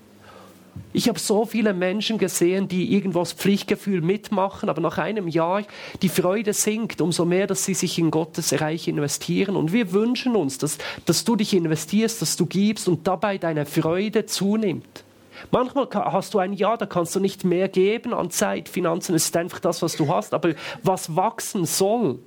Ich 0.94 1.08
habe 1.08 1.18
so 1.18 1.46
viele 1.46 1.72
Menschen 1.72 2.18
gesehen, 2.18 2.68
die 2.68 2.94
irgendwo 2.94 3.20
das 3.20 3.32
Pflichtgefühl 3.32 4.00
mitmachen, 4.02 4.68
aber 4.68 4.80
nach 4.80 4.98
einem 4.98 5.28
Jahr 5.28 5.62
die 6.02 6.08
Freude 6.08 6.52
sinkt, 6.52 7.00
umso 7.00 7.24
mehr, 7.24 7.46
dass 7.46 7.64
sie 7.64 7.74
sich 7.74 7.98
in 7.98 8.10
Gottes 8.10 8.60
Reich 8.60 8.88
investieren. 8.88 9.56
Und 9.56 9.72
wir 9.72 9.92
wünschen 9.92 10.36
uns, 10.36 10.58
dass, 10.58 10.78
dass 11.06 11.24
du 11.24 11.36
dich 11.36 11.54
investierst, 11.54 12.20
dass 12.20 12.36
du 12.36 12.46
gibst 12.46 12.88
und 12.88 13.06
dabei 13.06 13.38
deine 13.38 13.64
Freude 13.64 14.26
zunimmt. 14.26 15.04
Manchmal 15.50 15.88
hast 15.92 16.34
du 16.34 16.38
ein 16.38 16.52
Jahr, 16.52 16.76
da 16.76 16.86
kannst 16.86 17.14
du 17.16 17.20
nicht 17.20 17.44
mehr 17.44 17.68
geben 17.68 18.12
an 18.14 18.30
Zeit, 18.30 18.68
Finanzen, 18.68 19.14
es 19.14 19.26
ist 19.26 19.36
einfach 19.36 19.60
das, 19.60 19.82
was 19.82 19.96
du 19.96 20.08
hast, 20.08 20.34
aber 20.34 20.54
was 20.82 21.16
wachsen 21.16 21.64
soll, 21.64 22.18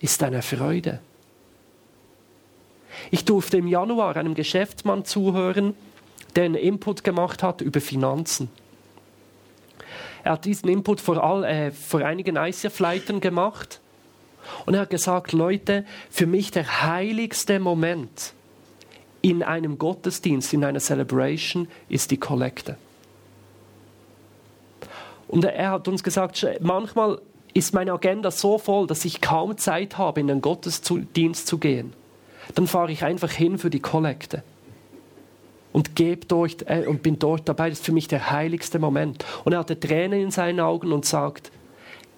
ist 0.00 0.20
deine 0.22 0.42
Freude. 0.42 1.00
Ich 3.10 3.24
durfte 3.24 3.56
im 3.56 3.66
Januar 3.66 4.16
einem 4.16 4.34
Geschäftsmann 4.34 5.04
zuhören, 5.04 5.74
der 6.36 6.44
einen 6.44 6.54
Input 6.54 7.04
gemacht 7.04 7.42
hat 7.42 7.60
über 7.60 7.80
Finanzen. 7.80 8.48
Er 10.22 10.32
hat 10.32 10.44
diesen 10.44 10.68
Input 10.68 11.00
vor, 11.00 11.22
all, 11.22 11.44
äh, 11.44 11.70
vor 11.70 12.00
einigen 12.00 12.36
ICF-Leitern 12.36 13.20
gemacht 13.20 13.80
und 14.66 14.74
er 14.74 14.80
hat 14.80 14.90
gesagt, 14.90 15.32
Leute, 15.32 15.84
für 16.10 16.26
mich 16.26 16.50
der 16.50 16.82
heiligste 16.82 17.58
Moment 17.58 18.34
in 19.22 19.42
einem 19.42 19.78
Gottesdienst, 19.78 20.52
in 20.52 20.64
einer 20.64 20.80
Celebration, 20.80 21.68
ist 21.88 22.10
die 22.10 22.16
Kollekte. 22.16 22.76
Und 25.28 25.44
er 25.44 25.70
hat 25.70 25.88
uns 25.88 26.02
gesagt, 26.02 26.46
manchmal 26.60 27.20
ist 27.54 27.74
meine 27.74 27.92
Agenda 27.92 28.30
so 28.30 28.58
voll, 28.58 28.86
dass 28.86 29.04
ich 29.04 29.20
kaum 29.20 29.56
Zeit 29.58 29.98
habe, 29.98 30.20
in 30.20 30.26
den 30.26 30.40
Gottesdienst 30.40 31.46
zu 31.46 31.58
gehen. 31.58 31.92
Dann 32.54 32.66
fahre 32.66 32.90
ich 32.90 33.04
einfach 33.04 33.30
hin 33.30 33.58
für 33.58 33.70
die 33.70 33.80
Kollekte 33.80 34.42
und 35.72 35.94
gebe 35.94 36.26
dort 36.26 36.68
äh, 36.68 36.84
und 36.86 37.02
bin 37.02 37.18
dort 37.18 37.48
dabei. 37.48 37.70
Das 37.70 37.80
ist 37.80 37.86
für 37.86 37.92
mich 37.92 38.08
der 38.08 38.30
heiligste 38.30 38.78
Moment. 38.78 39.24
Und 39.44 39.52
er 39.52 39.60
hatte 39.60 39.78
Tränen 39.78 40.20
in 40.20 40.30
seinen 40.30 40.60
Augen 40.60 40.92
und 40.92 41.04
sagt, 41.04 41.50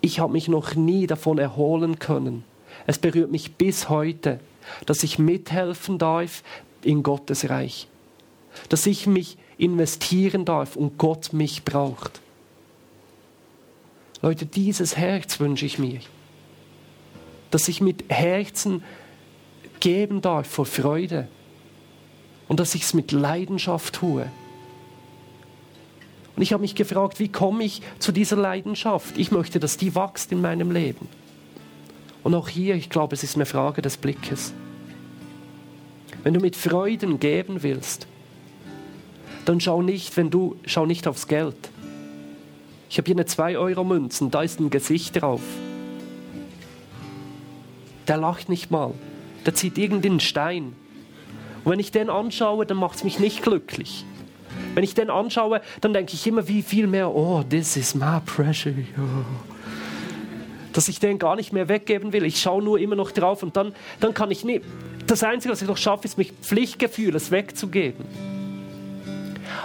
ich 0.01 0.21
habe 0.21 0.33
mich 0.33 0.49
noch 0.49 0.75
nie 0.75 1.07
davon 1.07 1.39
erholen 1.39 1.99
können. 1.99 2.45
Es 2.87 2.99
berührt 2.99 3.31
mich 3.31 3.55
bis 3.55 3.89
heute, 3.89 4.41
dass 4.87 5.03
ich 5.03 5.19
mithelfen 5.19 5.99
darf 5.99 6.43
in 6.83 7.03
Gottes 7.03 7.49
Reich. 7.49 7.89
Dass 8.69 8.87
ich 8.87 9.07
mich 9.07 9.39
investieren 9.59 10.45
darf 10.45 10.77
und 10.77 10.99
Gott 10.99 11.33
mich 11.33 11.65
braucht. 11.65 12.21
Leute, 14.23 14.47
dieses 14.47 14.97
Herz 14.97 15.41
wünsche 15.41 15.67
ich 15.67 15.79
mir. 15.79 16.01
Dass 17.51 17.69
ich 17.69 17.81
mit 17.81 18.05
Herzen 18.09 18.83
geben 19.81 20.21
darf 20.21 20.47
vor 20.47 20.67
Freude 20.67 21.29
und 22.53 22.61
dass 22.61 22.75
ich 22.75 22.83
es 22.83 22.93
mit 22.93 23.13
Leidenschaft 23.13 23.95
tue. 23.95 24.27
Und 26.37 26.43
ich 26.43 26.53
habe 26.53 26.61
mich 26.61 26.75
gefragt, 26.75 27.19
wie 27.19 27.29
komme 27.29 27.65
ich 27.65 27.81
zu 27.99 28.13
dieser 28.13 28.37
Leidenschaft? 28.37 29.17
Ich 29.17 29.31
möchte, 29.31 29.59
dass 29.59 29.79
die 29.79 29.95
wächst 29.95 30.33
in 30.33 30.43
meinem 30.43 30.71
Leben. 30.71 31.09
Und 32.23 32.35
auch 32.35 32.51
hier, 32.51 32.75
ich 32.75 32.91
glaube, 32.91 33.15
es 33.15 33.23
ist 33.23 33.37
eine 33.37 33.47
Frage 33.47 33.81
des 33.81 33.97
Blickes. 33.97 34.53
Wenn 36.25 36.35
du 36.35 36.41
mit 36.41 36.55
Freuden 36.55 37.19
geben 37.19 37.63
willst, 37.63 38.07
dann 39.47 39.59
schau 39.59 39.81
nicht, 39.81 40.15
wenn 40.19 40.29
du, 40.29 40.57
schau 40.67 40.85
nicht 40.85 41.09
aufs 41.09 41.29
Geld. 41.29 41.71
Ich 42.91 42.99
habe 42.99 43.07
hier 43.07 43.17
eine 43.17 43.25
2-Euro-Münzen, 43.25 44.31
da 44.31 44.43
ist 44.43 44.61
ein 44.61 44.69
Gesicht 44.69 45.23
drauf. 45.23 45.41
Der 48.09 48.19
lacht 48.19 48.51
nicht 48.51 48.71
mal. 48.71 48.93
Der 49.47 49.55
zieht 49.55 49.79
irgendeinen 49.79 50.21
Stein. 50.21 50.75
Und 51.65 51.73
wenn 51.73 51.81
ich 51.81 51.93
den 51.93 52.11
anschaue, 52.11 52.67
dann 52.67 52.77
macht 52.77 52.97
es 52.97 53.05
mich 53.05 53.19
nicht 53.19 53.43
glücklich. 53.43 54.05
Wenn 54.75 54.85
ich 54.85 54.95
den 54.95 55.11
anschaue, 55.11 55.61
dann 55.81 55.93
denke 55.93 56.15
ich 56.15 56.27
immer 56.27 56.49
wie 56.49 56.63
viel 56.63 56.87
mehr, 56.87 57.15
oh, 57.15 57.43
this 57.49 57.77
is 57.77 57.95
my 57.95 58.21
pressure. 58.25 58.73
Dass 60.73 60.89
ich 60.89 60.99
den 60.99 61.19
gar 61.19 61.37
nicht 61.37 61.53
mehr 61.53 61.69
weggeben 61.69 62.13
will. 62.13 62.25
Ich 62.25 62.41
schaue 62.41 62.63
nur 62.63 62.79
immer 62.79 62.97
noch 62.97 63.11
drauf 63.11 63.43
und 63.43 63.57
dann, 63.57 63.75
dann 64.01 64.15
kann 64.15 64.31
ich 64.31 64.45
nicht. 64.45 64.65
Das 65.07 65.23
Einzige, 65.23 65.53
was 65.53 65.61
ich 65.61 65.69
noch 65.69 65.77
schaffe, 65.77 66.07
ist, 66.07 66.17
mich 66.17 66.33
Pflichtgefühl, 66.41 67.15
es 67.15 67.31
wegzugeben. 67.31 68.07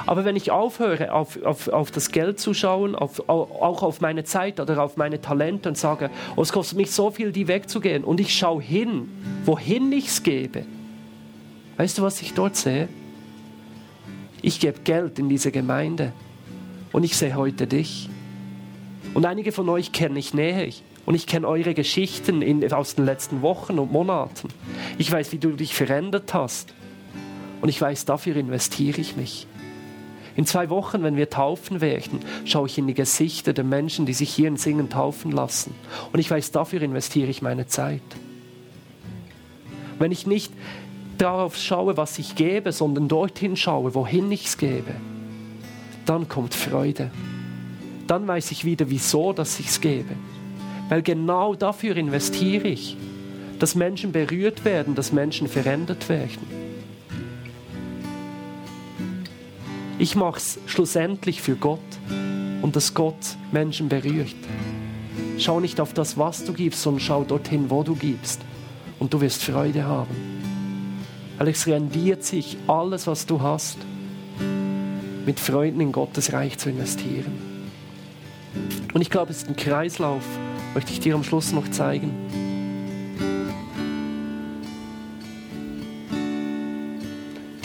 Aber 0.05 0.25
wenn 0.25 0.35
ich 0.35 0.51
aufhöre, 0.51 1.13
auf, 1.13 1.41
auf, 1.43 1.67
auf 1.69 1.91
das 1.91 2.11
Geld 2.11 2.39
zu 2.39 2.53
schauen, 2.53 2.95
auf, 2.95 3.27
auch 3.29 3.83
auf 3.83 4.01
meine 4.01 4.23
Zeit 4.23 4.59
oder 4.59 4.81
auf 4.83 4.97
meine 4.97 5.21
Talente 5.21 5.69
und 5.69 5.77
sage, 5.77 6.09
oh, 6.35 6.41
es 6.41 6.51
kostet 6.51 6.77
mich 6.77 6.91
so 6.91 7.11
viel, 7.11 7.31
die 7.31 7.47
wegzugehen, 7.47 8.03
und 8.03 8.19
ich 8.19 8.33
schaue 8.33 8.61
hin, 8.61 9.09
wohin 9.45 9.91
ich 9.91 10.07
es 10.07 10.23
gebe, 10.23 10.65
weißt 11.77 11.97
du, 11.97 12.01
was 12.01 12.21
ich 12.21 12.33
dort 12.33 12.55
sehe? 12.55 12.89
Ich 14.41 14.59
gebe 14.59 14.81
Geld 14.81 15.19
in 15.19 15.29
diese 15.29 15.51
Gemeinde 15.51 16.13
und 16.91 17.03
ich 17.03 17.15
sehe 17.15 17.35
heute 17.35 17.67
dich. 17.67 18.09
Und 19.13 19.25
einige 19.25 19.51
von 19.51 19.67
euch 19.69 19.91
kenne 19.91 20.19
ich 20.19 20.33
näher. 20.33 20.71
Und 21.05 21.15
ich 21.15 21.25
kenne 21.25 21.47
eure 21.47 21.73
Geschichten 21.73 22.41
in, 22.41 22.73
aus 22.73 22.95
den 22.95 23.05
letzten 23.05 23.41
Wochen 23.41 23.79
und 23.79 23.93
Monaten. 23.93 24.49
Ich 24.97 25.09
weiß, 25.09 25.31
wie 25.31 25.37
du 25.37 25.51
dich 25.51 25.73
verändert 25.73 26.33
hast. 26.33 26.73
Und 27.61 27.69
ich 27.69 27.79
weiß, 27.79 28.03
dafür 28.03 28.35
investiere 28.35 28.99
ich 28.99 29.15
mich. 29.15 29.47
In 30.35 30.45
zwei 30.45 30.69
Wochen, 30.69 31.03
wenn 31.03 31.15
wir 31.15 31.29
taufen 31.29 31.81
werden, 31.81 32.19
schaue 32.45 32.67
ich 32.67 32.77
in 32.77 32.87
die 32.87 32.93
Gesichter 32.93 33.53
der 33.53 33.63
Menschen, 33.63 34.05
die 34.05 34.13
sich 34.13 34.29
hier 34.29 34.49
in 34.49 34.57
Singen 34.57 34.89
taufen 34.89 35.31
lassen. 35.31 35.73
Und 36.11 36.19
ich 36.19 36.29
weiß, 36.29 36.51
dafür 36.51 36.81
investiere 36.81 37.29
ich 37.29 37.41
meine 37.41 37.67
Zeit. 37.67 38.01
Wenn 39.97 40.11
ich 40.11 40.27
nicht 40.27 40.51
darauf 41.17 41.57
schaue, 41.57 41.97
was 41.97 42.19
ich 42.19 42.35
gebe, 42.35 42.71
sondern 42.71 43.07
dorthin 43.07 43.55
schaue, 43.55 43.93
wohin 43.95 44.31
ich 44.31 44.45
es 44.45 44.57
gebe, 44.57 44.95
dann 46.05 46.27
kommt 46.27 46.53
Freude. 46.53 47.11
Dann 48.07 48.27
weiß 48.27 48.51
ich 48.51 48.63
wieder, 48.63 48.89
wieso, 48.89 49.33
dass 49.33 49.59
ich 49.59 49.67
es 49.67 49.81
gebe. 49.81 50.15
Weil 50.89 51.01
genau 51.01 51.55
dafür 51.55 51.97
investiere 51.97 52.67
ich, 52.67 52.95
dass 53.59 53.75
Menschen 53.75 54.11
berührt 54.11 54.63
werden, 54.63 54.95
dass 54.95 55.11
Menschen 55.11 55.47
verändert 55.47 56.07
werden. 56.07 56.67
Ich 59.99 60.15
mache 60.15 60.37
es 60.37 60.59
schlussendlich 60.67 61.41
für 61.41 61.55
Gott 61.55 61.79
und 62.61 62.75
dass 62.75 62.93
Gott 62.93 63.35
Menschen 63.51 63.89
berührt. 63.89 64.35
Schau 65.39 65.59
nicht 65.59 65.81
auf 65.81 65.93
das, 65.93 66.17
was 66.17 66.45
du 66.45 66.53
gibst, 66.53 66.81
sondern 66.81 67.01
schau 67.01 67.23
dorthin, 67.23 67.69
wo 67.69 67.83
du 67.83 67.95
gibst. 67.95 68.41
Und 68.99 69.13
du 69.13 69.21
wirst 69.21 69.43
Freude 69.43 69.85
haben. 69.85 70.36
Weil 71.37 71.49
es 71.49 71.67
rendiert 71.67 72.23
sich, 72.23 72.57
alles, 72.67 73.07
was 73.07 73.25
du 73.25 73.41
hast, 73.41 73.77
mit 75.25 75.39
Freunden 75.39 75.81
in 75.81 75.91
Gottes 75.91 76.33
Reich 76.33 76.57
zu 76.57 76.69
investieren. 76.69 77.31
Und 78.93 79.01
ich 79.01 79.09
glaube, 79.09 79.31
es 79.31 79.43
ist 79.43 79.49
ein 79.49 79.55
Kreislauf, 79.55 80.23
möchte 80.73 80.91
ich 80.91 80.99
dir 80.99 81.15
am 81.15 81.23
Schluss 81.23 81.51
noch 81.51 81.69
zeigen. 81.69 82.11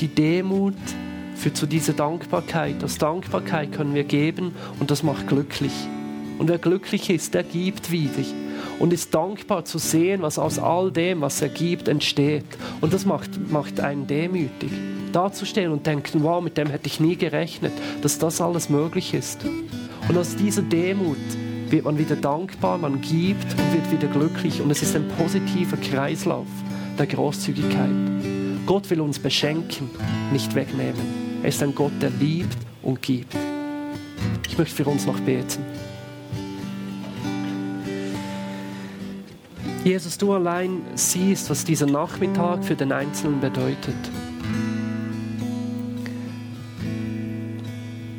Die 0.00 0.08
Demut 0.08 0.74
für 1.36 1.52
zu 1.52 1.66
dieser 1.66 1.92
Dankbarkeit. 1.92 2.82
Aus 2.84 2.98
Dankbarkeit 2.98 3.72
können 3.72 3.94
wir 3.94 4.04
geben 4.04 4.54
und 4.80 4.90
das 4.90 5.02
macht 5.02 5.28
glücklich. 5.28 5.72
Und 6.38 6.48
wer 6.48 6.58
glücklich 6.58 7.10
ist, 7.10 7.34
der 7.34 7.44
gibt 7.44 7.90
wieder 7.90 8.24
und 8.78 8.92
ist 8.92 9.14
dankbar 9.14 9.64
zu 9.64 9.78
sehen, 9.78 10.22
was 10.22 10.38
aus 10.38 10.58
all 10.58 10.90
dem, 10.90 11.20
was 11.20 11.40
er 11.42 11.48
gibt, 11.48 11.88
entsteht. 11.88 12.44
Und 12.80 12.92
das 12.92 13.06
macht, 13.06 13.50
macht 13.50 13.80
einen 13.80 14.06
demütig. 14.06 14.70
Dazustehen 15.12 15.72
und 15.72 15.86
denken, 15.86 16.22
wow, 16.22 16.42
mit 16.42 16.56
dem 16.56 16.68
hätte 16.68 16.86
ich 16.86 16.98
nie 17.00 17.16
gerechnet, 17.16 17.72
dass 18.00 18.18
das 18.18 18.40
alles 18.40 18.68
möglich 18.68 19.14
ist. 19.14 19.44
Und 20.08 20.16
aus 20.16 20.36
dieser 20.36 20.62
Demut 20.62 21.18
wird 21.68 21.84
man 21.84 21.98
wieder 21.98 22.16
dankbar, 22.16 22.78
man 22.78 23.00
gibt 23.00 23.44
und 23.52 23.72
wird 23.72 23.92
wieder 23.92 24.08
glücklich. 24.08 24.60
Und 24.60 24.70
es 24.70 24.82
ist 24.82 24.96
ein 24.96 25.08
positiver 25.08 25.76
Kreislauf 25.76 26.46
der 26.98 27.06
Großzügigkeit. 27.06 27.90
Gott 28.66 28.90
will 28.90 29.00
uns 29.00 29.18
beschenken, 29.18 29.90
nicht 30.32 30.54
wegnehmen. 30.54 31.40
Er 31.42 31.48
ist 31.48 31.62
ein 31.62 31.74
Gott, 31.74 31.92
der 32.00 32.10
liebt 32.10 32.56
und 32.82 33.02
gibt. 33.02 33.34
Ich 34.48 34.58
möchte 34.58 34.76
für 34.76 34.90
uns 34.90 35.06
noch 35.06 35.18
beten. 35.20 35.64
Jesus, 39.84 40.16
du 40.16 40.32
allein 40.32 40.82
siehst, 40.94 41.50
was 41.50 41.64
dieser 41.64 41.86
Nachmittag 41.86 42.64
für 42.64 42.76
den 42.76 42.92
Einzelnen 42.92 43.40
bedeutet. 43.40 43.96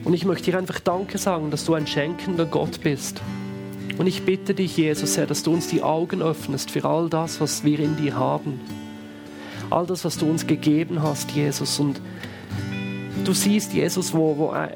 Und 0.03 0.14
ich 0.14 0.26
möchte 0.26 0.51
dir 0.51 0.57
einfach 0.57 0.82
Danke 0.82 1.18
sagen, 1.18 1.51
dass 1.51 1.64
du 1.64 1.74
ein 1.74 1.88
schenkender 1.88 2.45
Gott 2.45 2.82
bist. 2.82 3.22
Und 3.97 4.07
ich 4.07 4.24
bitte 4.24 4.53
dich, 4.53 4.76
Jesus, 4.76 5.16
Herr, 5.16 5.26
dass 5.26 5.43
du 5.43 5.53
uns 5.53 5.68
die 5.70 5.82
Augen 5.82 6.22
öffnest 6.22 6.70
für 6.70 6.84
all 6.84 7.09
das, 7.09 7.39
was 7.39 7.64
wir 7.64 7.80
in 7.80 7.95
dir 7.95 8.16
haben. 8.16 8.59
All 9.70 9.86
das, 9.86 10.03
was 10.03 10.18
du 10.18 10.30
uns 10.30 10.45
gegeben 10.45 11.01
hast, 11.01 11.32
Jesus. 11.32 11.80
Und 11.80 12.01
Du 13.24 13.32
siehst, 13.34 13.74
Jesus, 13.74 14.14
wo, 14.14 14.38
wo, 14.38 14.54
äh, 14.54 14.68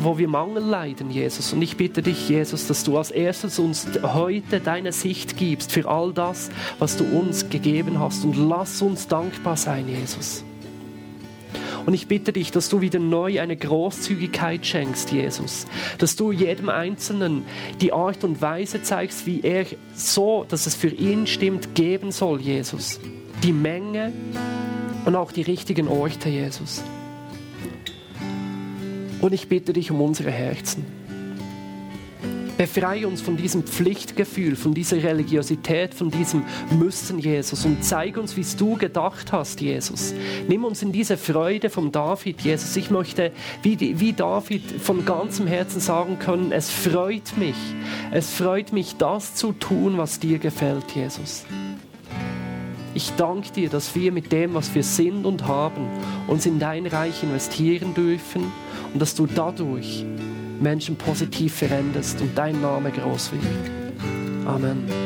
wo 0.00 0.16
wir 0.16 0.28
Mangel 0.28 0.62
leiden, 0.62 1.10
Jesus. 1.10 1.52
Und 1.52 1.60
ich 1.62 1.76
bitte 1.76 2.02
dich, 2.02 2.28
Jesus, 2.28 2.68
dass 2.68 2.84
du 2.84 2.96
als 2.98 3.10
erstes 3.10 3.58
uns 3.58 3.86
heute 4.02 4.60
deine 4.60 4.92
Sicht 4.92 5.36
gibst 5.36 5.72
für 5.72 5.88
all 5.88 6.12
das, 6.12 6.50
was 6.78 6.96
du 6.96 7.04
uns 7.04 7.48
gegeben 7.48 7.98
hast. 7.98 8.24
Und 8.24 8.36
lass 8.36 8.80
uns 8.80 9.08
dankbar 9.08 9.56
sein, 9.56 9.88
Jesus. 9.88 10.44
Und 11.84 11.94
ich 11.94 12.06
bitte 12.06 12.32
dich, 12.32 12.52
dass 12.52 12.68
du 12.68 12.80
wieder 12.80 12.98
neu 12.98 13.40
eine 13.40 13.56
Großzügigkeit 13.56 14.64
schenkst, 14.64 15.10
Jesus. 15.10 15.66
Dass 15.98 16.14
du 16.14 16.30
jedem 16.30 16.68
Einzelnen 16.68 17.44
die 17.80 17.92
Art 17.92 18.22
und 18.22 18.40
Weise 18.40 18.82
zeigst, 18.82 19.26
wie 19.26 19.40
er 19.40 19.66
so, 19.94 20.44
dass 20.48 20.66
es 20.66 20.74
für 20.74 20.88
ihn 20.88 21.26
stimmt, 21.26 21.74
geben 21.74 22.12
soll, 22.12 22.40
Jesus. 22.40 23.00
Die 23.42 23.52
Menge 23.52 24.12
und 25.04 25.16
auch 25.16 25.32
die 25.32 25.42
richtigen 25.42 25.88
Orte, 25.88 26.28
Jesus. 26.28 26.82
Und 29.20 29.32
ich 29.32 29.48
bitte 29.48 29.72
dich 29.72 29.90
um 29.90 30.00
unsere 30.00 30.30
Herzen. 30.30 30.84
Befreie 32.56 33.06
uns 33.06 33.20
von 33.20 33.36
diesem 33.36 33.64
Pflichtgefühl, 33.64 34.56
von 34.56 34.72
dieser 34.72 35.02
Religiosität, 35.02 35.92
von 35.92 36.10
diesem 36.10 36.42
Müssen, 36.78 37.18
Jesus, 37.18 37.66
und 37.66 37.84
zeig 37.84 38.16
uns, 38.16 38.34
wie 38.36 38.40
es 38.40 38.56
du 38.56 38.76
gedacht 38.76 39.30
hast, 39.32 39.60
Jesus. 39.60 40.14
Nimm 40.48 40.64
uns 40.64 40.82
in 40.82 40.90
diese 40.90 41.18
Freude 41.18 41.68
vom 41.68 41.92
David, 41.92 42.40
Jesus. 42.40 42.74
Ich 42.76 42.90
möchte, 42.90 43.32
wie, 43.62 44.00
wie 44.00 44.12
David, 44.14 44.62
von 44.80 45.04
ganzem 45.04 45.46
Herzen 45.46 45.80
sagen 45.80 46.18
können, 46.18 46.50
es 46.50 46.70
freut 46.70 47.36
mich, 47.36 47.56
es 48.10 48.30
freut 48.30 48.72
mich, 48.72 48.96
das 48.96 49.34
zu 49.34 49.52
tun, 49.52 49.98
was 49.98 50.18
dir 50.18 50.38
gefällt, 50.38 50.92
Jesus. 50.94 51.44
Ich 52.96 53.12
danke 53.18 53.52
dir, 53.52 53.68
dass 53.68 53.94
wir 53.94 54.10
mit 54.10 54.32
dem, 54.32 54.54
was 54.54 54.74
wir 54.74 54.82
sind 54.82 55.26
und 55.26 55.46
haben, 55.46 55.86
uns 56.28 56.46
in 56.46 56.58
dein 56.58 56.86
Reich 56.86 57.22
investieren 57.22 57.92
dürfen 57.92 58.50
und 58.94 59.02
dass 59.02 59.14
du 59.14 59.26
dadurch 59.26 60.02
Menschen 60.62 60.96
positiv 60.96 61.56
veränderst 61.56 62.22
und 62.22 62.30
dein 62.38 62.58
Name 62.62 62.90
groß 62.90 63.32
wird. 63.32 64.46
Amen. 64.46 65.05